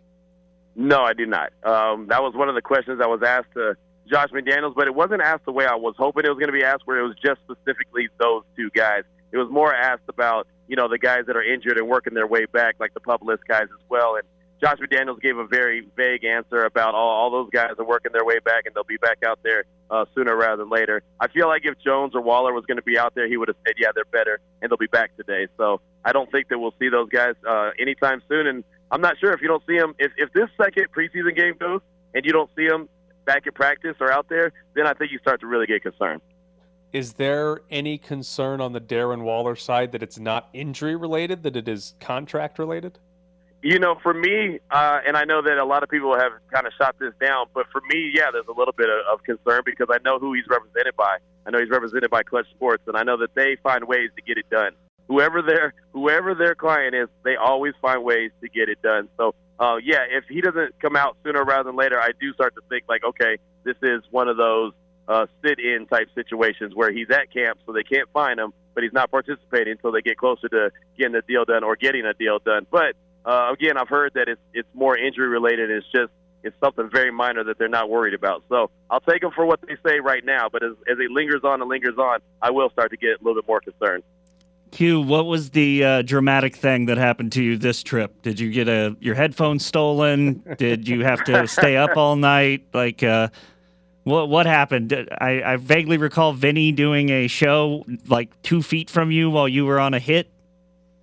No, 0.77 1.03
I 1.03 1.15
do 1.15 1.27
not. 1.27 1.53
Um, 1.65 2.07
that 2.09 2.23
was 2.23 2.35
one 2.35 2.49
of 2.49 2.55
the 2.55 2.63
questions 2.63 3.01
I 3.03 3.07
was 3.07 3.23
asked 3.23 3.53
to 3.55 3.77
Josh 4.11 4.31
McDaniels, 4.31 4.75
but 4.75 4.87
it 4.87 4.95
wasn't 4.95 5.23
asked 5.23 5.45
the 5.45 5.53
way 5.53 5.67
I 5.67 5.77
was 5.77 5.95
hoping 5.97 6.25
it 6.25 6.29
was 6.29 6.39
going 6.39 6.53
to 6.53 6.59
be 6.59 6.65
asked, 6.65 6.83
where 6.85 6.99
it 6.99 7.07
was 7.07 7.17
just 7.25 7.41
specifically 7.43 8.09
those 8.19 8.43
two 8.57 8.71
guys. 8.71 9.05
It 9.33 9.39
was 9.39 9.49
more 9.51 9.73
asked 9.73 10.09
about 10.09 10.49
you 10.67 10.77
know 10.77 10.89
the 10.89 10.99
guys 10.99 11.27
that 11.27 11.37
are 11.37 11.43
injured 11.43 11.79
and 11.79 11.89
working 11.89 12.15
their 12.15 12.27
way 12.27 12.47
back, 12.47 12.77
like 12.81 12.95
the 12.95 13.01
PUP 13.01 13.23
list 13.23 13.43
guys 13.47 13.65
as 13.65 13.85
well, 13.89 14.17
and 14.17 14.25
Josh 14.63 14.77
McDaniels 14.79 15.21
gave 15.21 15.39
a 15.39 15.47
very 15.47 15.87
vague 15.97 16.25
answer 16.25 16.65
about 16.65 16.95
all, 16.95 17.09
all 17.09 17.31
those 17.31 17.49
guys 17.51 17.71
are 17.79 17.85
working 17.85 18.13
their 18.13 18.25
way 18.25 18.39
back 18.41 18.67
and 18.67 18.75
they'll 18.75 18.85
be 18.85 18.99
back 18.99 19.19
out 19.27 19.39
there 19.43 19.65
uh, 19.91 20.05
sooner 20.15 20.37
rather 20.37 20.59
than 20.59 20.69
later. 20.69 21.03
I 21.19 21.29
feel 21.29 21.49
like 21.49 21.63
if 21.65 21.79
Jones 21.83 22.15
or 22.15 22.21
Waller 22.21 22.53
was 22.53 22.67
going 22.67 22.77
to 22.77 22.83
be 22.83 22.99
out 22.99 23.15
there, 23.15 23.27
he 23.27 23.39
would 23.39 23.49
have 23.49 23.57
said, 23.67 23.75
yeah, 23.79 23.89
they're 23.95 24.05
better 24.05 24.39
and 24.61 24.71
they'll 24.71 24.77
be 24.77 24.87
back 24.87 25.17
today. 25.17 25.49
So 25.57 25.81
I 26.05 26.13
don't 26.13 26.31
think 26.31 26.49
that 26.49 26.59
we'll 26.59 26.75
see 26.79 26.91
those 26.91 27.09
guys 27.09 27.37
uh, 27.49 27.71
anytime 27.79 28.23
soon. 28.29 28.47
And 28.47 28.65
I'm 28.91 29.01
not 29.01 29.19
sure 29.19 29.33
if 29.33 29.41
you 29.41 29.49
don't 29.49 29.65
see 29.67 29.79
them, 29.79 29.95
if, 29.99 30.13
if 30.19 30.31
this 30.35 30.51
second 30.63 30.89
preseason 30.95 31.35
game 31.35 31.55
goes 31.59 31.81
and 32.15 32.27
you 32.27 32.33
don't 32.33 32.51
see 32.55 32.69
them 32.69 32.89
back 33.25 33.47
at 33.47 33.55
practice 33.55 33.97
or 34.01 34.13
out 34.13 34.29
there, 34.29 34.53
then 34.75 34.87
I 34.87 34.95
think 34.95 35.13
you 35.13 35.19
start 35.19 35.41
to 35.41 35.47
really 35.47 35.67
get 35.67 35.83
concerned. 35.83 36.21
Is 36.93 37.15
there 37.15 37.61
any 37.71 37.99
concern 37.99 38.61
on 38.61 38.73
the 38.73 38.81
Darren 38.81 39.23
Waller 39.23 39.55
side 39.55 39.93
that 39.93 40.03
it's 40.03 40.19
not 40.19 40.49
injury 40.53 40.97
related, 40.97 41.45
that 41.45 41.55
it 41.55 41.69
is 41.69 41.95
contract 42.01 42.59
related? 42.59 42.99
You 43.63 43.79
know, 43.79 43.97
for 44.03 44.15
me, 44.15 44.59
uh, 44.71 45.01
and 45.07 45.17
I 45.17 45.25
know 45.25 45.43
that 45.43 45.59
a 45.59 45.65
lot 45.65 45.83
of 45.83 45.91
people 45.91 46.19
have 46.19 46.33
kind 46.51 46.67
of 46.67 46.73
shot 46.79 46.97
this 46.99 47.13
down, 47.21 47.47
but 47.53 47.67
for 47.71 47.83
me, 47.91 48.11
yeah, 48.15 48.31
there's 48.33 48.47
a 48.49 48.59
little 48.59 48.73
bit 48.73 48.89
of, 48.89 49.05
of 49.13 49.23
concern 49.23 49.63
because 49.67 49.89
I 49.91 49.99
know 50.03 50.19
who 50.19 50.33
he's 50.33 50.47
represented 50.49 50.97
by. 50.97 51.19
I 51.47 51.51
know 51.51 51.61
he's 51.61 51.69
represented 51.69 52.11
by 52.11 52.23
Clutch 52.23 52.49
Sports, 52.51 52.83
and 52.87 52.97
I 52.97 53.03
know 53.03 53.19
that 53.19 53.35
they 53.35 53.57
find 53.63 53.85
ways 53.85 54.11
to 54.17 54.23
get 54.23 54.39
it 54.39 54.49
done. 54.51 54.73
Whoever 55.09 55.43
their 55.43 55.75
whoever 55.93 56.35
their 56.35 56.55
client 56.55 56.95
is, 56.95 57.09
they 57.23 57.37
always 57.37 57.75
find 57.83 58.03
ways 58.03 58.31
to 58.41 58.49
get 58.49 58.69
it 58.69 58.81
done. 58.81 59.09
So, 59.19 59.35
uh, 59.61 59.77
yeah, 59.85 60.05
if 60.09 60.25
he 60.29 60.41
doesn't 60.41 60.81
come 60.81 60.97
out 60.97 61.19
sooner 61.23 61.45
rather 61.45 61.65
than 61.65 61.77
later, 61.77 62.01
I 62.01 62.11
do 62.19 62.33
start 62.33 62.55
to 62.55 62.63
think 62.71 62.85
like, 62.89 63.05
okay, 63.05 63.37
this 63.63 63.77
is 63.83 64.03
one 64.11 64.27
of 64.27 64.39
those 64.39 64.73
uh, 65.07 65.27
sit-in 65.45 65.87
type 65.87 66.09
situations 66.15 66.75
where 66.75 66.91
he's 66.91 67.11
at 67.11 67.31
camp, 67.31 67.59
so 67.67 67.73
they 67.73 67.83
can't 67.83 68.09
find 68.13 68.41
him, 68.41 68.55
but 68.75 68.83
he's 68.83 68.93
not 68.93 69.11
participating 69.11 69.73
until 69.73 69.93
they 69.93 70.01
get 70.01 70.17
closer 70.17 70.49
to 70.49 70.71
getting 70.97 71.13
the 71.13 71.23
deal 71.29 71.45
done 71.45 71.63
or 71.63 71.77
getting 71.77 72.07
a 72.07 72.15
deal 72.15 72.39
done. 72.39 72.67
But 72.71 72.97
uh, 73.27 73.53
again, 73.53 73.77
I've 73.77 73.89
heard 73.89 74.13
that 74.15 74.29
it's 74.29 74.41
it's 74.55 74.69
more 74.73 74.97
injury 74.97 75.29
related. 75.29 75.71
It's 75.71 75.87
just 75.95 76.11
it's 76.43 76.57
something 76.65 76.89
very 76.91 77.11
minor 77.11 77.45
that 77.45 77.59
they're 77.59 77.69
not 77.69 77.91
worried 77.91 78.15
about. 78.15 78.45
So 78.49 78.71
I'll 78.89 79.01
take 79.01 79.21
them 79.21 79.33
for 79.35 79.45
what 79.45 79.61
they 79.61 79.77
say 79.87 80.01
right 80.01 80.25
now. 80.25 80.49
But 80.51 80.63
as, 80.63 80.73
as 80.91 80.97
it 80.99 81.11
lingers 81.11 81.43
on 81.45 81.61
and 81.61 81.69
lingers 81.69 81.99
on, 81.99 82.21
I 82.41 82.51
will 82.51 82.71
start 82.71 82.93
to 82.93 82.97
get 82.97 83.21
a 83.21 83.23
little 83.23 83.43
bit 83.43 83.47
more 83.47 83.61
concerned. 83.61 84.05
Q, 84.71 85.01
what 85.01 85.27
was 85.27 85.51
the 85.51 85.85
uh, 85.85 86.03
dramatic 86.03 86.55
thing 86.55 86.87
that 86.87 86.99
happened 86.99 87.33
to 87.33 87.43
you 87.43 87.57
this 87.57 87.83
trip? 87.83 88.23
Did 88.23 88.39
you 88.39 88.51
get 88.51 88.69
a 88.69 88.97
your 89.01 89.15
headphones 89.15 89.65
stolen? 89.65 90.45
Did 90.59 90.89
you 90.89 91.05
have 91.05 91.25
to 91.25 91.47
stay 91.47 91.77
up 91.77 91.97
all 91.97 92.17
night? 92.17 92.67
Like, 92.73 93.03
uh, 93.03 93.29
what 94.05 94.29
what 94.29 94.47
happened? 94.47 95.09
I, 95.21 95.43
I 95.43 95.57
vaguely 95.57 95.99
recall 95.99 96.33
Vinny 96.33 96.73
doing 96.73 97.11
a 97.11 97.27
show 97.27 97.85
like 98.07 98.31
two 98.43 98.63
feet 98.63 98.91
from 98.91 99.11
you 99.11 99.31
while 99.31 99.49
you 99.49 99.67
were 99.67 99.81
on 99.81 99.95
a 99.95 99.99
hit. 99.99 100.31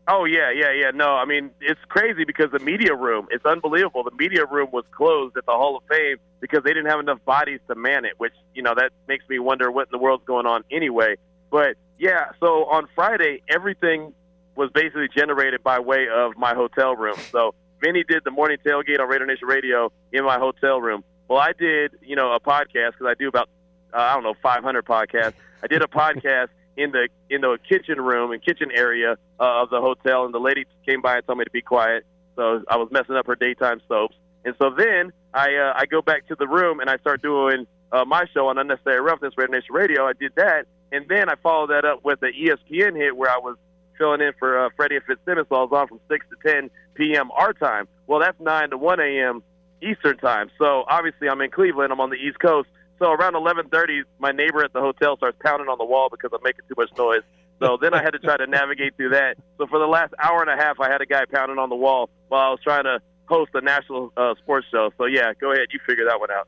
Oh 0.07 0.23
yeah, 0.23 0.51
yeah, 0.51 0.71
yeah. 0.71 0.91
No, 0.91 1.15
I 1.15 1.25
mean 1.25 1.51
it's 1.59 1.81
crazy 1.89 2.23
because 2.23 2.51
the 2.51 2.59
media 2.59 2.95
room, 2.95 3.27
it's 3.29 3.45
unbelievable. 3.45 4.03
The 4.03 4.15
media 4.17 4.45
room 4.45 4.69
was 4.71 4.85
closed 4.91 5.35
at 5.35 5.45
the 5.45 5.51
Hall 5.51 5.75
of 5.75 5.83
Fame 5.89 6.17
because 6.39 6.63
they 6.63 6.69
didn't 6.69 6.89
have 6.89 6.99
enough 6.99 7.23
bodies 7.25 7.59
to 7.67 7.75
man 7.75 8.05
it, 8.05 8.13
which, 8.17 8.33
you 8.53 8.61
know, 8.61 8.73
that 8.75 8.91
makes 9.07 9.27
me 9.27 9.39
wonder 9.39 9.71
what 9.71 9.87
in 9.87 9.91
the 9.91 9.97
world's 9.97 10.23
going 10.25 10.45
on 10.45 10.63
anyway. 10.71 11.15
But 11.51 11.75
yeah, 11.97 12.31
so 12.39 12.65
on 12.65 12.87
Friday 12.95 13.41
everything 13.49 14.13
was 14.55 14.69
basically 14.73 15.07
generated 15.15 15.63
by 15.63 15.79
way 15.79 16.07
of 16.13 16.35
my 16.37 16.53
hotel 16.53 16.95
room. 16.95 17.15
So 17.31 17.53
Vinny 17.81 18.03
did 18.03 18.23
the 18.23 18.31
morning 18.31 18.57
tailgate 18.65 18.99
on 18.99 19.07
Raider 19.07 19.25
Nation 19.25 19.47
Radio 19.47 19.91
in 20.11 20.25
my 20.25 20.39
hotel 20.39 20.81
room. 20.81 21.03
Well, 21.27 21.39
I 21.39 21.51
did, 21.53 21.91
you 22.01 22.15
know, 22.15 22.31
a 22.33 22.39
podcast 22.39 22.93
because 22.93 23.07
I 23.07 23.13
do 23.13 23.27
about 23.27 23.49
uh, 23.93 23.97
I 23.97 24.13
don't 24.15 24.23
know 24.23 24.35
500 24.41 24.85
podcasts. 24.85 25.33
I 25.63 25.67
did 25.67 25.81
a 25.81 25.87
podcast 25.87 26.49
in 26.75 26.91
the 26.91 27.09
in 27.29 27.41
the 27.41 27.57
kitchen 27.67 27.99
room 27.99 28.31
and 28.31 28.43
kitchen 28.43 28.69
area 28.73 29.17
uh, 29.39 29.61
of 29.61 29.69
the 29.69 29.81
hotel, 29.81 30.25
and 30.25 30.33
the 30.33 30.39
lady 30.39 30.65
came 30.85 31.01
by 31.01 31.17
and 31.17 31.25
told 31.25 31.39
me 31.39 31.45
to 31.45 31.51
be 31.51 31.61
quiet. 31.61 32.05
So 32.35 32.63
I 32.69 32.77
was 32.77 32.89
messing 32.91 33.15
up 33.15 33.25
her 33.27 33.35
daytime 33.35 33.81
soaps, 33.87 34.15
and 34.45 34.55
so 34.59 34.69
then 34.69 35.11
I 35.33 35.55
uh, 35.55 35.73
I 35.75 35.85
go 35.85 36.01
back 36.01 36.27
to 36.27 36.35
the 36.35 36.47
room 36.47 36.79
and 36.79 36.89
I 36.89 36.97
start 36.97 37.21
doing 37.21 37.67
uh, 37.91 38.05
my 38.05 38.25
show 38.33 38.47
on 38.47 38.57
Unnecessary 38.57 39.01
Roughness, 39.01 39.33
Raider 39.37 39.51
Nation 39.51 39.73
Radio. 39.73 40.05
I 40.05 40.13
did 40.13 40.33
that, 40.35 40.65
and 40.91 41.05
then 41.07 41.29
I 41.29 41.35
followed 41.35 41.69
that 41.69 41.85
up 41.85 42.03
with 42.03 42.19
the 42.19 42.27
ESPN 42.27 42.95
hit 42.95 43.15
where 43.15 43.29
I 43.29 43.37
was 43.37 43.57
filling 43.97 44.21
in 44.21 44.31
for 44.39 44.65
uh, 44.65 44.69
Freddie 44.75 44.99
Fitzsimmons. 45.05 45.47
I 45.51 45.55
was 45.55 45.69
on 45.71 45.87
from 45.87 45.99
six 46.09 46.25
to 46.29 46.49
ten 46.49 46.69
p.m. 46.95 47.31
our 47.31 47.53
time. 47.53 47.87
Well, 48.07 48.19
that's 48.19 48.39
nine 48.39 48.69
to 48.71 48.77
one 48.77 48.99
a.m. 48.99 49.43
Eastern 49.81 50.17
time. 50.17 50.49
So 50.57 50.83
obviously 50.87 51.29
I'm 51.29 51.41
in 51.41 51.51
Cleveland. 51.51 51.91
I'm 51.91 51.99
on 51.99 52.09
the 52.09 52.15
East 52.15 52.39
Coast. 52.39 52.69
So 52.99 53.11
around 53.11 53.33
11:30, 53.33 54.03
my 54.19 54.31
neighbor 54.31 54.63
at 54.63 54.73
the 54.73 54.81
hotel 54.81 55.17
starts 55.17 55.37
pounding 55.43 55.67
on 55.69 55.77
the 55.77 55.85
wall 55.85 56.09
because 56.09 56.31
I'm 56.33 56.41
making 56.43 56.61
too 56.67 56.75
much 56.77 56.89
noise. 56.97 57.21
So 57.59 57.77
then 57.81 57.93
I 57.93 58.01
had 58.01 58.11
to 58.11 58.19
try 58.19 58.37
to 58.37 58.47
navigate 58.47 58.95
through 58.97 59.09
that. 59.09 59.37
So 59.57 59.67
for 59.67 59.79
the 59.79 59.87
last 59.87 60.13
hour 60.19 60.41
and 60.41 60.49
a 60.49 60.63
half, 60.63 60.79
I 60.79 60.91
had 60.91 61.01
a 61.01 61.05
guy 61.05 61.25
pounding 61.31 61.57
on 61.57 61.69
the 61.69 61.75
wall 61.75 62.09
while 62.27 62.41
I 62.41 62.49
was 62.49 62.59
trying 62.63 62.83
to 62.83 62.99
host 63.27 63.51
a 63.53 63.61
national 63.61 64.11
uh, 64.17 64.35
sports 64.35 64.67
show. 64.71 64.91
So 64.97 65.05
yeah, 65.05 65.33
go 65.39 65.51
ahead, 65.51 65.67
you 65.71 65.79
figure 65.85 66.05
that 66.05 66.19
one 66.19 66.31
out. 66.31 66.47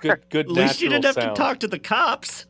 Good, 0.00 0.22
good. 0.30 0.46
At 0.50 0.52
least 0.52 0.82
you 0.82 0.88
didn't 0.88 1.04
have 1.04 1.14
sound. 1.14 1.34
to 1.36 1.42
talk 1.42 1.60
to 1.60 1.68
the 1.68 1.78
cops. 1.78 2.46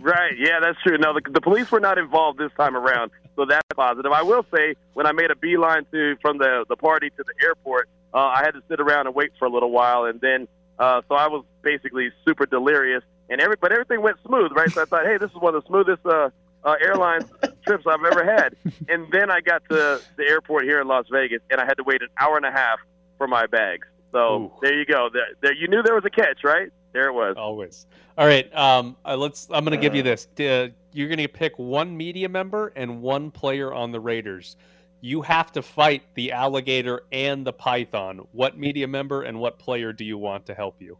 right? 0.00 0.32
Yeah, 0.38 0.60
that's 0.60 0.80
true. 0.82 0.98
No, 0.98 1.14
the, 1.14 1.22
the 1.30 1.40
police 1.40 1.70
were 1.70 1.80
not 1.80 1.98
involved 1.98 2.38
this 2.38 2.52
time 2.56 2.76
around, 2.76 3.10
so 3.36 3.44
that's 3.44 3.66
positive. 3.74 4.12
I 4.12 4.22
will 4.22 4.44
say, 4.54 4.74
when 4.94 5.06
I 5.06 5.12
made 5.12 5.30
a 5.30 5.36
beeline 5.36 5.84
to 5.92 6.16
from 6.22 6.38
the 6.38 6.64
the 6.68 6.76
party 6.76 7.10
to 7.10 7.24
the 7.24 7.44
airport, 7.44 7.88
uh, 8.14 8.18
I 8.18 8.42
had 8.44 8.52
to 8.52 8.62
sit 8.68 8.80
around 8.80 9.06
and 9.06 9.14
wait 9.14 9.32
for 9.38 9.46
a 9.46 9.50
little 9.50 9.70
while, 9.70 10.04
and 10.04 10.20
then 10.20 10.48
uh, 10.78 11.02
so 11.08 11.14
I 11.14 11.28
was 11.28 11.44
basically 11.62 12.10
super 12.26 12.46
delirious, 12.46 13.02
and 13.28 13.40
every 13.40 13.56
but 13.60 13.72
everything 13.72 14.02
went 14.02 14.18
smooth, 14.26 14.52
right? 14.54 14.70
So 14.70 14.82
I 14.82 14.84
thought, 14.84 15.04
hey, 15.06 15.16
this 15.18 15.30
is 15.30 15.36
one 15.36 15.54
of 15.54 15.62
the 15.62 15.68
smoothest 15.68 16.04
uh, 16.06 16.30
uh, 16.64 16.74
airline 16.80 17.22
trips 17.66 17.84
I've 17.86 18.04
ever 18.04 18.24
had. 18.24 18.56
And 18.88 19.06
then 19.12 19.30
I 19.30 19.40
got 19.40 19.62
to 19.70 20.00
the 20.16 20.24
airport 20.24 20.64
here 20.64 20.80
in 20.80 20.88
Las 20.88 21.06
Vegas, 21.10 21.40
and 21.50 21.60
I 21.60 21.64
had 21.64 21.74
to 21.74 21.84
wait 21.84 22.02
an 22.02 22.08
hour 22.18 22.36
and 22.36 22.44
a 22.44 22.50
half 22.50 22.78
for 23.22 23.28
my 23.28 23.46
bags. 23.46 23.86
So 24.10 24.18
Ooh. 24.18 24.52
there 24.60 24.76
you 24.76 24.84
go. 24.84 25.08
There, 25.12 25.22
there, 25.40 25.54
you 25.54 25.68
knew 25.68 25.80
there 25.80 25.94
was 25.94 26.04
a 26.04 26.10
catch, 26.10 26.42
right? 26.42 26.70
There 26.92 27.06
it 27.06 27.12
was. 27.12 27.36
Always. 27.38 27.86
All 28.18 28.26
right. 28.26 28.52
Um, 28.52 28.96
uh, 29.04 29.16
let's. 29.16 29.46
I'm 29.52 29.64
going 29.64 29.78
to 29.78 29.80
give 29.80 29.94
you 29.94 30.02
this. 30.02 30.26
Uh, 30.40 30.74
you're 30.92 31.06
going 31.06 31.18
to 31.18 31.28
pick 31.28 31.56
one 31.56 31.96
media 31.96 32.28
member 32.28 32.72
and 32.74 33.00
one 33.00 33.30
player 33.30 33.72
on 33.72 33.92
the 33.92 34.00
Raiders. 34.00 34.56
You 35.00 35.22
have 35.22 35.52
to 35.52 35.62
fight 35.62 36.02
the 36.14 36.32
alligator 36.32 37.04
and 37.12 37.46
the 37.46 37.52
python. 37.52 38.26
What 38.32 38.58
media 38.58 38.88
member 38.88 39.22
and 39.22 39.38
what 39.38 39.60
player 39.60 39.92
do 39.92 40.04
you 40.04 40.18
want 40.18 40.46
to 40.46 40.54
help 40.54 40.82
you? 40.82 40.98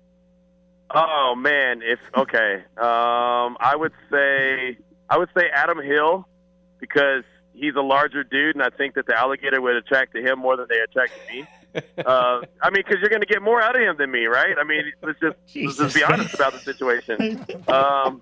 Oh 0.94 1.34
man, 1.36 1.82
if 1.82 1.99
okay, 2.16 2.55
um, 2.76 3.57
I 3.59 3.74
would 3.74 3.92
say 4.12 4.78
I 5.11 5.18
would 5.18 5.28
say 5.36 5.49
Adam 5.53 5.82
Hill 5.82 6.28
because 6.78 7.24
he's 7.53 7.74
a 7.74 7.82
larger 7.82 8.22
dude, 8.22 8.55
and 8.55 8.62
I 8.62 8.70
think 8.70 8.94
that 8.94 9.07
the 9.07 9.18
alligator 9.18 9.61
would 9.61 9.74
attract 9.74 10.14
to 10.14 10.22
him 10.22 10.38
more 10.38 10.57
than 10.57 10.66
they 10.68 10.78
attract 10.78 11.12
to 11.14 11.34
me. 11.34 11.46
Uh, 11.74 12.40
I 12.62 12.70
mean, 12.70 12.82
because 12.86 13.00
you're 13.00 13.10
going 13.10 13.22
to 13.22 13.26
get 13.26 13.42
more 13.42 13.60
out 13.60 13.76
of 13.76 13.82
him 13.82 13.96
than 13.96 14.10
me, 14.10 14.26
right? 14.26 14.56
I 14.58 14.64
mean, 14.64 14.92
let's 15.02 15.18
just 15.20 15.36
let's 15.56 15.76
just 15.76 15.94
be 15.94 16.04
honest 16.04 16.34
about 16.34 16.52
the 16.52 16.58
situation. 16.58 17.44
Um, 17.68 18.20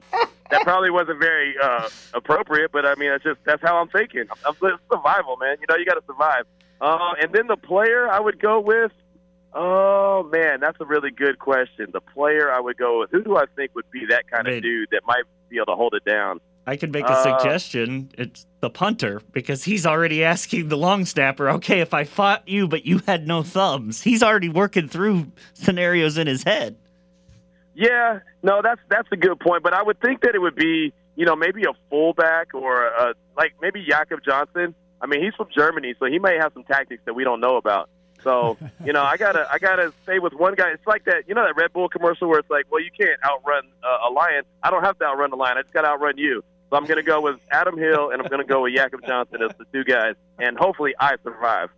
that 0.51 0.63
probably 0.63 0.91
wasn't 0.91 1.19
very 1.19 1.55
uh, 1.63 1.89
appropriate, 2.15 2.73
but 2.73 2.87
I 2.87 2.95
mean, 2.97 3.11
that's 3.11 3.25
just 3.25 3.41
that's 3.45 3.63
how 3.63 3.79
I'm 3.79 3.89
thinking. 3.89 4.25
I'm, 4.45 4.55
it's 4.63 4.83
survival, 4.93 5.37
man. 5.37 5.57
You 5.61 5.67
know, 5.69 5.77
you 5.77 5.85
got 5.85 5.95
to 5.95 6.05
survive. 6.07 6.45
Uh, 6.81 7.15
and 7.21 7.33
then 7.33 7.47
the 7.47 7.57
player 7.57 8.09
I 8.09 8.21
would 8.21 8.41
go 8.41 8.61
with. 8.61 8.93
Oh 9.53 10.23
man, 10.31 10.61
that's 10.61 10.81
a 10.81 10.85
really 10.85 11.11
good 11.11 11.41
question. 11.41 11.89
The 11.93 12.01
player 12.01 12.53
I 12.53 12.61
would 12.61 12.77
go 12.77 13.01
with. 13.01 13.11
Who 13.11 13.25
do 13.25 13.37
I 13.37 13.47
think 13.57 13.75
would 13.75 13.91
be 13.91 14.07
that 14.11 14.31
kind 14.31 14.47
of 14.47 14.63
dude 14.63 14.91
that 14.93 15.03
might 15.07 15.25
be 15.49 15.57
able 15.57 15.67
to 15.67 15.75
hold 15.75 15.95
it 15.95 16.05
down? 16.05 16.41
I 16.71 16.77
can 16.77 16.91
make 16.93 17.05
a 17.05 17.11
Uh, 17.11 17.23
suggestion. 17.39 18.11
It's 18.17 18.47
the 18.61 18.71
punter 18.71 19.21
because 19.33 19.65
he's 19.65 19.85
already 19.85 20.23
asking 20.23 20.69
the 20.69 20.77
long 20.77 21.05
snapper, 21.05 21.49
okay, 21.51 21.81
if 21.81 21.93
I 21.93 22.05
fought 22.05 22.47
you 22.47 22.69
but 22.69 22.87
you 22.87 23.01
had 23.07 23.27
no 23.27 23.43
thumbs, 23.43 24.03
he's 24.03 24.23
already 24.23 24.49
working 24.49 24.87
through 24.89 25.33
scenarios 25.55 26.17
in 26.17 26.27
his 26.29 26.45
head. 26.45 26.77
Yeah, 27.75 28.21
no, 28.43 28.61
that's 28.63 28.81
that's 28.89 29.09
a 29.13 29.17
good 29.17 29.39
point. 29.41 29.63
But 29.63 29.75
I 29.75 29.83
would 29.83 30.01
think 30.01 30.21
that 30.23 30.35
it 30.35 30.39
would 30.39 30.55
be, 30.55 30.93
you 31.17 31.25
know, 31.27 31.35
maybe 31.37 31.63
a 31.65 31.73
fullback 31.89 32.55
or 32.55 32.85
a, 32.87 33.15
like 33.37 33.55
maybe 33.61 33.85
Jakob 33.85 34.21
Johnson. 34.25 34.75
I 35.03 35.07
mean, 35.07 35.23
he's 35.25 35.35
from 35.35 35.49
Germany, 35.55 35.95
so 35.99 36.07
he 36.07 36.19
may 36.19 36.37
have 36.37 36.53
some 36.53 36.65
tactics 36.65 37.03
that 37.07 37.15
we 37.15 37.25
don't 37.25 37.41
know 37.41 37.57
about. 37.57 37.89
So, 38.23 38.59
you 38.85 38.93
know, 38.93 39.03
I 39.03 39.17
gotta 39.17 39.49
I 39.51 39.59
gotta 39.59 39.93
stay 40.03 40.19
with 40.19 40.35
one 40.35 40.55
guy. 40.55 40.71
It's 40.73 40.87
like 40.87 41.05
that, 41.07 41.25
you 41.27 41.35
know, 41.35 41.43
that 41.45 41.57
Red 41.57 41.73
Bull 41.73 41.89
commercial 41.89 42.29
where 42.29 42.39
it's 42.41 42.51
like, 42.51 42.67
well, 42.71 42.83
you 42.83 42.91
can't 42.97 43.19
outrun 43.25 43.65
uh, 43.83 44.09
a 44.09 44.11
lion. 44.13 44.43
I 44.63 44.71
don't 44.71 44.85
have 44.85 44.99
to 44.99 45.05
outrun 45.07 45.31
the 45.31 45.37
lion. 45.37 45.57
I 45.57 45.63
just 45.63 45.73
gotta 45.73 45.89
outrun 45.89 46.19
you. 46.19 46.45
So 46.71 46.77
I'm 46.77 46.87
gonna 46.87 47.03
go 47.03 47.21
with 47.21 47.41
Adam 47.51 47.77
Hill 47.77 48.11
and 48.11 48.23
I'm 48.23 48.29
gonna 48.29 48.45
go 48.45 48.63
with 48.63 48.75
Jakob 48.75 49.01
Johnson 49.07 49.43
as 49.43 49.51
the 49.59 49.65
two 49.73 49.85
guys, 49.85 50.15
and 50.39 50.57
hopefully 50.57 50.95
I 51.01 51.17
survive. 51.25 51.71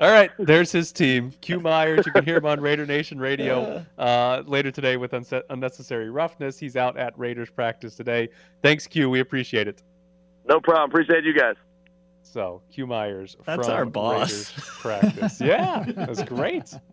All 0.00 0.10
right, 0.10 0.30
there's 0.38 0.70
his 0.70 0.92
team. 0.92 1.32
Q 1.40 1.60
Myers, 1.60 2.04
you 2.06 2.12
can 2.12 2.24
hear 2.24 2.36
him 2.36 2.46
on 2.46 2.60
Raider 2.60 2.86
Nation 2.86 3.18
Radio 3.18 3.84
uh, 3.98 4.42
later 4.46 4.70
today 4.70 4.96
with 4.96 5.12
Unse- 5.12 5.42
Unnecessary 5.50 6.10
Roughness. 6.10 6.58
He's 6.58 6.76
out 6.76 6.96
at 6.96 7.18
Raiders 7.18 7.50
practice 7.50 7.94
today. 7.96 8.28
Thanks, 8.62 8.86
Q. 8.86 9.10
We 9.10 9.20
appreciate 9.20 9.66
it. 9.68 9.82
No 10.48 10.60
problem. 10.60 10.90
Appreciate 10.90 11.24
you 11.24 11.34
guys. 11.34 11.56
So, 12.22 12.62
Q 12.70 12.86
Myers 12.86 13.36
That's 13.44 13.66
from 13.66 13.76
our 13.76 13.84
boss. 13.86 14.30
Raiders 14.30 14.52
practice. 14.80 15.40
yeah, 15.40 15.84
that's 15.88 16.22
great. 16.22 16.74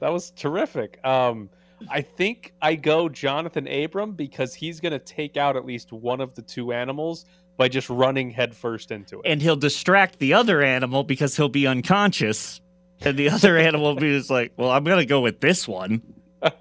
That 0.00 0.12
was 0.12 0.30
terrific. 0.30 1.04
Um, 1.04 1.50
I 1.88 2.02
think 2.02 2.52
I 2.60 2.74
go 2.74 3.08
Johnathan 3.08 3.84
Abram 3.84 4.12
because 4.12 4.54
he's 4.54 4.80
going 4.80 4.92
to 4.92 4.98
take 4.98 5.36
out 5.36 5.56
at 5.56 5.64
least 5.64 5.92
one 5.92 6.20
of 6.20 6.34
the 6.34 6.42
two 6.42 6.72
animals 6.72 7.24
by 7.56 7.68
just 7.68 7.90
running 7.90 8.30
headfirst 8.30 8.90
into 8.90 9.20
it. 9.20 9.22
And 9.26 9.42
he'll 9.42 9.56
distract 9.56 10.18
the 10.18 10.34
other 10.34 10.62
animal 10.62 11.04
because 11.04 11.36
he'll 11.36 11.48
be 11.48 11.66
unconscious. 11.66 12.60
And 13.00 13.16
the 13.18 13.30
other 13.30 13.56
animal 13.58 13.94
will 13.94 14.00
be 14.00 14.16
just 14.16 14.30
like, 14.30 14.52
well, 14.56 14.70
I'm 14.70 14.84
going 14.84 14.98
to 14.98 15.06
go 15.06 15.20
with 15.20 15.40
this 15.40 15.68
one. 15.68 16.02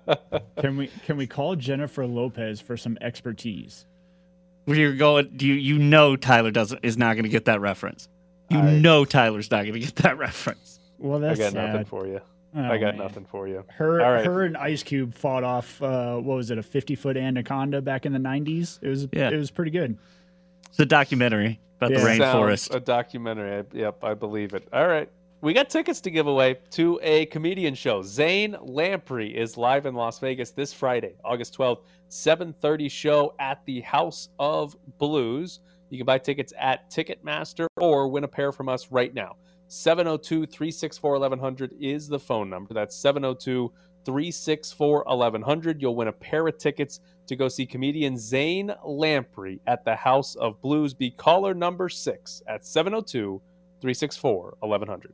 Can 0.60 0.76
we 0.76 0.90
can 1.06 1.18
we 1.18 1.28
call 1.28 1.56
Jennifer 1.56 2.08
Lopez 2.08 2.60
for 2.60 2.78
some 2.78 2.98
expertise? 3.00 3.86
Where 4.66 4.76
you're 4.76 4.96
going, 4.96 5.38
you 5.40 5.54
you 5.54 5.78
know 5.78 6.16
Tyler 6.16 6.50
doesn't 6.50 6.84
is 6.84 6.98
not 6.98 7.14
going 7.14 7.26
to 7.26 7.30
get 7.30 7.46
that 7.46 7.62
reference. 7.62 8.10
You 8.50 8.60
know 8.60 9.06
Tyler's 9.06 9.52
not 9.52 9.62
going 9.62 9.74
to 9.74 9.80
get 9.80 9.98
that 9.98 10.18
reference. 10.18 10.80
Well, 10.98 11.24
I 11.24 11.28
that's 11.28 11.40
got 11.40 11.54
sad. 11.54 11.68
nothing 11.74 11.86
for 11.86 12.08
you. 12.08 12.22
Oh, 12.56 12.62
I 12.64 12.78
got 12.78 12.96
man. 12.96 13.06
nothing 13.06 13.26
for 13.26 13.48
you. 13.48 13.64
Her, 13.68 14.02
All 14.02 14.12
right. 14.14 14.26
her 14.26 14.44
and 14.44 14.56
Ice 14.58 14.82
Cube 14.84 15.14
fought 15.14 15.44
off. 15.44 15.82
Uh, 15.82 16.16
what 16.18 16.36
was 16.38 16.50
it? 16.50 16.58
A 16.58 16.64
fifty-foot 16.64 17.18
anaconda 17.18 17.82
back 17.82 18.06
in 18.06 18.14
the 18.14 18.20
'90s. 18.20 18.80
It 18.82 18.88
was. 18.90 19.08
Yeah. 19.12 19.30
It 19.30 19.38
was 19.38 19.52
pretty 19.52 19.72
good. 19.72 19.98
It's 20.70 20.80
a 20.80 20.86
documentary 20.86 21.60
about 21.80 21.90
the 21.92 21.98
rainforest. 21.98 22.74
A 22.74 22.80
documentary. 22.80 23.60
I- 23.60 23.64
Yep, 23.78 24.04
I 24.04 24.14
believe 24.14 24.54
it. 24.54 24.68
All 24.74 24.88
right. 24.88 25.10
We 25.42 25.54
got 25.54 25.70
tickets 25.70 26.02
to 26.02 26.10
give 26.10 26.26
away 26.26 26.58
to 26.72 27.00
a 27.04 27.28
comedian 27.28 27.76
show. 27.76 28.02
Zane 28.02 28.56
Lamprey 28.60 29.30
is 29.38 29.56
live 29.56 29.86
in 29.86 29.94
Las 29.94 30.18
Vegas 30.18 30.50
this 30.50 30.74
Friday, 30.74 31.14
August 31.24 31.56
12th, 31.56 31.82
7:30 32.10 32.90
show 32.90 33.36
at 33.40 33.64
the 33.66 33.82
House 33.82 34.30
of 34.40 34.76
Blues. 34.98 35.60
You 35.90 35.98
can 36.00 36.06
buy 36.06 36.18
tickets 36.18 36.54
at 36.58 36.90
Ticketmaster 36.90 37.68
or 37.80 38.08
win 38.08 38.24
a 38.24 38.28
pair 38.28 38.52
from 38.52 38.68
us 38.68 38.92
right 38.92 39.14
now. 39.14 39.36
702-364-1100 39.70 41.72
is 41.80 42.08
the 42.08 42.20
phone 42.20 42.50
number. 42.50 42.74
That's 42.74 43.00
702-364-1100. 43.04 45.82
You'll 45.82 45.96
win 45.96 46.08
a 46.08 46.14
pair 46.14 46.48
of 46.48 46.58
tickets 46.58 47.00
to 47.28 47.36
go 47.36 47.48
see 47.48 47.66
comedian 47.66 48.18
Zane 48.18 48.74
Lamprey 48.86 49.60
at 49.68 49.84
the 49.84 49.96
House 49.96 50.36
of 50.36 50.62
Blues. 50.62 50.94
Be 50.94 51.12
caller 51.12 51.54
number 51.54 51.90
6 51.90 52.42
at 52.48 52.62
702-364-1100. 52.62 55.12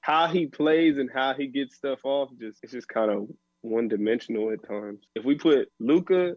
How 0.00 0.26
he 0.26 0.46
plays 0.46 0.98
and 0.98 1.10
how 1.12 1.34
he 1.34 1.46
gets 1.46 1.76
stuff 1.76 2.00
off, 2.04 2.30
just 2.40 2.58
it's 2.62 2.72
just 2.72 2.88
kind 2.88 3.10
of 3.10 3.28
one 3.60 3.86
dimensional 3.86 4.50
at 4.50 4.66
times. 4.66 5.04
If 5.14 5.24
we 5.24 5.34
put 5.34 5.68
Luka, 5.78 6.36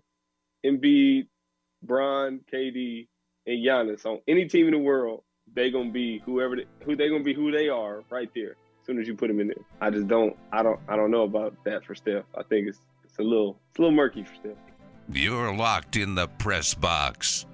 Embiid, 0.65 1.27
Bron, 1.81 2.41
KD, 2.53 3.07
and 3.47 3.65
Giannis 3.65 4.05
on 4.05 4.19
any 4.27 4.47
team 4.47 4.67
in 4.67 4.73
the 4.73 4.79
world, 4.79 5.23
they 5.53 5.71
gonna 5.71 5.91
be 5.91 6.19
whoever 6.19 6.55
they, 6.55 6.65
who 6.83 6.95
they 6.95 7.09
gonna 7.09 7.23
be 7.23 7.33
who 7.33 7.51
they 7.51 7.69
are 7.69 8.03
right 8.09 8.29
there. 8.35 8.51
As 8.51 8.87
soon 8.87 8.99
as 8.99 9.07
you 9.07 9.15
put 9.15 9.27
them 9.27 9.39
in 9.39 9.47
there, 9.47 9.63
I 9.81 9.89
just 9.89 10.07
don't 10.07 10.35
I 10.51 10.63
don't 10.63 10.79
I 10.87 10.95
don't 10.95 11.11
know 11.11 11.23
about 11.23 11.55
that 11.65 11.85
for 11.85 11.95
Steph. 11.95 12.25
I 12.37 12.43
think 12.43 12.67
it's 12.67 12.79
it's 13.03 13.19
a 13.19 13.23
little 13.23 13.57
it's 13.69 13.79
a 13.79 13.81
little 13.81 13.95
murky 13.95 14.23
for 14.23 14.35
Steph. 14.35 14.57
You're 15.11 15.55
locked 15.55 15.95
in 15.95 16.15
the 16.15 16.27
press 16.27 16.73
box. 16.73 17.45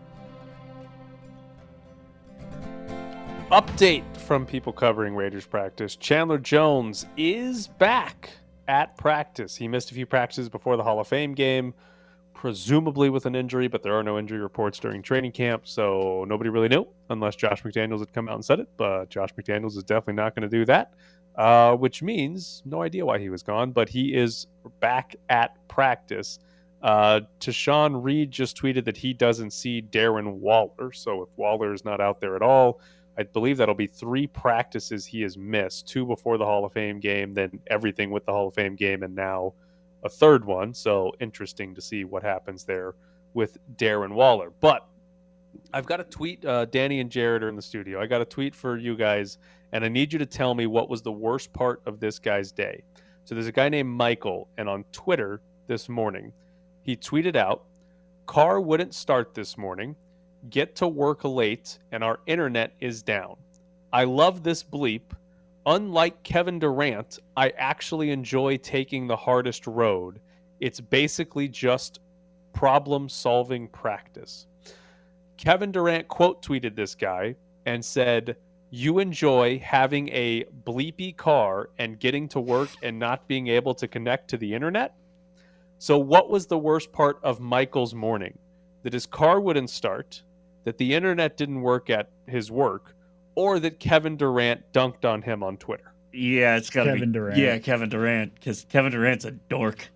Update 3.52 4.16
from 4.18 4.46
people 4.46 4.72
covering 4.72 5.16
Raiders 5.16 5.48
practice. 5.48 5.96
Chandler 5.96 6.38
Jones 6.38 7.08
is 7.18 7.68
back 7.68 8.30
at 8.68 8.96
practice. 8.96 9.56
He 9.56 9.68
missed 9.68 9.90
a 9.90 9.96
few 9.96 10.06
practices 10.06 10.50
before 10.50 10.78
the 10.78 10.84
Hall 10.84 11.00
of 11.00 11.08
Fame 11.08 11.34
game, 11.34 11.74
presumably 12.40 13.10
with 13.10 13.26
an 13.26 13.36
injury, 13.36 13.68
but 13.68 13.84
there 13.84 13.94
are 13.94 14.02
no 14.02 14.18
injury 14.18 14.40
reports 14.40 14.80
during 14.80 15.02
training 15.02 15.34
camp, 15.34 15.68
so 15.68 16.24
nobody 16.26 16.50
really 16.50 16.70
knew 16.70 16.88
unless 17.10 17.36
Josh 17.36 17.64
McDaniels 17.64 18.00
had 18.00 18.14
come 18.14 18.30
out 18.30 18.36
and 18.36 18.46
said 18.46 18.62
it. 18.62 18.70
But 18.78 19.10
Josh 19.10 19.32
McDaniels 19.36 19.76
is 19.76 19.84
definitely 19.84 20.14
not 20.14 20.36
going 20.36 20.50
to 20.50 20.58
do 20.58 20.64
that, 20.64 20.94
uh, 21.36 21.76
which 21.76 22.02
means 22.02 22.64
no 22.64 22.82
idea 22.82 23.06
why 23.06 23.20
he 23.20 23.30
was 23.30 23.44
gone, 23.44 23.74
but 23.74 23.90
he 23.90 24.16
is 24.16 24.48
back 24.80 25.18
at 25.28 25.58
practice. 25.68 26.40
Uh, 26.82 27.20
Tashan 27.42 28.02
Reed 28.02 28.32
just 28.32 28.56
tweeted 28.56 28.86
that 28.86 28.96
he 28.96 29.12
doesn't 29.12 29.52
see 29.52 29.82
Darren 29.82 30.36
Waller, 30.36 30.94
so 30.94 31.24
if 31.24 31.30
Waller 31.36 31.74
is 31.74 31.84
not 31.84 32.00
out 32.00 32.22
there 32.22 32.38
at 32.38 32.42
all, 32.42 32.80
I 33.18 33.24
believe 33.24 33.58
that'll 33.58 33.76
be 33.76 33.88
three 33.88 34.28
practices 34.28 35.06
he 35.06 35.24
has 35.24 35.38
missed 35.38 35.90
two 35.90 36.06
before 36.06 36.38
the 36.38 36.46
Hall 36.46 36.64
of 36.64 36.72
Fame 36.72 37.02
game, 37.02 37.34
then 37.34 37.60
everything 37.68 38.12
with 38.12 38.26
the 38.26 38.32
Hall 38.32 38.48
of 38.48 38.54
Fame 38.54 38.78
game, 38.78 39.04
and 39.04 39.14
now 39.14 39.56
a 40.04 40.10
third 40.10 40.46
one. 40.46 40.74
So 40.74 41.14
interesting 41.20 41.76
to 41.76 41.82
see 41.82 42.04
what 42.04 42.24
happens 42.24 42.64
there 42.64 42.96
with 43.34 43.58
Darren 43.76 44.14
Waller. 44.14 44.52
But 44.60 44.88
I've 45.74 45.86
got 45.86 46.00
a 46.00 46.04
tweet. 46.04 46.44
Uh, 46.46 46.66
Danny 46.66 47.00
and 47.00 47.10
Jared 47.10 47.44
are 47.44 47.50
in 47.50 47.56
the 47.56 47.62
studio. 47.62 48.02
I 48.02 48.08
got 48.08 48.22
a 48.22 48.26
tweet 48.26 48.56
for 48.56 48.78
you 48.78 48.96
guys, 48.96 49.38
and 49.72 49.84
I 49.84 49.88
need 49.90 50.14
you 50.14 50.20
to 50.20 50.26
tell 50.26 50.56
me 50.56 50.68
what 50.68 50.90
was 50.90 51.02
the 51.02 51.12
worst 51.12 51.52
part 51.54 51.82
of 51.86 52.00
this 52.00 52.20
guy's 52.20 52.52
day. 52.52 52.84
So 53.26 53.36
there's 53.36 53.48
a 53.48 53.52
guy 53.52 53.70
named 53.70 53.90
Michael, 53.90 54.48
and 54.58 54.68
on 54.68 54.84
Twitter 54.92 55.42
this 55.68 55.90
morning, 55.90 56.34
he 56.82 56.96
tweeted 56.96 57.36
out, 57.36 57.66
Car 58.26 58.62
wouldn't 58.62 58.94
start 58.94 59.34
this 59.34 59.58
morning 59.58 59.96
get 60.50 60.76
to 60.78 60.88
work 60.88 61.24
late 61.24 61.80
and 61.92 62.04
our 62.04 62.20
internet 62.26 62.74
is 62.80 63.04
down. 63.04 63.36
I 63.92 64.06
love 64.06 64.44
this 64.44 64.64
bleep. 64.64 65.02
Unlike 65.70 66.24
Kevin 66.24 66.58
Durant, 66.58 67.20
I 67.38 67.50
actually 67.52 68.10
enjoy 68.10 68.58
taking 68.58 69.06
the 69.06 69.16
hardest 69.16 69.68
road. 69.68 70.20
It's 70.60 70.80
basically 70.80 71.48
just 71.48 72.00
problem 72.54 73.08
solving 73.08 73.68
practice. 73.68 74.48
Kevin 75.38 75.72
Durant 75.72 76.08
quote 76.08 76.42
tweeted 76.42 76.76
this 76.76 76.96
guy 76.96 77.36
and 77.68 77.86
said, 77.86 78.36
You 78.72 78.98
enjoy 78.98 79.60
having 79.60 80.10
a 80.10 80.46
bleepy 80.66 81.16
car 81.16 81.70
and 81.78 82.00
getting 82.00 82.28
to 82.30 82.40
work 82.40 82.70
and 82.82 82.98
not 82.98 83.28
being 83.28 83.46
able 83.50 83.76
to 83.76 83.88
connect 83.88 84.28
to 84.32 84.38
the 84.38 84.52
internet? 84.52 84.96
So, 85.78 86.00
what 86.00 86.32
was 86.32 86.48
the 86.48 86.58
worst 86.58 86.92
part 86.92 87.20
of 87.22 87.40
Michael's 87.40 87.94
morning? 87.94 88.40
That 88.82 88.94
his 88.94 89.06
car 89.06 89.40
wouldn't 89.40 89.70
start, 89.70 90.24
that 90.64 90.80
the 90.80 90.96
internet 90.96 91.38
didn't 91.38 91.62
work 91.62 91.92
at 91.92 92.10
his 92.26 92.50
work, 92.50 92.96
or 93.40 93.58
that 93.58 93.80
Kevin 93.80 94.18
Durant 94.18 94.70
dunked 94.74 95.06
on 95.06 95.22
him 95.22 95.44
on 95.44 95.56
Twitter. 95.56 95.94
Yeah, 96.12 96.58
it's 96.58 96.70
got 96.70 96.84
to 96.84 96.92
be 96.94 97.00
Kevin 97.00 97.12
Durant. 97.14 97.38
Yeah, 97.38 97.58
Kevin 97.60 97.88
Durant, 97.88 98.36
because 98.36 98.66
Kevin 98.70 98.92
Durant's 98.92 99.24
a 99.24 99.32
dork. 99.32 99.88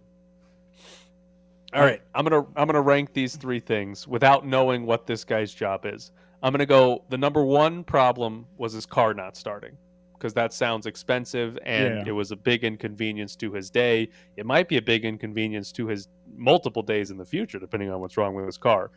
All 1.74 1.82
right, 1.82 2.02
I'm 2.16 2.24
gonna 2.24 2.46
I'm 2.56 2.68
gonna 2.68 2.82
rank 2.82 3.14
these 3.14 3.36
three 3.36 3.60
things 3.60 4.08
without 4.08 4.46
knowing 4.46 4.86
what 4.86 5.08
this 5.08 5.26
guy's 5.26 5.54
job 5.54 5.86
is. 5.86 6.12
I'm 6.42 6.54
gonna 6.54 6.66
go. 6.68 7.04
The 7.10 7.18
number 7.18 7.44
one 7.44 7.84
problem 7.84 8.46
was 8.58 8.72
his 8.74 8.86
car 8.86 9.14
not 9.14 9.36
starting 9.36 9.76
because 10.14 10.34
that 10.36 10.54
sounds 10.54 10.86
expensive 10.86 11.58
and 11.66 11.96
Yeah. 11.98 12.04
it 12.08 12.12
was 12.12 12.32
a 12.32 12.36
big 12.38 12.64
inconvenience 12.64 13.36
to 13.38 13.52
his 13.52 13.70
day. 13.70 14.08
It 14.38 14.46
might 14.46 14.70
be 14.70 14.78
a 14.78 14.82
big 14.82 15.04
inconvenience 15.04 15.72
to 15.74 15.88
his 15.88 16.08
multiple 16.38 16.82
days 16.84 17.12
in 17.12 17.18
the 17.18 17.26
future, 17.26 17.60
depending 17.60 17.90
on 17.92 18.00
what's 18.00 18.16
wrong 18.16 18.36
with 18.36 18.46
his 18.46 18.58
car. 18.58 18.92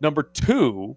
Number 0.00 0.22
two, 0.22 0.96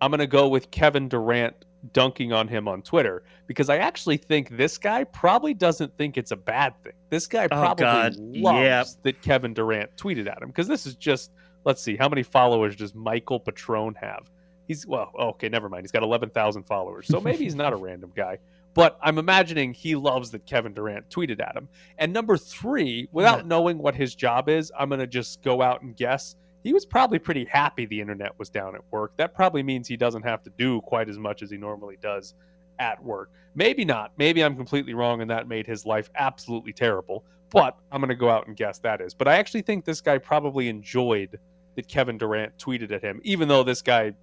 I'm 0.00 0.10
gonna 0.10 0.26
go 0.26 0.48
with 0.48 0.70
Kevin 0.72 1.08
Durant 1.08 1.64
dunking 1.92 2.32
on 2.32 2.46
him 2.48 2.68
on 2.68 2.80
Twitter 2.82 3.24
because 3.46 3.68
I 3.68 3.78
actually 3.78 4.16
think 4.16 4.56
this 4.56 4.78
guy 4.78 5.02
probably 5.04 5.52
doesn't 5.54 5.96
think 5.96 6.16
it's 6.16 6.30
a 6.30 6.36
bad 6.36 6.80
thing. 6.84 6.92
This 7.10 7.26
guy 7.26 7.44
Oh, 7.46 7.48
probably 7.48 7.82
God. 7.84 8.16
loves 8.18 8.60
Yep. 8.96 9.02
that 9.02 9.22
Kevin 9.22 9.52
Durant 9.54 9.94
tweeted 9.96 10.28
at 10.30 10.40
him 10.40 10.48
because 10.48 10.68
this 10.68 10.86
is 10.86 10.94
just 10.94 11.32
let's 11.64 11.82
see 11.82 11.96
how 11.96 12.08
many 12.08 12.22
followers 12.22 12.76
does 12.76 12.94
Michael 12.94 13.40
Patron 13.40 13.94
have? 13.96 14.30
He's 14.68 14.86
well, 14.86 15.10
oh, 15.18 15.28
okay, 15.30 15.48
never 15.48 15.68
mind. 15.68 15.82
He's 15.84 15.90
got 15.92 16.02
11,000 16.04 16.62
followers. 16.64 17.08
So 17.08 17.20
maybe 17.20 17.44
he's 17.44 17.54
not 17.56 17.72
a 17.72 17.76
random 17.88 18.12
guy. 18.14 18.38
But 18.74 18.96
I'm 19.02 19.18
imagining 19.18 19.74
he 19.74 19.94
loves 19.96 20.30
that 20.30 20.46
Kevin 20.46 20.72
Durant 20.72 21.10
tweeted 21.10 21.46
at 21.46 21.54
him. 21.56 21.68
And 21.98 22.10
number 22.12 22.38
3, 22.38 23.08
without 23.12 23.46
knowing 23.46 23.76
what 23.76 23.94
his 23.94 24.14
job 24.14 24.48
is, 24.48 24.72
I'm 24.78 24.88
going 24.88 25.00
to 25.00 25.06
just 25.06 25.42
go 25.42 25.60
out 25.60 25.82
and 25.82 25.94
guess 25.94 26.36
he 26.62 26.72
was 26.72 26.84
probably 26.86 27.18
pretty 27.18 27.44
happy 27.44 27.86
the 27.86 28.00
internet 28.00 28.38
was 28.38 28.48
down 28.50 28.74
at 28.74 28.80
work. 28.90 29.12
That 29.16 29.34
probably 29.34 29.62
means 29.62 29.88
he 29.88 29.96
doesn't 29.96 30.22
have 30.22 30.42
to 30.44 30.50
do 30.58 30.80
quite 30.82 31.08
as 31.08 31.18
much 31.18 31.42
as 31.42 31.50
he 31.50 31.56
normally 31.56 31.98
does 32.00 32.34
at 32.78 33.02
work. 33.02 33.30
Maybe 33.54 33.84
not. 33.84 34.12
Maybe 34.16 34.42
I'm 34.42 34.56
completely 34.56 34.94
wrong 34.94 35.20
and 35.20 35.30
that 35.30 35.48
made 35.48 35.66
his 35.66 35.84
life 35.84 36.10
absolutely 36.14 36.72
terrible. 36.72 37.24
But 37.50 37.76
I'm 37.90 38.00
going 38.00 38.08
to 38.08 38.14
go 38.14 38.30
out 38.30 38.46
and 38.46 38.56
guess 38.56 38.78
that 38.78 39.00
is. 39.02 39.12
But 39.12 39.28
I 39.28 39.34
actually 39.36 39.62
think 39.62 39.84
this 39.84 40.00
guy 40.00 40.16
probably 40.18 40.68
enjoyed 40.68 41.38
that 41.74 41.86
Kevin 41.86 42.16
Durant 42.16 42.56
tweeted 42.58 42.90
at 42.92 43.02
him, 43.02 43.20
even 43.24 43.46
though 43.48 43.62
this 43.62 43.82
guy 43.82 44.14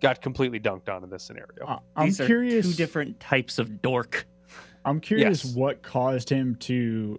got 0.00 0.22
completely 0.22 0.60
dunked 0.60 0.88
on 0.88 1.02
in 1.02 1.10
this 1.10 1.24
scenario. 1.24 1.66
Uh, 1.66 1.78
I'm 1.96 2.06
These 2.06 2.20
are 2.20 2.26
curious. 2.26 2.66
two 2.68 2.74
different 2.74 3.18
types 3.18 3.58
of 3.58 3.82
dork. 3.82 4.26
I'm 4.84 5.00
curious 5.00 5.44
Yes. 5.44 5.54
what 5.56 5.82
caused 5.82 6.30
him 6.30 6.54
to 6.60 7.18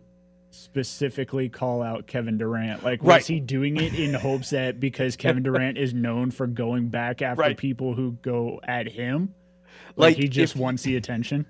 specifically 0.59 1.49
call 1.49 1.81
out 1.81 2.07
Kevin 2.07 2.37
Durant. 2.37 2.83
Like, 2.83 3.01
was 3.01 3.09
Right. 3.09 3.25
he 3.25 3.39
doing 3.39 3.77
it 3.77 3.93
in 3.97 4.13
hopes 4.13 4.49
that 4.51 4.79
because 4.79 5.15
Kevin 5.17 5.43
Durant 5.43 5.77
is 5.77 5.93
known 5.93 6.31
for 6.31 6.47
going 6.47 6.89
back 6.89 7.21
after 7.21 7.41
Right. 7.41 7.57
people 7.57 7.93
who 7.95 8.11
go 8.21 8.59
at 8.63 8.87
him, 8.87 9.33
like, 9.95 10.15
Like, 10.15 10.17
he 10.17 10.27
just 10.27 10.55
if- 10.55 10.61
wants 10.61 10.83
the 10.83 10.95
attention? 10.95 11.45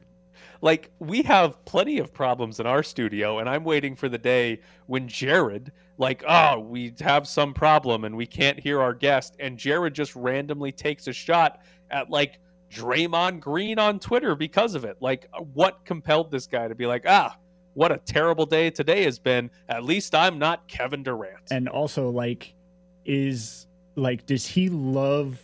like 0.61 0.91
we 0.99 1.21
have 1.21 1.63
plenty 1.63 1.99
of 1.99 2.13
problems 2.13 2.59
in 2.59 2.65
our 2.65 2.83
studio 2.83 3.39
and 3.39 3.47
i'm 3.47 3.63
waiting 3.63 3.95
for 3.95 4.09
the 4.09 4.17
day 4.17 4.59
when 4.87 5.07
jared 5.07 5.71
like 5.97 6.21
oh 6.27 6.59
we 6.59 6.93
have 6.99 7.25
some 7.27 7.53
problem 7.53 8.03
and 8.03 8.15
we 8.15 8.25
can't 8.25 8.59
hear 8.59 8.81
our 8.81 8.93
guest 8.93 9.35
and 9.39 9.57
jared 9.57 9.93
just 9.93 10.13
randomly 10.17 10.71
takes 10.71 11.07
a 11.07 11.13
shot 11.13 11.61
at 11.91 12.09
like 12.09 12.39
Draymond 12.71 13.39
Green 13.39 13.79
on 13.79 13.99
Twitter 13.99 14.35
because 14.35 14.75
of 14.75 14.85
it. 14.85 14.97
Like, 14.99 15.27
what 15.53 15.83
compelled 15.85 16.29
this 16.29 16.45
guy 16.45 16.67
to 16.67 16.75
be 16.75 16.85
like, 16.85 17.03
ah, 17.07 17.35
what 17.79 17.93
a 17.93 17.97
terrible 17.97 18.45
day 18.45 18.69
today 18.69 19.05
has 19.05 19.19
been. 19.19 19.49
At 19.69 19.85
least 19.85 20.13
I'm 20.13 20.37
not 20.37 20.67
Kevin 20.67 21.01
Durant. 21.01 21.49
And 21.49 21.69
also, 21.69 22.09
like, 22.09 22.53
is 23.05 23.67
like, 23.95 24.25
does 24.25 24.45
he 24.45 24.67
love 24.67 25.39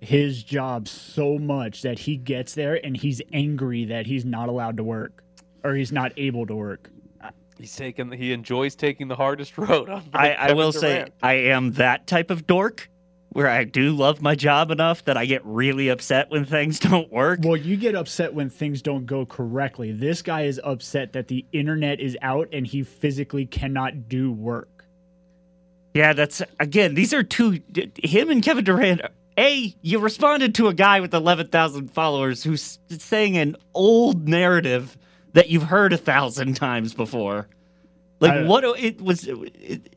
his 0.00 0.42
job 0.42 0.88
so 0.88 1.38
much 1.38 1.82
that 1.82 2.00
he 2.00 2.16
gets 2.16 2.54
there 2.54 2.84
and 2.84 2.96
he's 2.96 3.22
angry 3.32 3.84
that 3.84 4.04
he's 4.04 4.24
not 4.24 4.48
allowed 4.48 4.76
to 4.78 4.82
work 4.82 5.22
or 5.62 5.76
he's 5.76 5.92
not 5.92 6.10
able 6.16 6.44
to 6.46 6.56
work? 6.56 6.90
He's 7.56 7.76
taking, 7.76 8.10
he 8.10 8.32
enjoys 8.32 8.74
taking 8.74 9.06
the 9.06 9.14
hardest 9.14 9.56
road. 9.58 9.88
I, 10.12 10.32
I 10.32 10.52
will 10.54 10.72
Durant. 10.72 11.06
say 11.06 11.12
I 11.22 11.34
am 11.34 11.74
that 11.74 12.08
type 12.08 12.32
of 12.32 12.48
dork 12.48 12.90
where 13.36 13.50
I 13.50 13.64
do 13.64 13.94
love 13.94 14.22
my 14.22 14.34
job 14.34 14.70
enough 14.70 15.04
that 15.04 15.18
I 15.18 15.26
get 15.26 15.44
really 15.44 15.88
upset 15.88 16.30
when 16.30 16.46
things 16.46 16.78
don't 16.80 17.12
work. 17.12 17.40
Well, 17.42 17.58
you 17.58 17.76
get 17.76 17.94
upset 17.94 18.32
when 18.32 18.48
things 18.48 18.80
don't 18.80 19.04
go 19.04 19.26
correctly. 19.26 19.92
This 19.92 20.22
guy 20.22 20.44
is 20.44 20.58
upset 20.64 21.12
that 21.12 21.28
the 21.28 21.44
internet 21.52 22.00
is 22.00 22.16
out 22.22 22.48
and 22.54 22.66
he 22.66 22.82
physically 22.82 23.44
cannot 23.44 24.08
do 24.08 24.32
work. 24.32 24.86
Yeah, 25.92 26.14
that's 26.14 26.40
again. 26.58 26.94
These 26.94 27.12
are 27.12 27.22
two. 27.22 27.60
Him 28.02 28.30
and 28.30 28.42
Kevin 28.42 28.64
Durant. 28.64 29.02
A, 29.38 29.74
you 29.82 29.98
responded 29.98 30.54
to 30.54 30.68
a 30.68 30.74
guy 30.74 31.00
with 31.00 31.12
eleven 31.12 31.48
thousand 31.48 31.90
followers 31.92 32.42
who's 32.42 32.78
saying 32.88 33.36
an 33.36 33.56
old 33.74 34.26
narrative 34.26 34.96
that 35.34 35.50
you've 35.50 35.64
heard 35.64 35.92
a 35.92 35.98
thousand 35.98 36.54
times 36.54 36.94
before. 36.94 37.48
Like 38.18 38.46
what? 38.46 38.64
It 38.64 39.02
was. 39.02 39.26
It, 39.26 39.92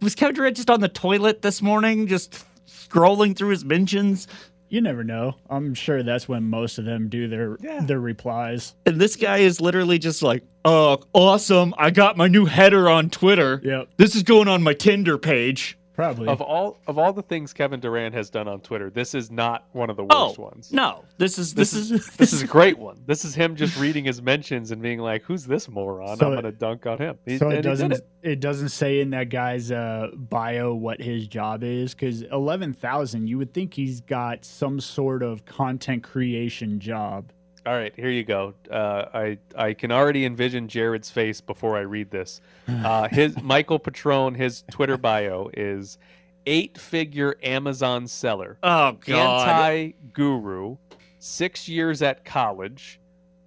was 0.00 0.14
Kevin 0.14 0.36
Durant 0.36 0.56
just 0.56 0.70
on 0.70 0.80
the 0.80 0.88
toilet 0.88 1.42
this 1.42 1.60
morning, 1.60 2.06
just 2.06 2.44
scrolling 2.68 3.36
through 3.36 3.50
his 3.50 3.64
mentions? 3.64 4.28
You 4.68 4.82
never 4.82 5.02
know. 5.02 5.34
I'm 5.48 5.72
sure 5.72 6.02
that's 6.02 6.28
when 6.28 6.44
most 6.44 6.78
of 6.78 6.84
them 6.84 7.08
do 7.08 7.26
their 7.26 7.56
their 7.82 8.00
replies. 8.00 8.74
And 8.84 9.00
this 9.00 9.16
guy 9.16 9.38
is 9.38 9.62
literally 9.62 9.98
just 9.98 10.22
like, 10.22 10.44
"Oh, 10.64 10.98
awesome! 11.14 11.74
I 11.78 11.90
got 11.90 12.18
my 12.18 12.28
new 12.28 12.44
header 12.44 12.88
on 12.90 13.08
Twitter. 13.08 13.62
Yep, 13.64 13.88
this 13.96 14.14
is 14.14 14.22
going 14.22 14.46
on 14.46 14.62
my 14.62 14.74
Tinder 14.74 15.16
page." 15.16 15.77
Probably. 15.98 16.28
Of 16.28 16.40
all 16.40 16.78
of 16.86 16.96
all 16.96 17.12
the 17.12 17.22
things 17.22 17.52
Kevin 17.52 17.80
Durant 17.80 18.14
has 18.14 18.30
done 18.30 18.46
on 18.46 18.60
Twitter, 18.60 18.88
this 18.88 19.16
is 19.16 19.32
not 19.32 19.66
one 19.72 19.90
of 19.90 19.96
the 19.96 20.06
Oh, 20.08 20.26
worst 20.28 20.38
ones. 20.38 20.72
No, 20.72 21.02
this 21.16 21.40
is 21.40 21.54
This, 21.54 21.72
this, 21.72 21.90
is, 21.90 22.06
this 22.16 22.32
is 22.32 22.40
a 22.42 22.46
great 22.58 22.78
one. 22.78 23.02
This 23.04 23.24
is 23.24 23.34
him 23.34 23.56
just 23.56 23.76
reading 23.76 24.04
his 24.04 24.22
mentions 24.22 24.70
and 24.70 24.80
being 24.80 25.00
like, 25.00 25.24
"Who's 25.24 25.44
this 25.44 25.68
moron? 25.68 26.16
So 26.18 26.26
I'm 26.28 26.32
it- 26.34 26.42
going 26.42 26.52
to 26.54 26.56
dunk 26.56 26.86
on 26.86 26.98
him." 26.98 27.18
He- 27.26 27.38
so 27.38 27.50
it 27.50 27.62
doesn't 27.62 27.90
it. 27.94 28.08
it. 28.22 28.38
doesn't 28.40 28.68
say 28.68 29.00
in 29.00 29.10
that 29.10 29.28
guy's 29.28 29.72
uh, 29.72 30.10
bio 30.14 30.72
what 30.72 31.00
his 31.02 31.26
job 31.26 31.64
is 31.64 31.94
because 31.94 32.22
eleven 32.22 32.72
thousand. 32.72 33.26
You 33.26 33.36
would 33.38 33.52
think 33.52 33.74
he's 33.74 34.00
got 34.00 34.44
some 34.44 34.78
sort 34.78 35.24
of 35.24 35.44
content 35.46 36.04
creation 36.04 36.78
job. 36.78 37.32
All 37.68 37.74
right, 37.76 37.92
here 37.96 38.08
you 38.08 38.24
go. 38.24 38.54
Uh, 38.70 39.04
I 39.12 39.38
I 39.54 39.74
can 39.74 39.92
already 39.92 40.24
envision 40.24 40.68
Jared's 40.68 41.10
face 41.10 41.42
before 41.42 41.76
I 41.76 41.80
read 41.80 42.10
this. 42.10 42.40
Uh, 42.68 43.08
his 43.08 43.40
Michael 43.42 43.78
Patrone, 43.78 44.34
his 44.34 44.62
Twitter 44.70 44.96
bio 44.96 45.50
is 45.52 45.98
eight-figure 46.46 47.36
Amazon 47.42 48.06
seller, 48.06 48.56
Oh 48.62 48.92
God! 49.04 49.48
anti-guru, 49.48 50.76
six 51.18 51.68
years 51.68 52.00
at 52.00 52.24
college. 52.24 53.00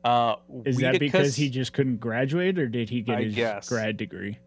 Uh, 0.03 0.35
Is 0.65 0.77
that 0.77 0.99
because 0.99 1.35
he 1.35 1.49
just 1.49 1.73
couldn't 1.73 1.97
graduate, 1.99 2.59
or 2.59 2.67
did 2.67 2.89
he 2.89 3.01
get 3.01 3.17
I 3.17 3.23
his 3.23 3.35
guess. 3.35 3.69
grad 3.69 3.97
degree? 3.97 4.37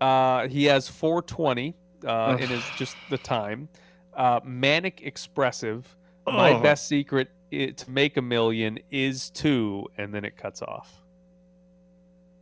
Uh, 0.00 0.46
he 0.48 0.64
has 0.66 0.88
420 0.88 1.74
uh, 2.04 2.08
Ugh. 2.08 2.40
in 2.40 2.48
his 2.48 2.62
just 2.76 2.96
the 3.10 3.18
time. 3.18 3.68
Uh, 4.14 4.38
manic 4.44 5.00
expressive. 5.02 5.96
My 6.26 6.52
Oh. 6.54 6.60
best 6.60 6.86
secret 6.88 7.30
i- 7.52 7.72
to 7.76 7.90
make 7.90 8.16
a 8.16 8.22
million 8.22 8.78
is 8.90 9.30
two, 9.30 9.86
and 9.96 10.12
then 10.14 10.24
it 10.24 10.36
cuts 10.36 10.62
off. 10.62 11.02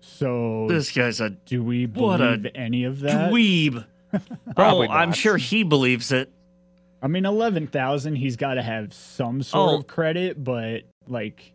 So 0.00 0.66
This 0.68 0.92
guy's 0.92 1.20
a 1.20 1.30
do 1.30 1.62
we 1.62 1.86
what 1.86 2.20
a 2.20 2.36
believe 2.36 2.52
any 2.54 2.84
of 2.84 3.00
that? 3.00 3.30
dweeb. 3.30 3.84
Probably 4.56 4.88
oh, 4.88 4.92
I'm 4.92 5.12
sure 5.12 5.36
he 5.36 5.62
believes 5.64 6.12
it. 6.12 6.30
I 7.02 7.08
mean, 7.08 7.26
eleven 7.26 7.66
thousand. 7.66 8.16
He's 8.16 8.36
got 8.36 8.54
to 8.54 8.62
have 8.62 8.92
some 8.94 9.42
sort 9.42 9.70
Oh. 9.72 9.78
of 9.78 9.86
credit, 9.86 10.42
but 10.42 10.82
like 11.08 11.52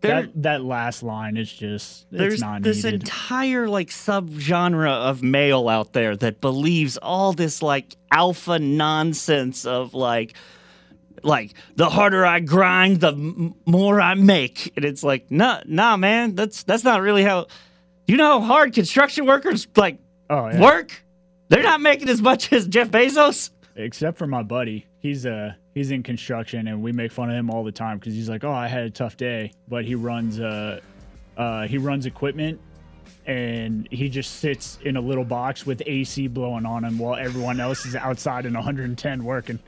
There- 0.00 0.22
that 0.22 0.42
that 0.42 0.64
last 0.64 1.02
line 1.02 1.36
is 1.36 1.52
just 1.52 2.06
There's 2.10 2.34
it's 2.34 2.42
not 2.42 2.62
this 2.62 2.82
needed. 2.84 3.02
entire 3.02 3.68
like 3.68 3.88
subgenre 3.90 4.88
of 4.90 5.22
male 5.22 5.68
out 5.68 5.92
there 5.92 6.16
that 6.16 6.40
believes 6.40 6.96
all 6.96 7.32
this 7.32 7.62
like 7.62 7.94
alpha 8.10 8.58
nonsense 8.58 9.64
of 9.66 9.94
like 9.94 10.34
like 11.22 11.54
the 11.76 11.88
harder 11.88 12.24
I 12.24 12.40
grind, 12.40 13.00
the 13.00 13.12
m- 13.12 13.54
more 13.66 14.00
I 14.00 14.14
make, 14.14 14.72
and 14.76 14.84
it's 14.84 15.02
like 15.02 15.30
nah, 15.30 15.60
nah, 15.66 15.96
man, 15.96 16.34
that's 16.34 16.62
that's 16.62 16.84
not 16.84 17.00
really 17.00 17.22
how. 17.22 17.46
You 18.06 18.16
know 18.16 18.40
how 18.40 18.46
hard 18.46 18.74
construction 18.74 19.26
workers 19.26 19.68
like 19.76 19.98
oh, 20.28 20.48
yeah. 20.48 20.60
work? 20.60 21.02
They're 21.48 21.62
not 21.62 21.80
making 21.80 22.08
as 22.08 22.20
much 22.20 22.52
as 22.52 22.66
Jeff 22.66 22.90
Bezos. 22.90 23.50
Except 23.76 24.18
for 24.18 24.26
my 24.26 24.42
buddy, 24.42 24.86
he's 25.00 25.26
uh 25.26 25.52
he's 25.74 25.90
in 25.90 26.02
construction, 26.02 26.66
and 26.68 26.82
we 26.82 26.92
make 26.92 27.12
fun 27.12 27.30
of 27.30 27.36
him 27.36 27.50
all 27.50 27.64
the 27.64 27.72
time 27.72 27.98
because 27.98 28.14
he's 28.14 28.28
like, 28.28 28.44
"Oh, 28.44 28.52
I 28.52 28.68
had 28.68 28.84
a 28.84 28.90
tough 28.90 29.16
day," 29.16 29.52
but 29.68 29.84
he 29.84 29.94
runs 29.94 30.40
uh 30.40 30.80
uh 31.36 31.66
he 31.66 31.78
runs 31.78 32.06
equipment. 32.06 32.60
And 33.24 33.86
he 33.92 34.08
just 34.08 34.40
sits 34.40 34.78
in 34.82 34.96
a 34.96 35.00
little 35.00 35.24
box 35.24 35.64
with 35.64 35.80
AC 35.86 36.26
blowing 36.26 36.66
on 36.66 36.84
him 36.84 36.98
while 36.98 37.14
everyone 37.14 37.60
else 37.60 37.86
is 37.86 37.94
outside 37.94 38.46
in 38.46 38.54
110 38.54 39.22
working. 39.22 39.60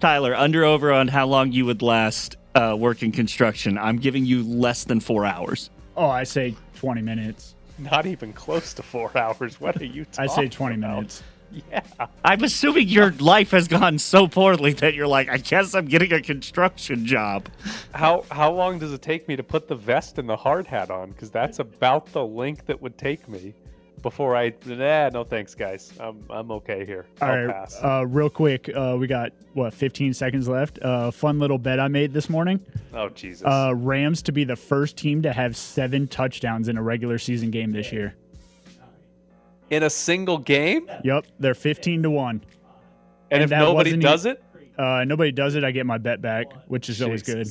Tyler, 0.00 0.34
under 0.34 0.64
over 0.64 0.92
on 0.92 1.08
how 1.08 1.26
long 1.26 1.50
you 1.52 1.66
would 1.66 1.82
last 1.82 2.36
uh, 2.54 2.76
working 2.78 3.10
construction. 3.10 3.76
I'm 3.76 3.98
giving 3.98 4.24
you 4.24 4.42
less 4.42 4.84
than 4.84 5.00
four 5.00 5.24
hours. 5.24 5.70
Oh, 5.96 6.06
I 6.08 6.24
say 6.24 6.54
20 6.76 7.02
minutes. 7.02 7.56
Not 7.78 8.06
even 8.06 8.32
close 8.32 8.72
to 8.74 8.82
four 8.82 9.16
hours. 9.16 9.60
What 9.60 9.80
are 9.80 9.84
you 9.84 10.06
I 10.16 10.26
say 10.26 10.48
20 10.48 10.76
about? 10.76 10.90
minutes. 10.96 11.22
Yeah. 11.70 11.80
I'm 12.24 12.44
assuming 12.44 12.88
your 12.88 13.12
life 13.12 13.52
has 13.52 13.68
gone 13.68 13.98
so 13.98 14.28
poorly 14.28 14.74
that 14.74 14.94
you're 14.94 15.06
like, 15.06 15.30
I 15.30 15.38
guess 15.38 15.74
I'm 15.74 15.86
getting 15.86 16.12
a 16.12 16.20
construction 16.20 17.06
job. 17.06 17.48
How 17.94 18.24
how 18.30 18.52
long 18.52 18.78
does 18.78 18.92
it 18.92 19.00
take 19.00 19.26
me 19.28 19.34
to 19.36 19.42
put 19.42 19.66
the 19.66 19.74
vest 19.74 20.18
and 20.18 20.28
the 20.28 20.36
hard 20.36 20.66
hat 20.66 20.90
on? 20.90 21.10
Because 21.10 21.30
that's 21.30 21.58
about 21.58 22.12
the 22.12 22.22
length 22.24 22.66
that 22.66 22.82
would 22.82 22.98
take 22.98 23.26
me 23.28 23.54
before 24.02 24.36
I. 24.36 24.52
Nah, 24.66 25.08
no 25.10 25.24
thanks, 25.24 25.54
guys. 25.54 25.92
I'm 26.00 26.22
I'm 26.30 26.50
okay 26.52 26.84
here. 26.86 27.06
All 27.20 27.28
I'll 27.28 27.36
right, 27.46 27.54
pass. 27.54 27.78
uh, 27.82 28.04
real 28.06 28.30
quick, 28.30 28.68
uh, 28.74 28.96
we 28.98 29.06
got 29.06 29.32
what 29.54 29.74
15 29.74 30.14
seconds 30.14 30.48
left. 30.48 30.78
Uh, 30.82 31.10
fun 31.10 31.38
little 31.38 31.58
bet 31.58 31.80
I 31.80 31.88
made 31.88 32.12
this 32.12 32.28
morning. 32.30 32.60
oh 32.94 33.08
Jesus. 33.08 33.44
Uh, 33.46 33.72
Rams 33.74 34.22
to 34.22 34.32
be 34.32 34.44
the 34.44 34.56
first 34.56 34.96
team 34.96 35.22
to 35.22 35.32
have 35.32 35.56
seven 35.56 36.06
touchdowns 36.08 36.68
in 36.68 36.76
a 36.78 36.82
regular 36.82 37.18
season 37.18 37.50
game 37.50 37.72
this 37.72 37.92
year. 37.92 38.14
In 39.70 39.82
a 39.82 39.90
single 39.90 40.38
game, 40.38 40.90
Yep, 41.04 41.26
they're 41.40 41.54
15 41.54 42.02
to 42.04 42.10
one. 42.10 42.42
and, 43.30 43.42
if 43.42 43.50
nobody 43.50 43.90
wasn't 43.90 44.02
does 44.02 44.24
it, 44.26 44.42
Uh, 44.78 45.04
nobody 45.04 45.32
does 45.32 45.56
it. 45.56 45.64
I 45.64 45.72
get 45.72 45.84
my 45.86 45.98
bet 45.98 46.22
back, 46.22 46.46
which 46.68 46.88
is 46.88 47.02
always 47.02 47.22
good. 47.22 47.48